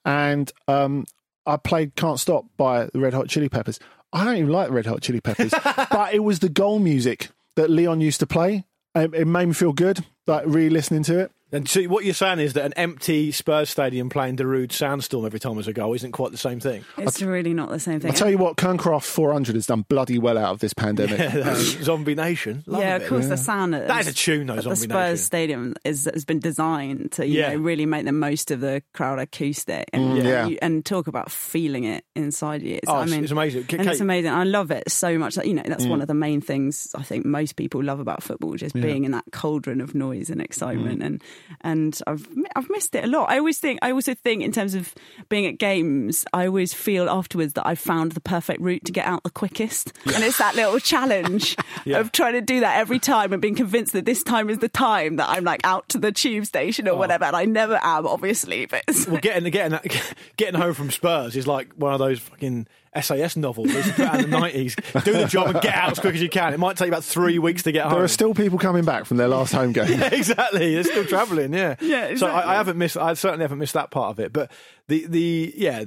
and 0.04 0.52
um, 0.68 1.06
I 1.46 1.56
played 1.56 1.96
"Can't 1.96 2.20
Stop" 2.20 2.44
by 2.56 2.86
the 2.92 3.00
Red 3.00 3.14
Hot 3.14 3.28
Chili 3.28 3.48
Peppers. 3.48 3.80
I 4.12 4.24
don't 4.24 4.36
even 4.36 4.52
like 4.52 4.68
the 4.68 4.74
Red 4.74 4.86
Hot 4.86 5.00
Chili 5.00 5.20
Peppers, 5.20 5.54
but 5.90 6.12
it 6.12 6.20
was 6.20 6.40
the 6.40 6.50
goal 6.50 6.78
music 6.78 7.30
that 7.56 7.70
Lyon 7.70 8.00
used 8.00 8.20
to 8.20 8.26
play. 8.26 8.66
It, 8.94 9.14
it 9.14 9.24
made 9.26 9.46
me 9.46 9.54
feel 9.54 9.72
good, 9.72 10.04
like 10.26 10.44
re-listening 10.46 11.02
to 11.04 11.18
it. 11.18 11.32
And 11.52 11.68
so 11.68 11.82
what 11.84 12.04
you're 12.04 12.14
saying 12.14 12.38
is 12.38 12.54
that 12.54 12.64
an 12.64 12.72
empty 12.74 13.30
Spurs 13.30 13.68
stadium 13.70 14.08
playing 14.08 14.36
Darude 14.38 14.72
Sandstorm 14.72 15.26
every 15.26 15.38
time 15.38 15.54
there's 15.54 15.68
a 15.68 15.72
goal 15.72 15.92
isn't 15.94 16.12
quite 16.12 16.30
the 16.32 16.38
same 16.38 16.60
thing. 16.60 16.84
It's 16.96 17.20
really 17.20 17.52
not 17.52 17.68
the 17.68 17.78
same 17.78 18.00
thing. 18.00 18.10
I 18.10 18.14
tell 18.14 18.30
you 18.30 18.38
what, 18.38 18.56
Kernkraft 18.56 19.04
400 19.04 19.54
has 19.54 19.66
done 19.66 19.84
bloody 19.88 20.18
well 20.18 20.38
out 20.38 20.52
of 20.52 20.60
this 20.60 20.72
pandemic. 20.72 21.20
Zombie 21.56 22.14
Nation. 22.14 22.64
Love 22.66 22.80
yeah, 22.80 22.96
it. 22.96 23.02
of 23.02 23.08
course, 23.08 23.26
the 23.28 23.36
sound 23.36 23.74
That 23.74 24.00
is 24.00 24.08
a 24.08 24.14
tune, 24.14 24.46
though, 24.46 24.54
at 24.56 24.64
the 24.64 24.76
Spurs 24.76 24.88
Nation. 24.88 25.16
Stadium 25.18 25.74
is, 25.84 26.08
has 26.12 26.24
been 26.24 26.38
designed 26.40 27.12
to 27.12 27.26
you 27.26 27.40
Yeah. 27.40 27.50
know, 27.52 27.58
really 27.58 27.84
make 27.86 28.04
the 28.06 28.12
most 28.12 28.50
of 28.50 28.60
the 28.60 28.82
crowd 28.94 29.18
acoustic 29.18 29.84
and, 29.92 30.02
Mm, 30.18 30.24
yeah. 30.24 30.46
you- 30.46 30.58
and 30.62 30.84
talk 30.84 31.06
about 31.06 31.30
feeling 31.30 31.84
it 31.84 32.04
inside 32.16 32.62
you. 32.62 32.76
It's, 32.76 32.88
Oh, 32.88 32.94
I 32.94 33.02
it's- 33.02 33.10
mean, 33.10 33.22
it's 33.24 33.32
amazing. 33.32 33.64
K- 33.64 33.76
And 33.78 33.88
it's 33.88 34.00
amazing. 34.00 34.30
I 34.32 34.44
love 34.44 34.70
it 34.70 34.90
so 34.90 35.18
much. 35.18 35.34
That, 35.34 35.46
you 35.46 35.54
know, 35.54 35.62
that's 35.66 35.84
Mm. 35.84 35.90
one 35.90 36.00
of 36.00 36.08
the 36.08 36.14
main 36.14 36.40
things 36.40 36.88
I 36.94 37.02
think 37.02 37.26
most 37.26 37.56
people 37.56 37.82
love 37.82 38.00
about 38.00 38.22
football, 38.22 38.54
just 38.56 38.74
Yeah. 38.74 38.82
being 38.82 39.04
in 39.04 39.10
that 39.12 39.24
cauldron 39.32 39.80
of 39.82 39.94
noise 39.94 40.30
and 40.30 40.40
excitement. 40.40 41.00
Mm. 41.00 41.06
And 41.06 41.22
and 41.60 41.98
I've 42.06 42.26
I've 42.56 42.70
missed 42.70 42.94
it 42.94 43.04
a 43.04 43.06
lot. 43.06 43.30
I 43.30 43.38
always 43.38 43.58
think 43.58 43.78
I 43.82 43.92
also 43.92 44.14
think 44.14 44.42
in 44.42 44.52
terms 44.52 44.74
of 44.74 44.94
being 45.28 45.46
at 45.46 45.58
games, 45.58 46.24
I 46.32 46.46
always 46.46 46.72
feel 46.72 47.08
afterwards 47.08 47.54
that 47.54 47.66
I've 47.66 47.78
found 47.78 48.12
the 48.12 48.20
perfect 48.20 48.60
route 48.60 48.84
to 48.86 48.92
get 48.92 49.06
out 49.06 49.22
the 49.22 49.30
quickest, 49.30 49.92
and 50.06 50.22
it's 50.24 50.38
that 50.38 50.54
little 50.54 50.78
challenge 50.78 51.56
Yeah. 51.84 51.98
of 51.98 52.12
trying 52.12 52.34
to 52.34 52.40
do 52.40 52.60
that 52.60 52.78
every 52.78 52.98
time 52.98 53.32
and 53.32 53.42
being 53.42 53.54
convinced 53.56 53.92
that 53.92 54.04
this 54.04 54.22
time 54.22 54.48
is 54.50 54.58
the 54.58 54.68
time 54.68 55.16
that 55.16 55.28
I'm 55.28 55.42
like 55.42 55.60
out 55.64 55.88
to 55.90 55.98
the 55.98 56.12
tube 56.12 56.46
station 56.46 56.86
or 56.86 56.92
oh. 56.92 56.96
whatever. 56.96 57.24
And 57.24 57.34
I 57.34 57.44
never 57.44 57.78
am, 57.82 58.06
obviously, 58.06 58.66
but 58.66 58.84
Well, 59.08 59.20
getting 59.20 59.50
getting 59.50 59.78
getting 60.36 60.60
home 60.60 60.74
from 60.74 60.90
Spurs 60.90 61.34
is 61.36 61.46
like 61.46 61.72
one 61.74 61.92
of 61.92 61.98
those 61.98 62.20
fucking 62.20 62.66
SAS 63.00 63.36
novels 63.36 63.68
they 63.68 63.74
used 63.76 63.94
put 63.94 64.06
out 64.06 64.16
in 64.16 64.30
the 64.30 64.38
nineties. 64.40 64.76
Do 65.04 65.12
the 65.12 65.26
job 65.26 65.48
and 65.48 65.60
get 65.60 65.74
out 65.74 65.92
as 65.92 65.98
quick 65.98 66.14
as 66.14 66.20
you 66.22 66.28
can. 66.28 66.52
It 66.52 66.58
might 66.58 66.76
take 66.76 66.88
about 66.88 67.04
three 67.04 67.38
weeks 67.38 67.62
to 67.62 67.72
get 67.72 67.84
home. 67.84 67.94
There 67.94 68.04
are 68.04 68.08
still 68.08 68.34
people 68.34 68.58
coming 68.58 68.84
back 68.84 69.06
from 69.06 69.16
their 69.16 69.28
last 69.28 69.52
home 69.52 69.72
game. 69.72 69.88
Yeah, 69.98 70.08
exactly. 70.12 70.74
They're 70.74 70.84
still 70.84 71.04
travelling. 71.04 71.52
Yeah. 71.52 71.76
Yeah, 71.80 72.16
So 72.16 72.26
I. 72.26 72.52
I 72.52 72.54
haven't 72.54 72.76
missed. 72.78 72.96
I 72.96 73.14
certainly 73.14 73.44
haven't 73.44 73.58
missed 73.58 73.74
that 73.74 73.90
part 73.90 74.10
of 74.10 74.20
it. 74.20 74.32
But 74.32 74.50
the 74.88 75.06
the 75.06 75.54
yeah, 75.56 75.84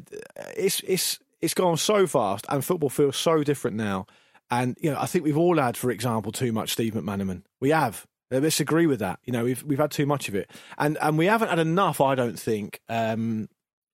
it's 0.56 0.80
it's 0.82 1.20
it's 1.42 1.54
gone 1.54 1.78
so 1.78 2.08
fast, 2.08 2.46
and 2.50 2.64
football 2.64 2.90
feels 2.90 3.18
so 3.18 3.44
different 3.44 3.78
now. 3.78 4.08
And 4.50 4.78
you 4.80 4.92
know, 4.92 5.00
I 5.00 5.06
think 5.06 5.24
we've 5.26 5.38
all 5.38 5.58
had, 5.58 5.76
for 5.78 5.92
example, 5.92 6.32
too 6.32 6.52
much 6.52 6.74
Steve 6.74 6.94
McManaman. 6.94 7.44
We 7.60 7.70
have. 7.72 8.06
Uh, 8.32 8.40
Let's 8.40 8.60
with 8.60 9.00
that. 9.00 9.20
You 9.24 9.34
know, 9.34 9.44
we've 9.44 9.62
we've 9.64 9.80
had 9.80 9.92
too 9.92 10.06
much 10.08 10.28
of 10.28 10.36
it, 10.36 10.50
and 10.78 10.98
and 11.02 11.18
we 11.18 11.28
haven't 11.28 11.50
had 11.50 11.60
enough. 11.60 12.02
I 12.02 12.16
don't 12.16 12.40
think 12.40 12.82
um, 12.90 13.50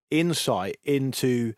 insight 0.10 0.78
into 0.84 1.54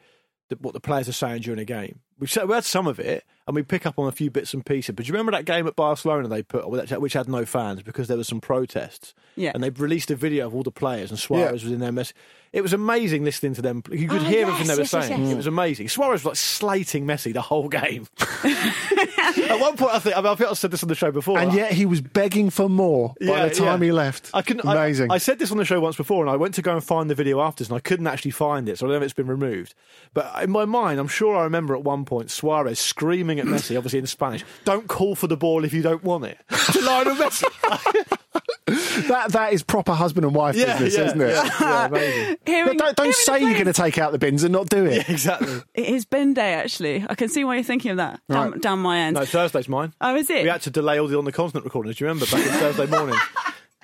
the, 0.56 0.62
what 0.62 0.74
the 0.74 0.80
players 0.80 1.10
are 1.10 1.14
saying 1.14 1.42
during 1.42 1.60
a 1.60 1.66
game. 1.66 2.00
We've 2.20 2.32
said, 2.32 2.48
we 2.48 2.56
had 2.56 2.64
some 2.64 2.88
of 2.88 3.00
it, 3.00 3.26
and 3.48 3.56
we 3.56 3.64
pick 3.64 3.86
up 3.86 4.00
on 4.00 4.08
a 4.08 4.12
few 4.12 4.32
bits 4.32 4.54
and 4.54 4.66
pieces. 4.66 4.96
But 4.96 5.06
do 5.06 5.08
you 5.08 5.14
remember 5.14 5.32
that 5.34 5.46
game 5.46 5.68
at 5.68 5.76
Barcelona 5.76 6.28
they 6.28 6.44
put, 6.44 6.70
which 6.70 7.14
had 7.14 7.28
no 7.28 7.46
fans 7.46 7.84
because 7.84 8.08
there 8.08 8.18
was 8.18 8.28
some 8.28 8.40
protests? 8.40 9.14
Yeah. 9.36 9.52
And 9.54 9.64
they 9.64 9.70
released 9.70 10.12
a 10.12 10.16
video 10.16 10.48
of 10.48 10.56
all 10.56 10.64
the 10.64 10.72
players, 10.72 11.10
and 11.10 11.20
Suarez 11.20 11.64
was 11.64 11.74
in 11.74 11.80
their 11.80 11.92
mess. 11.92 12.14
It 12.54 12.62
was 12.62 12.72
amazing 12.72 13.24
listening 13.26 13.56
to 13.56 13.64
them. 13.64 13.82
You 13.92 14.08
could 14.08 14.22
Oh, 14.22 14.26
hear 14.26 14.42
yes, 14.42 14.48
everything 14.48 14.68
they 14.68 14.76
were 14.76 14.82
yes, 14.82 14.94
yes, 14.94 15.08
saying. 15.08 15.24
yes. 15.24 15.34
It 15.34 15.38
was 15.38 15.48
amazing. 15.48 15.90
Suarez 15.90 16.24
was 16.24 16.26
like 16.26 16.36
slating 16.36 17.06
Messi 17.08 17.34
the 17.34 17.42
whole 17.42 17.68
game. 17.68 18.08
At 18.44 19.60
one 19.60 19.76
point, 19.76 19.92
I 19.94 20.00
think 20.00 20.16
I, 20.16 20.22
mean, 20.22 20.32
I 20.32 20.36
think 20.36 20.50
I 20.52 20.54
said 20.54 20.70
this 20.70 20.84
on 20.84 20.90
the 20.90 20.96
show 20.96 21.12
before. 21.12 21.40
And 21.40 21.52
yet 21.54 21.72
he 21.72 21.88
was 21.88 22.00
begging 22.00 22.52
for 22.52 22.70
more 22.70 23.16
by 23.20 23.48
the 23.50 23.56
time 23.56 23.82
yeah. 23.82 23.88
he 23.88 23.92
left. 23.92 24.30
I 24.36 24.44
couldn't. 24.44 24.68
Amazing. 24.68 25.12
I, 25.12 25.16
I 25.16 25.18
said 25.18 25.40
this 25.40 25.52
on 25.52 25.58
the 25.58 25.66
show 25.66 25.80
once 25.80 25.96
before, 25.96 26.24
and 26.24 26.30
I 26.30 26.36
went 26.36 26.54
to 26.56 26.62
go 26.62 26.74
and 26.74 26.84
find 26.84 27.10
the 27.10 27.16
video 27.16 27.42
afterwards, 27.42 27.70
and 27.72 27.78
I 27.78 27.80
couldn't 27.80 28.06
actually 28.06 28.32
find 28.32 28.70
it, 28.70 28.78
so 28.78 28.86
I 28.86 28.90
don't 28.90 29.00
know 29.00 29.04
if 29.04 29.04
it's 29.04 29.14
been 29.14 29.28
removed. 29.28 29.74
But 30.14 30.44
in 30.44 30.52
my 30.52 30.66
mind, 30.66 31.00
I'm 31.00 31.08
sure 31.08 31.36
I 31.36 31.44
remember 31.46 31.76
at 31.76 31.84
one 31.84 32.06
point 32.06 32.30
Suarez 32.30 32.80
screaming 32.80 33.40
at 33.40 33.48
Messi, 33.48 33.76
obviously 33.76 33.98
in 34.00 34.06
Spanish, 34.06 34.44
"Don't 34.64 34.88
call 34.88 35.16
for 35.16 35.26
the 35.28 35.38
ball 35.38 35.64
if 35.66 35.74
you 35.74 35.82
don't 35.82 36.04
want 36.04 36.26
it." 36.26 36.38
to 36.74 36.82
Lionel 36.82 37.16
Messi. 37.16 38.18
That 38.66 39.28
that 39.32 39.54
is 39.54 39.64
proper 39.64 39.94
husband 39.94 40.26
and 40.26 40.34
wife 40.36 40.56
Yeah, 40.56 40.78
business, 40.80 40.98
yeah, 40.98 41.06
isn't 41.06 41.22
it? 41.22 41.30
yeah, 41.30 41.50
yeah, 41.62 41.86
amazing. 41.88 42.38
Hearing- 42.46 42.78
don't 42.78 42.96
don't 42.96 43.16
say 43.16 43.40
you're 43.42 43.54
going 43.54 43.66
to 43.66 43.74
take 43.74 43.98
out 43.98 44.12
the 44.12 44.18
bins 44.20 44.44
and 44.44 44.52
not 44.54 44.70
do 44.70 44.86
it. 44.86 45.10
exactly. 45.10 45.62
It 45.74 45.86
is 45.88 46.06
bin 46.06 46.34
day, 46.34 46.54
actually. 46.54 47.06
I 47.10 47.16
can 47.16 47.30
see 47.30 47.44
why 47.44 47.56
you're 47.56 47.64
thinking 47.64 47.92
of 47.92 47.98
that 47.98 48.20
down, 48.30 48.52
Right. 48.52 48.62
down 48.62 48.80
my 48.80 49.00
end. 49.00 49.16
No, 49.16 49.26
Thursday's 49.26 49.68
mine. 49.70 49.94
Oh, 50.02 50.16
is 50.16 50.30
it? 50.30 50.44
We 50.44 50.50
had 50.50 50.62
to 50.64 50.70
delay 50.70 51.00
all 51.00 51.08
the 51.08 51.18
on 51.18 51.26
the 51.26 51.32
continent 51.32 51.66
recordings. 51.66 51.98
Do 51.98 52.06
you 52.06 52.10
remember 52.10 52.26
back 52.26 52.46
in 52.46 52.52
Thursday 52.54 52.86
morning? 52.88 53.18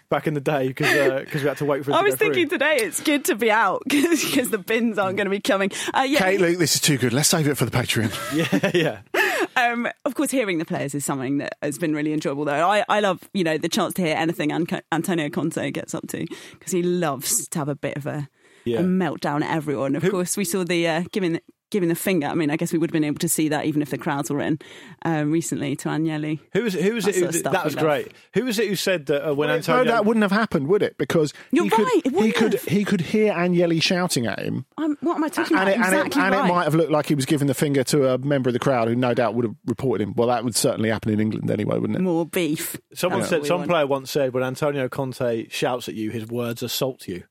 Back 0.10 0.26
in 0.26 0.34
the 0.34 0.42
day, 0.42 0.70
because 0.70 1.44
we 1.44 1.48
had 1.48 1.58
to 1.58 1.66
wait 1.66 1.86
for 1.86 1.92
it 1.92 1.94
I 1.94 2.00
to 2.00 2.04
was 2.06 2.16
go 2.16 2.18
through. 2.18 2.34
thinking 2.34 2.50
today 2.50 2.78
it's 2.80 3.00
good 3.00 3.26
to 3.26 3.36
be 3.36 3.52
out 3.52 3.84
because 3.88 4.50
the 4.50 4.58
bins 4.58 4.98
aren't 4.98 5.18
going 5.18 5.26
to 5.26 5.30
be 5.30 5.40
coming. 5.40 5.72
Uh, 5.94 6.02
yeah, 6.02 6.18
Kate, 6.18 6.42
Luke, 6.42 6.58
this 6.58 6.74
is 6.74 6.82
too 6.82 6.98
good. 6.98 7.14
Let's 7.14 7.30
save 7.30 7.48
it 7.48 7.56
for 7.58 7.66
the 7.66 7.70
Patreon. 7.72 8.10
Yeah, 8.34 8.72
yeah. 8.74 9.19
Um, 9.68 9.88
of 10.06 10.16
course, 10.16 10.32
hearing 10.32 10.58
the 10.58 10.66
players 10.66 10.94
is 10.96 11.06
something 11.06 11.38
that 11.40 11.58
has 11.62 11.78
been 11.78 11.94
really 11.94 12.14
enjoyable. 12.14 12.46
Though 12.46 12.68
I, 12.70 12.84
I 12.90 13.00
love, 13.00 13.30
you 13.34 13.44
know, 13.44 13.58
the 13.58 13.70
chance 13.70 13.94
to 13.96 14.02
hear 14.02 14.16
anything 14.16 14.52
Anco- 14.52 14.82
Antonio 14.92 15.30
Conte 15.30 15.72
gets 15.72 15.94
up 15.94 16.08
to 16.10 16.26
because 16.54 16.72
he 16.72 16.82
loves 16.84 17.48
to 17.50 17.60
have 17.60 17.70
a 17.70 17.76
bit 17.76 17.98
of 17.98 18.06
a, 18.06 18.30
Yeah. 18.66 18.80
a 18.80 18.84
meltdown 18.84 19.42
at 19.44 19.56
everyone. 19.56 19.96
Of 19.96 20.10
course, 20.10 20.38
we 20.38 20.46
saw 20.46 20.64
the 20.64 20.88
uh, 20.88 21.04
giving 21.12 21.40
giving 21.72 21.90
the 21.90 21.96
finger. 21.96 22.28
I 22.28 22.34
mean, 22.34 22.50
I 22.50 22.56
guess 22.58 22.72
we 22.74 22.80
would 22.80 22.90
have 22.90 22.94
been 22.94 23.04
able 23.04 23.20
to 23.20 23.30
see 23.30 23.50
that 23.50 23.66
even 23.66 23.82
if 23.82 23.90
the 23.90 23.98
crowds 23.98 24.30
were 24.30 24.42
in 24.42 24.60
um, 25.06 25.32
recently 25.32 25.76
to 25.78 25.90
Agnelli. 25.90 26.40
Who 26.54 26.64
was 26.64 26.76
it? 26.76 26.84
Who 26.84 26.94
was 26.96 27.06
That 27.06 27.16
it? 27.16 27.16
Who, 27.16 27.20
sort 27.22 27.30
of 27.30 27.40
stuff 27.40 27.54
that 27.54 27.64
we 27.64 27.68
was 27.68 27.76
love. 27.76 27.86
great. 27.86 28.12
Who 28.34 28.46
was 28.46 28.60
it 28.60 28.68
who 28.68 28.76
said 28.76 29.06
that 29.08 29.30
uh, 29.30 29.34
when 29.34 29.50
no, 29.50 29.56
Antonio? 29.56 29.92
that 29.92 30.06
wouldn't 30.06 30.24
have 30.24 30.32
happened, 30.32 30.68
would 30.68 30.84
it? 30.84 30.98
Because 30.98 31.34
You're 31.52 31.66
he 31.66 31.70
could 31.70 31.84
right, 31.84 32.02
it 32.06 32.10
he 32.10 32.16
wouldn't 32.16 32.36
could 32.36 32.60
he 32.62 32.86
could 32.86 33.02
hear 33.02 33.34
Agnelli 33.34 33.82
shouting 33.82 34.26
at 34.28 34.40
him, 34.40 34.66
I'm, 34.78 34.98
what 35.02 35.16
am 35.16 35.24
I 35.24 35.30
talking 35.30 35.58
and 35.58 35.70
about? 35.70 35.72
it, 35.72 35.76
and, 35.76 35.86
exactly 35.86 36.22
it, 36.22 36.26
and 36.26 36.36
right. 36.36 36.46
it 36.46 36.54
might 36.54 36.64
have 36.64 36.76
looked 36.76 36.92
like 36.92 37.06
he 37.08 37.16
was 37.16 37.26
giving 37.26 37.48
the 37.48 37.54
finger 37.54 37.84
to 37.86 38.14
a 38.14 38.18
member 38.18 38.50
of 38.50 38.54
the 38.54 38.60
crowd 38.60 38.88
who 38.88 38.96
no 38.96 39.14
doubt 39.14 39.36
would 39.36 39.46
have 39.46 39.56
reported 39.66 40.04
him. 40.04 40.14
Well, 40.16 40.28
that 40.28 40.44
would 40.44 40.56
certainly 40.56 40.90
happen 40.90 41.12
in 41.12 41.20
England 41.20 41.50
anyway, 41.52 41.78
wouldn't 41.78 41.98
it? 42.00 42.02
More 42.02 42.26
beef. 42.26 42.78
Someone 42.94 43.20
That's 43.20 43.30
said. 43.30 43.38
what 43.38 43.44
we 43.44 43.48
Some 43.48 43.60
want. 43.60 43.70
player 43.70 43.88
once 43.88 44.12
said 44.12 44.34
when 44.34 44.44
Antonio 44.44 44.90
Conte 44.90 45.48
shouts 45.50 45.88
at 45.88 45.96
you, 45.96 46.10
his 46.12 46.28
words 46.28 46.64
assault 46.64 47.08
you. 47.08 47.24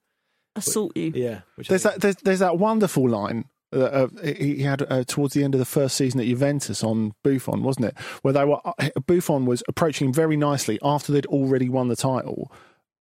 assault 0.56 0.96
you. 0.96 1.12
Yeah. 1.14 1.40
There's 1.68 1.82
that 1.82 2.00
there's, 2.00 2.16
there's 2.16 2.38
that 2.40 2.58
wonderful 2.58 3.08
line 3.08 3.44
Uh, 3.72 3.80
uh, 3.80 4.08
he 4.22 4.62
had 4.62 4.82
uh, 4.90 5.04
towards 5.04 5.34
the 5.34 5.44
end 5.44 5.54
of 5.54 5.58
the 5.58 5.64
first 5.64 5.96
season 5.96 6.20
at 6.20 6.26
Juventus 6.26 6.82
on 6.82 7.12
Buffon, 7.22 7.62
wasn't 7.62 7.86
it? 7.86 7.98
Where 8.22 8.32
they 8.32 8.44
were 8.44 8.60
uh, 8.64 8.88
Buffon 9.06 9.44
was 9.44 9.62
approaching 9.68 10.08
him 10.08 10.14
very 10.14 10.36
nicely 10.36 10.78
after 10.82 11.12
they'd 11.12 11.26
already 11.26 11.68
won 11.68 11.88
the 11.88 11.96
title 11.96 12.50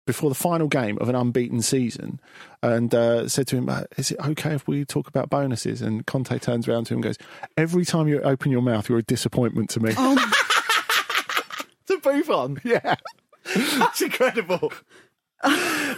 before 0.05 0.29
the 0.29 0.35
final 0.35 0.67
game 0.67 0.97
of 0.99 1.09
an 1.09 1.15
unbeaten 1.15 1.61
season, 1.61 2.19
and 2.61 2.93
uh, 2.93 3.27
said 3.27 3.47
to 3.47 3.57
him, 3.57 3.69
uh, 3.69 3.83
"Is 3.97 4.11
it 4.11 4.19
okay 4.25 4.53
if 4.53 4.67
we 4.67 4.85
talk 4.85 5.07
about 5.07 5.29
bonuses?" 5.29 5.81
And 5.81 6.05
Conte 6.05 6.37
turns 6.39 6.67
around 6.67 6.85
to 6.85 6.93
him 6.93 6.97
and 6.97 7.03
goes, 7.03 7.17
"Every 7.57 7.85
time 7.85 8.07
you 8.07 8.21
open 8.21 8.51
your 8.51 8.61
mouth, 8.61 8.89
you're 8.89 8.99
a 8.99 9.03
disappointment 9.03 9.69
to 9.71 9.79
me." 9.79 9.93
to 11.87 11.99
Buffon. 12.01 12.59
Yeah. 12.63 12.95
That's 13.55 14.01
incredible. 14.01 14.71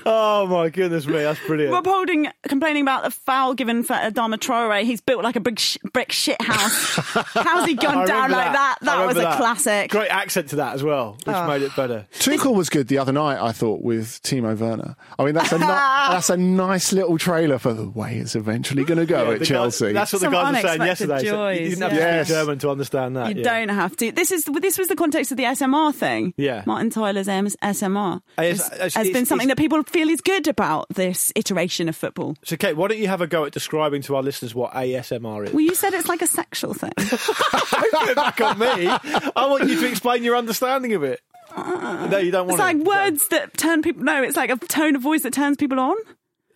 oh 0.05 0.47
my 0.49 0.69
goodness 0.69 1.05
me, 1.05 1.13
that's 1.13 1.39
brilliant. 1.45 1.71
Rob 1.73 1.85
Holding 1.85 2.27
complaining 2.47 2.81
about 2.81 3.03
the 3.03 3.11
foul 3.11 3.53
given 3.53 3.83
for 3.83 3.93
Adama 3.93 4.35
Traore. 4.35 4.83
He's 4.83 5.01
built 5.01 5.23
like 5.23 5.35
a 5.35 5.39
big 5.39 5.59
sh- 5.59 5.77
brick 5.93 6.11
shit 6.11 6.41
house. 6.41 6.95
How's 7.33 7.65
he 7.67 7.75
gone 7.75 8.07
down 8.07 8.23
remember 8.29 8.35
like 8.37 8.53
that? 8.53 8.77
That 8.81 9.05
was 9.05 9.15
remember 9.15 9.35
a 9.35 9.37
classic. 9.37 9.91
Great 9.91 10.09
accent 10.09 10.49
to 10.49 10.57
that 10.57 10.73
as 10.75 10.83
well, 10.83 11.13
which 11.23 11.35
Oh. 11.35 11.47
made 11.47 11.61
it 11.61 11.75
better. 11.75 12.07
Tuchel 12.13 12.55
was 12.55 12.69
good 12.69 12.87
the 12.87 12.97
other 12.97 13.11
night, 13.11 13.39
I 13.39 13.51
thought, 13.51 13.81
with 13.81 14.21
Timo 14.23 14.57
Werner. 14.57 14.95
I 15.19 15.23
mean, 15.25 15.33
that's 15.33 15.51
a 15.51 15.59
ni- 15.59 15.65
that's 15.67 16.29
a 16.29 16.37
nice 16.37 16.91
little 16.93 17.17
trailer 17.17 17.57
for 17.59 17.73
the 17.73 17.87
way 17.89 18.17
it's 18.17 18.35
eventually 18.35 18.83
going 18.83 18.99
to 18.99 19.05
go 19.05 19.23
Yeah, 19.23 19.29
at 19.31 19.39
the 19.39 19.45
guy- 19.45 19.49
Chelsea. 19.49 19.91
that's 19.93 20.13
what 20.13 20.21
Some 20.21 20.31
the 20.31 20.37
guys 20.37 20.53
were 20.63 20.67
saying 20.67 20.81
unexpected 20.81 21.09
yesterday. 21.09 21.29
So 21.29 21.49
you 21.49 21.59
joys, 21.59 21.69
didn't 21.69 21.81
have 21.83 21.93
yeah. 21.93 21.97
to 21.99 22.05
Yes. 22.17 22.27
speak 22.27 22.35
German 22.37 22.59
to 22.59 22.69
understand 22.71 23.15
that. 23.17 23.29
You 23.35 23.43
yeah. 23.43 23.43
don't 23.65 23.69
have 23.69 23.95
to. 23.97 24.11
This 24.11 24.31
is 24.31 24.45
this 24.45 24.77
was 24.77 24.87
the 24.87 24.95
context 24.95 25.31
of 25.31 25.37
the 25.37 25.43
SMR 25.43 25.93
thing. 25.93 26.33
Yeah. 26.37 26.63
Martin 26.65 26.89
Tyler's 26.89 27.27
M- 27.27 27.47
SMR 27.47 28.21
It's- 28.37 28.61
has, 28.61 28.71
it's- 28.73 28.93
has 28.95 29.09
been 29.11 29.25
it's- 29.27 29.29
something 29.29 29.47
that 29.49 29.57
people 29.57 29.83
feel 29.83 30.09
is 30.09 30.21
good 30.21 30.47
about 30.47 30.87
this 30.89 31.31
iteration 31.35 31.87
of 31.89 31.95
football. 31.95 32.35
So, 32.43 32.57
Kate, 32.57 32.75
why 32.75 32.87
don't 32.87 32.97
you 32.99 33.07
have 33.07 33.21
a 33.21 33.27
go 33.27 33.45
at 33.45 33.51
describing 33.53 34.01
to 34.03 34.15
our 34.15 34.23
listeners 34.23 34.53
what 34.55 34.71
ASMR 34.73 35.47
is? 35.47 35.53
Well, 35.53 35.61
you 35.61 35.75
said 35.75 35.93
it's 35.93 36.07
like 36.09 36.21
a 36.21 36.27
sexual 36.27 36.73
thing. 36.73 36.91
Don't 37.91 38.15
back 38.15 38.41
on 38.41 38.59
me. 38.59 38.67
I 38.87 39.45
want 39.47 39.67
you 39.69 39.79
to 39.79 39.87
explain 39.89 40.23
your 40.23 40.35
understanding 40.35 40.93
of 40.93 41.03
it. 41.03 41.21
Uh, 41.55 42.07
no, 42.11 42.17
you 42.17 42.29
don't 42.31 42.49
It's 42.49 42.59
want 42.59 42.59
like 42.59 42.77
to. 42.77 42.83
words 42.83 43.27
that 43.29 43.57
turn 43.57 43.81
people. 43.81 44.03
No, 44.03 44.21
it's 44.21 44.35
like 44.37 44.49
a 44.51 44.57
tone 44.57 44.95
of 44.95 45.01
voice 45.01 45.23
that 45.23 45.33
turns 45.33 45.57
people 45.57 45.79
on. 45.79 45.95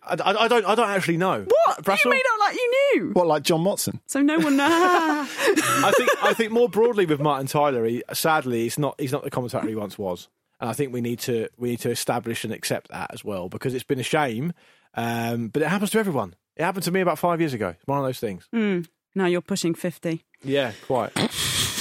I, 0.04 0.14
I, 0.22 0.44
I 0.44 0.48
don't. 0.48 0.64
I 0.66 0.74
don't 0.74 0.90
actually 0.90 1.16
know. 1.16 1.46
What? 1.48 1.82
Brassell? 1.84 2.04
You 2.04 2.10
made 2.10 2.22
out 2.32 2.38
like 2.40 2.54
you 2.56 2.70
knew. 2.94 3.10
what, 3.12 3.26
like 3.26 3.42
John 3.42 3.64
Watson? 3.64 4.00
So 4.06 4.20
no 4.20 4.38
one. 4.38 4.56
knows. 4.56 4.68
I 4.68 5.92
think. 5.96 6.10
I 6.22 6.34
think 6.34 6.52
more 6.52 6.68
broadly 6.68 7.06
with 7.06 7.20
Martin 7.20 7.46
Tyler. 7.46 7.84
He, 7.86 8.02
sadly, 8.12 8.62
he's 8.64 8.78
not. 8.78 9.00
He's 9.00 9.12
not 9.12 9.24
the 9.24 9.30
commentator 9.30 9.66
he 9.66 9.74
once 9.74 9.98
was. 9.98 10.28
And 10.62 10.70
I 10.70 10.72
think 10.74 10.92
we 10.92 11.00
need 11.02 11.18
to. 11.20 11.48
We 11.58 11.70
need 11.70 11.80
to 11.80 11.90
establish 11.90 12.44
and 12.44 12.52
accept 12.54 12.88
that 12.90 13.10
as 13.12 13.22
well 13.24 13.48
because 13.50 13.74
it's 13.74 13.82
been 13.84 13.98
a 13.98 14.04
shame. 14.04 14.52
Um, 14.94 15.48
but 15.48 15.60
it 15.60 15.68
happens 15.68 15.90
to 15.90 15.98
everyone. 15.98 16.36
It 16.56 16.62
happened 16.62 16.84
to 16.84 16.90
me 16.92 17.00
about 17.00 17.18
five 17.18 17.40
years 17.40 17.52
ago. 17.52 17.70
It's 17.70 17.86
one 17.86 17.98
of 17.98 18.04
those 18.04 18.20
things. 18.20 18.46
Hmm. 18.52 18.82
now 19.14 19.26
you're 19.26 19.40
pushing 19.40 19.74
fifty. 19.74 20.24
Yeah, 20.44 20.70
quite. 20.86 21.10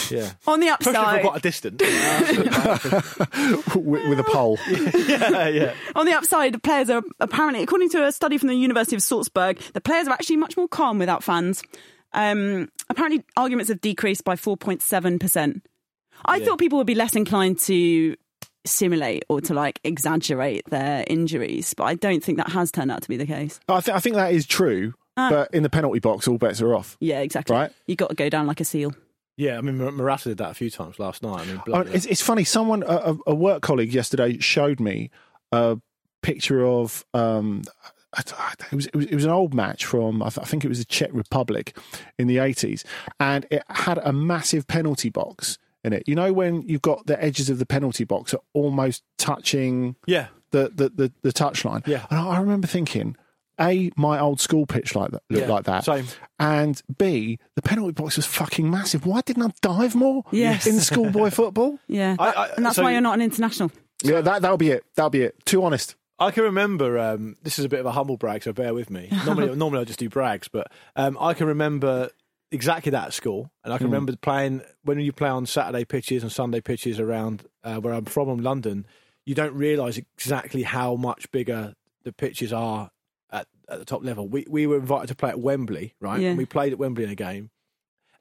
Yeah. 0.09 0.31
On 0.47 0.59
the 0.59 0.67
Pushing 0.67 0.73
it 0.73 0.83
from 0.83 0.95
upside, 0.95 1.21
quite 1.21 1.37
a 1.37 1.41
distance. 1.41 1.81
with, 3.75 4.09
with 4.09 4.19
a 4.19 4.23
pole. 4.27 4.57
yeah, 5.07 5.47
yeah. 5.47 5.73
On 5.95 6.05
the 6.05 6.13
upside, 6.13 6.53
the 6.53 6.59
players 6.59 6.89
are 6.89 7.01
apparently, 7.19 7.61
according 7.63 7.89
to 7.91 8.05
a 8.05 8.11
study 8.11 8.37
from 8.37 8.49
the 8.49 8.55
University 8.55 8.95
of 8.95 9.03
Salzburg, 9.03 9.59
the 9.73 9.81
players 9.81 10.07
are 10.07 10.13
actually 10.13 10.37
much 10.37 10.57
more 10.57 10.67
calm 10.67 10.97
without 10.99 11.23
fans. 11.23 11.61
Um, 12.13 12.69
apparently, 12.89 13.23
arguments 13.37 13.69
have 13.69 13.79
decreased 13.79 14.23
by 14.23 14.35
4.7%. 14.35 15.61
I 16.25 16.37
Yeah. 16.37 16.45
thought 16.45 16.59
people 16.59 16.77
would 16.77 16.87
be 16.87 16.95
less 16.95 17.15
inclined 17.15 17.59
to 17.59 18.15
simulate 18.65 19.23
or 19.29 19.41
to 19.41 19.53
like 19.53 19.79
exaggerate 19.83 20.69
their 20.69 21.03
injuries, 21.07 21.73
but 21.75 21.83
I 21.85 21.95
don't 21.95 22.23
think 22.23 22.37
that 22.37 22.49
has 22.49 22.71
turned 22.71 22.91
out 22.91 23.01
to 23.03 23.09
be 23.09 23.17
the 23.17 23.25
case. 23.25 23.59
I, 23.67 23.79
th- 23.81 23.95
I 23.95 23.99
think 23.99 24.15
that 24.15 24.33
is 24.33 24.45
true, 24.45 24.93
Ah. 25.17 25.29
but 25.29 25.53
in 25.53 25.63
the 25.63 25.69
penalty 25.69 25.99
box, 25.99 26.27
all 26.27 26.37
bets 26.37 26.61
are 26.61 26.73
off. 26.75 26.97
Yeah, 26.99 27.19
exactly. 27.21 27.55
Right. 27.55 27.71
You 27.87 27.95
got 27.95 28.09
to 28.09 28.15
go 28.15 28.29
down 28.29 28.47
like 28.47 28.59
a 28.61 28.65
seal. 28.65 28.93
Yeah, 29.37 29.57
I 29.57 29.61
mean, 29.61 29.77
Mar- 29.77 29.91
Morata 29.91 30.29
did 30.29 30.37
that 30.39 30.51
a 30.51 30.53
few 30.53 30.69
times 30.69 30.99
last 30.99 31.23
night. 31.23 31.41
I 31.41 31.45
mean, 31.45 31.57
Oh, 31.59 31.63
bloody 31.65 31.91
it's, 31.91 32.05
it's 32.05 32.21
funny. 32.21 32.43
Someone, 32.43 32.83
a, 32.83 33.13
a- 33.13 33.17
a 33.27 33.35
work 33.35 33.61
colleague 33.63 33.93
yesterday, 33.93 34.37
showed 34.39 34.79
me 34.79 35.09
a 35.51 35.77
picture 36.21 36.65
of. 36.65 37.05
Um, 37.13 37.63
I 38.13 38.21
d- 38.23 38.33
I 38.37 38.53
d- 38.59 38.65
it 38.71 38.75
was, 38.75 38.85
it 38.87 38.95
was 38.95 39.05
it 39.05 39.15
was 39.15 39.23
an 39.25 39.31
old 39.31 39.53
match 39.53 39.85
from 39.85 40.21
I, 40.21 40.27
th- 40.29 40.45
I 40.45 40.47
think 40.47 40.65
it 40.65 40.67
was 40.67 40.79
the 40.79 40.85
Czech 40.85 41.09
Republic 41.13 41.75
in 42.19 42.27
the 42.27 42.39
eighties, 42.39 42.83
and 43.21 43.47
it 43.49 43.63
had 43.69 43.99
a 44.03 44.11
massive 44.11 44.67
penalty 44.67 45.09
box 45.09 45.57
in 45.83 45.93
it. 45.93 46.03
You 46.07 46.15
know 46.15 46.31
when 46.33 46.61
you've 46.63 46.81
got 46.81 47.05
the 47.07 47.21
edges 47.23 47.49
of 47.49 47.59
the 47.59 47.65
penalty 47.65 48.03
box 48.03 48.33
are 48.33 48.41
almost 48.53 49.03
touching 49.17 49.95
yeah, 50.05 50.27
the 50.51 50.71
the 50.73 50.89
the, 50.89 51.11
the 51.21 51.31
touchline. 51.33 51.85
Yeah. 51.87 52.05
and 52.09 52.19
I 52.19 52.27
I 52.35 52.39
remember 52.39 52.67
thinking. 52.67 53.15
A, 53.59 53.91
my 53.95 54.17
old 54.19 54.39
school 54.39 54.65
pitch 54.65 54.95
like 54.95 55.11
that 55.11 55.21
looked 55.29 55.45
Yeah, 55.47 55.53
like 55.53 55.65
that. 55.65 55.83
same. 55.83 56.05
And 56.39 56.81
B, 56.97 57.37
the 57.55 57.61
penalty 57.61 57.91
box 57.91 58.15
was 58.15 58.25
fucking 58.25 58.67
massive. 58.71 59.05
Why 59.05 59.21
didn't 59.21 59.43
I 59.43 59.49
dive 59.61 59.93
more 59.93 60.23
Yes. 60.31 60.65
in 60.65 60.79
schoolboy 60.79 61.29
football? 61.41 61.77
Yeah. 61.87 62.15
I- 62.17 62.31
I- 62.31 62.47
and 62.55 62.65
that's 62.65 62.77
so- 62.77 62.83
why 62.83 62.93
you're 62.93 63.01
not 63.01 63.13
an 63.13 63.21
international. 63.21 63.71
Yeah, 64.01 64.21
that 64.21 64.41
that'll 64.41 64.57
be 64.57 64.71
it. 64.71 64.83
That'll 64.95 65.11
be 65.11 65.21
it. 65.21 65.35
Too 65.45 65.63
honest. 65.63 65.95
I 66.17 66.31
can 66.31 66.43
remember. 66.43 66.97
Um, 66.97 67.35
this 67.43 67.59
is 67.59 67.65
a 67.65 67.69
bit 67.69 67.81
of 67.81 67.85
a 67.85 67.91
humble 67.91 68.17
brag, 68.17 68.41
so 68.41 68.51
bear 68.51 68.73
with 68.73 68.89
me. 68.89 69.09
Normally, 69.27 69.55
normally 69.55 69.81
I 69.81 69.83
just 69.83 69.99
do 69.99 70.09
brags, 70.09 70.47
but 70.47 70.71
um, 70.95 71.15
I 71.21 71.35
can 71.35 71.45
remember 71.45 72.09
exactly 72.51 72.89
that 72.91 73.07
at 73.07 73.13
school, 73.13 73.51
and 73.63 73.73
I 73.73 73.77
can 73.77 73.87
remember 73.87 74.15
playing 74.15 74.61
when 74.83 74.99
you 74.99 75.11
play 75.11 75.29
on 75.29 75.45
Saturday 75.45 75.85
pitches 75.85 76.23
and 76.23 76.31
Sunday 76.31 76.61
pitches 76.61 76.99
around 76.99 77.43
uh, 77.63 77.77
where 77.77 77.93
I'm 77.93 78.05
from, 78.05 78.29
in 78.29 78.43
London. 78.43 78.85
You 79.25 79.35
don't 79.35 79.53
realise 79.53 79.97
exactly 79.97 80.63
how 80.63 80.95
much 80.95 81.31
bigger 81.31 81.75
the 82.03 82.11
pitches 82.11 82.51
are 82.51 82.89
at, 83.31 83.47
at 83.69 83.79
the 83.79 83.85
top 83.85 84.03
level. 84.03 84.27
We 84.27 84.45
we 84.49 84.65
were 84.67 84.77
invited 84.77 85.07
to 85.07 85.15
play 85.15 85.29
at 85.29 85.39
Wembley, 85.39 85.95
right? 85.99 86.19
Yeah. 86.19 86.29
And 86.29 86.37
we 86.37 86.45
played 86.45 86.73
at 86.73 86.79
Wembley 86.79 87.03
in 87.03 87.09
a 87.11 87.15
game, 87.15 87.51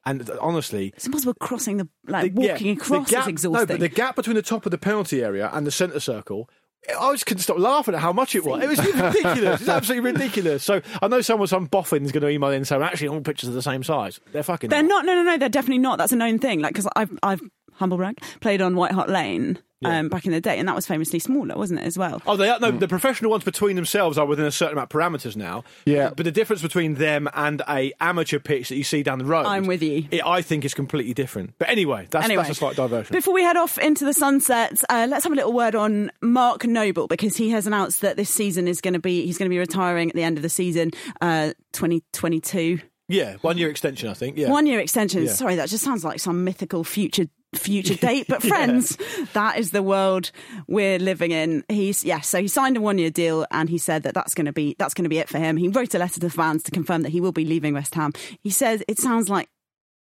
and 0.05 0.29
honestly, 0.41 0.93
It's 0.97 1.07
impossible 1.07 1.35
crossing 1.35 1.79
the, 1.79 1.89
like 2.07 2.35
the- 2.35 2.43
yeah, 2.43 2.53
walking 2.53 2.75
the 2.77 2.81
across 2.83 3.11
gap- 3.11 3.23
is 3.25 3.29
exhausting. 3.29 3.61
No, 3.61 3.67
but 3.67 3.81
the 3.81 3.89
gap 3.89 4.17
between 4.17 4.37
the 4.37 4.43
top 4.43 4.65
of 4.67 4.71
the 4.73 4.79
penalty 4.79 5.23
area 5.23 5.51
and 5.53 5.67
the 5.67 5.71
centre 5.71 6.01
circle. 6.01 6.49
I 6.89 7.13
just 7.13 7.27
couldn't 7.27 7.43
stop 7.43 7.59
laughing 7.59 7.95
at 7.95 8.01
how 8.01 8.13
much 8.13 8.35
it 8.35 8.45
was. 8.45 8.63
It 8.63 8.69
was 8.69 8.79
ridiculous. 8.95 9.61
It's 9.61 9.69
absolutely 9.69 10.13
ridiculous. 10.13 10.65
So 10.65 10.81
I 11.03 11.09
know 11.09 11.21
someone, 11.21 11.47
some 11.47 11.69
boffin's 11.69 12.11
going 12.11 12.23
to 12.23 12.29
email 12.29 12.51
in 12.51 12.57
and 12.57 12.67
say, 12.67 12.81
actually, 12.81 13.09
all 13.09 13.21
pictures 13.21 13.49
are 13.49 13.53
the 13.53 13.63
same 13.63 13.83
size. 13.83 14.19
They're 14.33 14.43
fucking. 14.43 14.71
They're 14.71 14.83
not. 14.83 15.05
No, 15.05 15.15
no, 15.15 15.23
no. 15.23 15.37
They're 15.39 15.49
definitely 15.49 15.79
not. 15.79 15.99
That's 15.99 16.13
a 16.13 16.17
known 16.17 16.39
thing. 16.39 16.61
Like 16.61 16.73
because 16.73 16.89
I've, 16.97 17.17
I've 17.23 17.41
humble 17.75 17.97
brag 17.99 18.19
played 18.41 18.63
on 18.63 18.77
White 18.77 18.93
Hart 18.93 19.09
Lane 19.09 19.59
um, 19.85 20.09
back 20.09 20.27
in 20.27 20.33
the 20.33 20.41
day, 20.41 20.59
and 20.59 20.69
that 20.69 20.75
was 20.75 20.87
famously 20.87 21.19
smaller, 21.19 21.57
wasn't 21.57 21.81
it? 21.81 21.87
As 21.87 21.97
well. 21.97 22.21
Oh, 22.27 22.37
they 22.37 22.49
are. 22.49 22.59
No, 22.61 22.71
the 22.71 22.89
professional 22.89 23.31
ones 23.31 23.45
between 23.45 23.77
themselves 23.77 24.19
are 24.19 24.27
within 24.27 24.45
a 24.47 24.53
certain 24.53 24.75
amount 24.75 24.93
of 24.93 24.99
parameters 25.01 25.37
now. 25.37 25.65
Yeah. 25.85 26.11
But 26.15 26.25
the 26.25 26.33
difference 26.33 26.63
between 26.63 26.95
them 26.95 27.29
and 27.35 27.63
a 27.69 27.93
amateur 28.01 28.39
pitch 28.39 28.69
that 28.69 28.77
you 28.77 28.85
see 28.85 29.03
down 29.03 29.19
the 29.19 29.25
road, 29.25 29.47
I'm 29.47 29.67
with 29.67 29.83
you. 29.83 30.07
It, 30.11 30.25
I 30.25 30.43
think 30.43 30.65
is 30.65 30.75
completely 30.75 31.15
different. 31.15 31.55
But 31.59 31.69
anyway, 31.71 32.07
that's, 32.11 32.25
Anyway, 32.25 32.43
that's 32.43 32.57
a 32.57 32.59
slight 32.59 32.77
diversion. 32.77 33.13
Before 33.15 33.33
we 33.35 33.43
head 33.43 33.57
off 33.57 33.79
into 33.79 34.05
the 34.05 34.13
sunset, 34.13 34.83
uh, 34.91 35.07
let's 35.09 35.25
have 35.25 35.33
a 35.33 35.37
little 35.37 35.53
word 35.53 35.75
on 35.75 36.11
Mark 36.21 36.65
Noble 36.67 37.07
because 37.07 37.37
he 37.37 37.51
has 37.51 37.67
announced 37.67 38.01
that 38.03 38.17
this 38.17 38.31
season 38.31 38.69
is 38.69 38.81
going 38.81 38.95
to 38.95 39.01
be 39.01 39.25
he's 39.27 39.39
going 39.39 39.49
to 39.49 39.55
be 39.55 39.59
retiring 39.59 40.11
at 40.11 40.15
the 40.17 40.23
end 40.23 40.37
of 40.37 40.43
the 40.43 40.49
season, 40.49 40.91
uh, 41.21 41.53
2022. 41.73 42.81
yeah, 43.09 43.37
one 43.41 43.59
year 43.59 43.71
extension, 43.71 44.09
I 44.09 44.15
think. 44.15 44.37
Yeah. 44.37 44.51
One 44.51 44.67
year 44.67 44.79
extension. 44.81 45.25
Yeah. 45.25 45.33
Sorry, 45.33 45.57
that 45.57 45.69
just 45.69 45.85
sounds 45.85 46.05
like 46.05 46.21
some 46.21 46.45
mythical 46.45 46.85
future 46.85 47.27
future 47.55 47.95
date. 48.07 48.27
But 48.29 48.43
friends, 48.43 48.97
that 49.33 49.59
is 49.59 49.71
the 49.71 49.83
world 49.83 50.31
we're 50.67 50.99
living 50.99 51.31
in. 51.31 51.65
He's 51.69 52.05
yes, 52.05 52.29
so 52.29 52.41
he 52.41 52.49
signed 52.49 52.77
a 52.77 52.81
one 52.81 52.99
year 52.99 53.11
deal, 53.11 53.47
and 53.51 53.69
he 53.69 53.79
said 53.79 54.03
that 54.05 54.15
that's 54.15 54.35
going 54.35 54.47
to 54.47 54.53
be 54.53 54.77
that's 54.79 54.95
going 54.95 55.05
to 55.05 55.11
be 55.11 55.19
it 55.19 55.29
for 55.29 55.39
him. 55.39 55.57
He 55.57 55.69
wrote 55.69 55.95
a 55.95 55.99
letter 55.99 56.21
to 56.21 56.31
fans 56.31 56.63
to 56.65 56.71
confirm 56.71 57.03
that 57.03 57.11
he 57.11 57.21
will 57.21 57.33
be 57.33 57.45
leaving 57.45 57.75
West 57.75 57.95
Ham. 57.95 58.13
He 58.41 58.51
says 58.51 58.83
it 58.89 58.99
sounds 58.99 59.29
like 59.29 59.49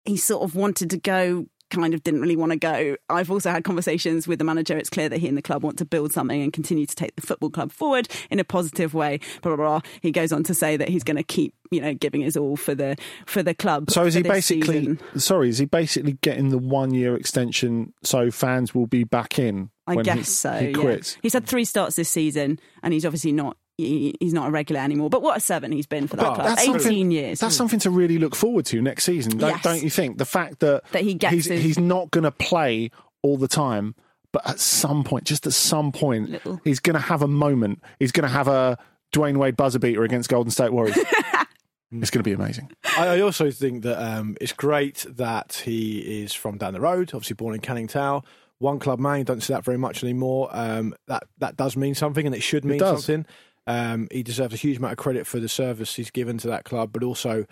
he 0.06 0.18
sort 0.18 0.44
of 0.44 0.56
wanted 0.56 0.90
to 0.92 0.98
go. 0.98 1.48
Kind 1.70 1.94
of 1.94 2.04
didn't 2.04 2.22
really 2.22 2.36
want 2.36 2.52
to 2.52 2.58
go. 2.58 2.96
I've 3.10 3.30
also 3.30 3.52
had 3.52 3.64
conversations 3.64 4.28
with 4.28 4.40
the 4.40 4.46
manager. 4.46 4.78
It's 4.78 4.90
clear 4.90 5.10
that 5.10 5.20
he 5.20 5.28
and 5.28 5.38
the 5.38 5.42
club 5.42 5.64
want 5.64 5.78
to 5.78 5.86
build 5.86 6.12
something 6.12 6.42
and 6.42 6.52
continue 6.52 6.86
to 6.86 6.96
take 6.96 7.16
the 7.16 7.22
football 7.22 7.50
club 7.50 7.72
forward 7.72 8.08
in 8.30 8.40
a 8.40 8.44
positive 8.44 8.94
way. 8.94 9.20
Blah 9.42 9.56
blah 9.56 9.80
blah. 9.80 9.82
He 10.02 10.12
goes 10.12 10.32
on 10.32 10.44
to 10.44 10.54
say 10.54 10.78
that 10.78 10.90
he's 10.90 11.04
going 11.04 11.18
to 11.18 11.24
keep, 11.24 11.54
you 11.72 11.82
know, 11.82 11.94
giving 11.94 12.22
his 12.22 12.36
all 12.36 12.58
for 12.58 12.74
the 12.74 12.96
for 13.26 13.44
the 13.44 13.54
club. 13.54 13.92
So 13.92 14.06
is 14.06 14.16
he 14.16 14.24
basically 14.24 14.80
season. 14.80 15.00
sorry? 15.18 15.50
Is 15.50 15.60
he 15.60 15.66
basically 15.66 16.14
getting 16.22 16.50
the 16.50 16.58
one 16.58 16.94
year 16.94 17.16
extension 17.16 17.94
so 18.04 18.32
fans 18.32 18.74
will 18.74 18.88
be 18.88 19.04
back 19.04 19.38
in? 19.40 19.70
I 19.88 19.96
when 19.96 20.06
guess 20.06 20.18
he, 20.18 20.24
so. 20.24 20.54
He 20.54 20.68
yeah. 20.68 20.74
quits. 20.74 21.18
He's 21.22 21.34
had 21.34 21.48
three 21.48 21.66
starts 21.66 21.96
this 21.96 22.10
season, 22.10 22.60
and 22.84 22.94
he's 22.94 23.06
obviously 23.06 23.32
not. 23.32 23.58
He, 23.86 24.16
he's 24.20 24.34
not 24.34 24.48
a 24.48 24.52
regular 24.52 24.82
anymore. 24.82 25.10
But 25.10 25.22
what 25.22 25.38
a 25.38 25.40
servant 25.40 25.74
he's 25.74 25.86
been 25.88 26.08
for 26.08 26.16
that 26.18 26.24
But 26.24 26.36
club. 26.36 26.48
that's 26.48 26.68
Eighteen 26.68 27.12
years. 27.12 27.40
That's 27.40 27.56
something 27.56 27.80
to 27.82 27.90
really 27.90 28.18
look 28.18 28.36
forward 28.36 28.66
to 28.68 28.82
next 28.82 29.04
season, 29.06 29.38
don't, 29.38 29.50
Yes. 29.52 29.62
don't 29.64 29.84
you 29.84 29.90
think? 29.90 30.18
The 30.18 30.26
fact 30.26 30.60
that 30.60 30.84
That 30.92 31.04
he 31.04 31.14
gets 31.14 31.34
he's, 31.34 31.46
his- 31.46 31.64
he's 31.64 31.80
not 31.80 32.12
going 32.12 32.24
to 32.26 32.32
play 32.32 32.92
all 33.22 33.38
the 33.38 33.48
time, 33.48 33.96
but 34.32 34.48
at 34.48 34.60
some 34.60 35.04
point, 35.04 35.24
just 35.26 35.46
at 35.48 35.54
some 35.54 35.92
point, 35.92 36.30
Little. 36.30 36.62
he's 36.64 36.80
going 36.80 36.94
to 36.96 37.00
have 37.02 37.22
a 37.22 37.28
moment. 37.28 37.82
He's 38.00 38.12
going 38.12 38.28
to 38.28 38.34
have 38.34 38.48
a 38.48 38.78
Dwyane 39.14 39.38
Wade 39.38 39.58
buzzer 39.58 39.80
beater 39.80 40.04
against 40.04 40.30
Golden 40.30 40.52
State 40.52 40.72
Warriors. 40.72 40.98
it's 41.92 42.12
going 42.12 42.20
to 42.20 42.24
be 42.24 42.34
amazing. 42.34 42.72
I 42.98 43.08
I 43.08 43.22
also 43.22 43.50
think 43.52 43.84
that 43.84 44.00
um, 44.02 44.38
it's 44.40 44.54
great 44.54 45.06
that 45.10 45.62
he 45.66 46.22
is 46.24 46.34
from 46.34 46.58
down 46.58 46.74
the 46.74 46.82
road, 46.82 47.12
obviously 47.14 47.34
born 47.36 47.56
in 47.56 47.62
Canning 47.62 47.88
Town. 47.88 48.22
One 48.60 48.78
club 48.78 49.00
man, 49.00 49.20
you 49.20 49.24
don't 49.24 49.42
see 49.42 49.54
that 49.54 49.64
very 49.64 49.78
much 49.78 50.04
anymore. 50.04 50.50
Um, 50.52 50.94
that 51.08 51.24
that 51.40 51.56
does 51.56 51.76
mean 51.78 51.96
something, 51.96 52.26
and 52.26 52.36
it 52.36 52.42
should 52.44 52.66
mean 52.66 52.80
does. 52.80 53.06
something. 53.06 53.26
Um, 53.70 54.08
he 54.12 54.24
deserves 54.24 54.56
a 54.56 54.58
huge 54.58 54.78
amount 54.78 54.94
of 54.94 54.98
credit 54.98 55.28
for 55.28 55.40
the 55.40 55.48
service 55.48 55.96
he's 55.96 56.10
given 56.10 56.40
to 56.40 56.48
that 56.48 56.66
club, 56.66 56.92
but 56.92 57.04
also 57.04 57.46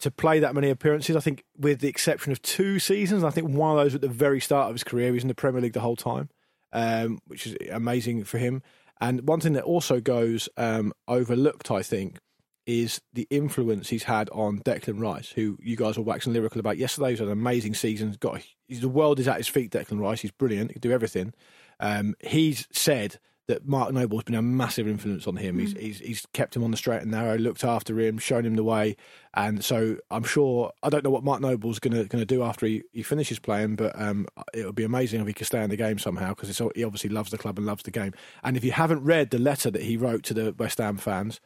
to 0.00 0.10
play 0.10 0.38
that 0.38 0.54
many 0.54 0.70
appearances. 0.70 1.14
I 1.14 1.20
think, 1.20 1.44
with 1.58 1.80
the 1.80 1.88
exception 1.88 2.32
of 2.32 2.40
two 2.40 2.78
seasons, 2.78 3.22
I 3.22 3.28
think 3.28 3.50
one 3.50 3.76
of 3.76 3.84
those 3.84 3.94
at 3.94 4.00
the 4.00 4.08
very 4.08 4.40
start 4.40 4.70
of 4.70 4.74
his 4.74 4.82
career, 4.82 5.08
he 5.08 5.12
was 5.12 5.24
in 5.24 5.28
the 5.28 5.34
Premier 5.34 5.60
League 5.60 5.74
the 5.74 5.80
whole 5.80 5.94
time, 5.94 6.30
um, 6.72 7.18
which 7.26 7.46
is 7.46 7.54
amazing 7.70 8.24
for 8.24 8.38
him. 8.38 8.62
And 8.98 9.28
one 9.28 9.40
thing 9.40 9.52
that 9.52 9.64
also 9.64 10.00
goes 10.00 10.48
um, 10.56 10.94
overlooked, 11.06 11.70
I 11.70 11.82
think, 11.82 12.18
is 12.66 13.02
the 13.12 13.26
influence 13.28 13.90
he's 13.90 14.04
had 14.04 14.30
on 14.30 14.60
Declan 14.60 14.98
Rice, 14.98 15.32
who 15.32 15.58
you 15.60 15.76
guys 15.76 15.98
were 15.98 16.04
waxing 16.04 16.32
lyrical 16.32 16.60
about 16.60 16.78
yesterday. 16.78 17.10
He's 17.10 17.18
had 17.18 17.28
an 17.28 17.32
amazing 17.32 17.74
season. 17.74 18.16
Got 18.18 18.42
the 18.70 18.88
world 18.88 19.20
is 19.20 19.28
at 19.28 19.36
his 19.36 19.48
feet. 19.48 19.70
Declan 19.70 20.00
Rice, 20.00 20.22
he's 20.22 20.30
brilliant. 20.30 20.70
He 20.70 20.74
can 20.74 20.80
do 20.80 20.92
everything. 20.92 21.34
Um, 21.78 22.14
he's 22.20 22.66
said 22.72 23.18
that 23.48 23.66
Mark 23.66 23.92
Noble 23.92 24.18
has 24.18 24.24
been 24.24 24.34
a 24.34 24.42
massive 24.42 24.86
influence 24.86 25.26
on 25.26 25.36
him. 25.36 25.58
He's, 25.58 25.72
he's 25.72 25.98
he's 26.00 26.26
kept 26.34 26.54
him 26.54 26.62
on 26.62 26.70
the 26.70 26.76
straight 26.76 27.02
and 27.02 27.10
narrow, 27.10 27.36
looked 27.36 27.64
after 27.64 27.98
him, 27.98 28.18
shown 28.18 28.44
him 28.44 28.56
the 28.56 28.62
way, 28.62 28.94
and 29.34 29.64
so 29.64 29.96
I'm 30.10 30.22
sure 30.22 30.70
I 30.82 30.90
don't 30.90 31.02
know 31.02 31.10
what 31.10 31.24
Mark 31.24 31.40
Noble's 31.40 31.78
going 31.78 31.94
to 31.94 32.04
going 32.04 32.20
to 32.20 32.26
do 32.26 32.42
after 32.42 32.66
he, 32.66 32.82
he 32.92 33.02
finishes 33.02 33.38
playing, 33.38 33.76
but 33.76 33.98
um, 34.00 34.26
it 34.52 34.66
would 34.66 34.74
be 34.74 34.84
amazing 34.84 35.20
if 35.20 35.26
he 35.26 35.32
could 35.32 35.46
stay 35.46 35.62
in 35.62 35.70
the 35.70 35.76
game 35.76 35.98
somehow 35.98 36.34
because 36.34 36.56
he 36.56 36.84
obviously 36.84 37.10
loves 37.10 37.30
the 37.30 37.38
club 37.38 37.58
and 37.58 37.66
loves 37.66 37.82
the 37.82 37.90
game. 37.90 38.12
And 38.44 38.56
if 38.56 38.64
you 38.64 38.72
haven't 38.72 39.02
read 39.02 39.30
the 39.30 39.38
letter 39.38 39.70
that 39.70 39.82
he 39.82 39.96
wrote 39.96 40.22
to 40.24 40.34
the 40.34 40.54
West 40.56 40.78
Ham 40.78 40.98
fans. 40.98 41.40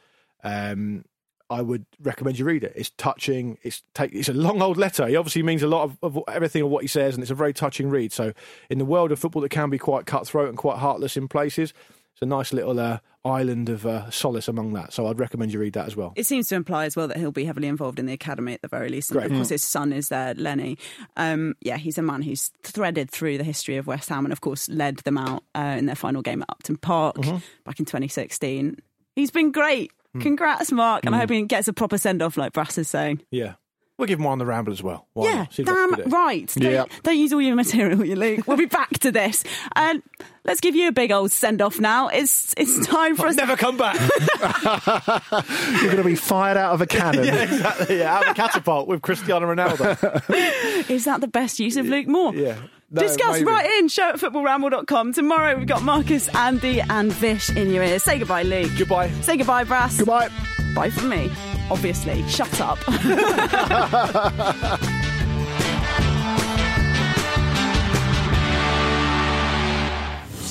Um, 0.45 1.05
I 1.53 1.61
would 1.61 1.85
recommend 2.01 2.37
you 2.39 2.45
read 2.45 2.63
it. 2.63 2.73
It's 2.75 2.89
touching. 2.97 3.57
It's 3.63 3.83
take, 3.93 4.13
It's 4.13 4.29
a 4.29 4.33
long 4.33 4.61
old 4.61 4.77
letter. 4.77 5.07
He 5.07 5.15
obviously 5.15 5.43
means 5.43 5.63
a 5.63 5.67
lot 5.67 5.83
of, 5.83 5.97
of 6.01 6.23
everything 6.27 6.63
of 6.63 6.69
what 6.69 6.81
he 6.83 6.87
says, 6.87 7.13
and 7.13 7.21
it's 7.23 7.31
a 7.31 7.35
very 7.35 7.53
touching 7.53 7.89
read. 7.89 8.11
So, 8.11 8.33
in 8.69 8.77
the 8.79 8.85
world 8.85 9.11
of 9.11 9.19
football 9.19 9.41
that 9.43 9.49
can 9.49 9.69
be 9.69 9.77
quite 9.77 10.05
cutthroat 10.05 10.49
and 10.49 10.57
quite 10.57 10.77
heartless 10.79 11.15
in 11.17 11.27
places, 11.27 11.73
it's 12.13 12.21
a 12.21 12.25
nice 12.25 12.53
little 12.53 12.79
uh, 12.79 12.99
island 13.25 13.69
of 13.69 13.85
uh, 13.85 14.09
solace 14.11 14.47
among 14.47 14.73
that. 14.73 14.93
So, 14.93 15.07
I'd 15.07 15.19
recommend 15.19 15.51
you 15.53 15.59
read 15.59 15.73
that 15.73 15.87
as 15.87 15.95
well. 15.95 16.13
It 16.15 16.25
seems 16.27 16.47
to 16.49 16.55
imply 16.55 16.85
as 16.85 16.95
well 16.95 17.07
that 17.07 17.17
he'll 17.17 17.31
be 17.31 17.45
heavily 17.45 17.67
involved 17.67 17.97
in 17.99 18.05
the 18.05 18.13
academy 18.13 18.53
at 18.53 18.61
the 18.61 18.67
very 18.67 18.89
least. 18.89 19.09
And 19.11 19.19
Great. 19.19 19.31
of 19.31 19.37
course, 19.37 19.47
Mm. 19.47 19.51
his 19.51 19.63
son 19.63 19.93
is 19.93 20.09
there, 20.09 20.33
Lenny. 20.35 20.77
Um, 21.17 21.55
yeah, 21.61 21.77
he's 21.77 21.97
a 21.97 22.01
man 22.03 22.21
who's 22.21 22.51
threaded 22.63 23.09
through 23.09 23.37
the 23.37 23.43
history 23.43 23.77
of 23.77 23.87
West 23.87 24.09
Ham 24.09 24.25
and, 24.25 24.31
of 24.33 24.41
course, 24.41 24.69
led 24.69 24.97
them 24.97 25.17
out 25.17 25.43
uh, 25.55 25.75
in 25.77 25.85
their 25.87 25.95
final 25.95 26.21
game 26.21 26.41
at 26.41 26.49
Upton 26.49 26.77
Park 26.77 27.15
Mm-hmm. 27.17 27.37
back 27.63 27.79
in 27.79 27.85
2016. 27.85 28.77
He's 29.15 29.31
been 29.31 29.51
great. 29.51 29.91
Mm. 30.15 30.21
Congrats, 30.21 30.71
Mark. 30.71 31.05
And 31.05 31.15
I 31.15 31.19
hope 31.19 31.29
he 31.29 31.41
gets 31.43 31.67
a 31.67 31.73
proper 31.73 31.97
send 31.97 32.21
off, 32.21 32.37
like 32.37 32.53
Brass 32.53 32.77
is 32.77 32.87
saying. 32.87 33.21
Yeah, 33.31 33.53
we'll 33.97 34.07
give 34.07 34.19
him 34.19 34.25
one 34.25 34.33
on 34.33 34.39
the 34.39 34.45
ramble 34.45 34.71
as 34.73 34.81
well. 34.83 35.07
Why 35.13 35.25
yeah, 35.25 35.35
not? 35.35 35.53
See 35.53 35.61
if 35.63 35.67
that's 35.67 35.77
damn 35.77 35.89
good 35.91 35.99
at 36.01 36.07
it. 36.07 36.11
right. 36.11 36.53
Don't, 36.55 36.71
Yeah. 36.71 36.85
don't 37.03 37.17
use 37.17 37.31
all 37.33 37.41
your 37.41 37.55
material, 37.55 38.03
you 38.05 38.15
Luke. 38.15 38.47
We'll 38.47 38.57
be 38.57 38.65
back 38.65 38.99
to 38.99 39.11
this. 39.11 39.43
And 39.75 40.01
let's 40.45 40.59
give 40.61 40.75
you 40.75 40.87
a 40.87 40.91
big 40.91 41.11
old 41.11 41.31
send 41.31 41.61
off 41.61 41.79
now. 41.79 42.07
It's 42.09 42.53
it's 42.57 42.85
time 42.87 43.15
for 43.15 43.27
us. 43.27 43.35
Never 43.35 43.55
come 43.55 43.77
back. 43.77 43.95
You're 44.71 45.91
going 45.91 45.97
to 45.97 46.03
be 46.03 46.15
fired 46.15 46.57
out 46.57 46.73
of 46.73 46.81
a 46.81 46.87
cannon. 46.87 47.25
yeah, 47.25 47.43
exactly. 47.43 47.99
Yeah, 47.99 48.15
out 48.17 48.23
of 48.25 48.31
a 48.31 48.33
catapult 48.33 48.87
with 48.87 49.01
Cristiano 49.01 49.53
Ronaldo. 49.53 50.89
Is 50.89 51.05
that 51.05 51.21
the 51.21 51.27
best 51.27 51.59
use 51.59 51.77
of 51.77 51.85
Luke 51.87 52.07
Moore? 52.07 52.33
Yeah. 52.35 52.57
No, 52.91 53.01
Discuss 53.01 53.33
maybe. 53.39 53.45
right 53.45 53.69
in, 53.79 53.87
show 53.87 54.09
at 54.09 54.15
footballramble.com. 54.17 55.13
Tomorrow 55.13 55.57
we've 55.57 55.65
got 55.67 55.81
Marcus, 55.81 56.27
Andy, 56.35 56.79
and 56.79 57.11
Vish 57.11 57.49
in 57.49 57.71
your 57.71 57.83
ears. 57.83 58.03
Say 58.03 58.19
goodbye, 58.19 58.43
Luke. 58.43 58.71
Goodbye. 58.77 59.09
Say 59.21 59.37
goodbye, 59.37 59.63
Brass. 59.63 59.97
Goodbye. 59.97 60.29
Bye 60.73 60.89
from 60.89 61.09
me. 61.09 61.31
Obviously. 61.69 62.27
Shut 62.27 62.61
up. 62.61 62.79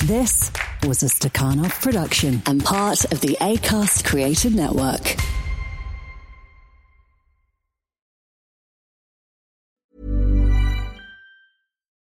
This 0.04 0.50
was 0.84 1.04
a 1.04 1.06
Stakhanov 1.06 1.80
production 1.80 2.42
and 2.46 2.62
part 2.62 3.04
of 3.12 3.20
the 3.20 3.36
ACAST 3.40 4.04
Creative 4.04 4.52
Network. 4.52 5.14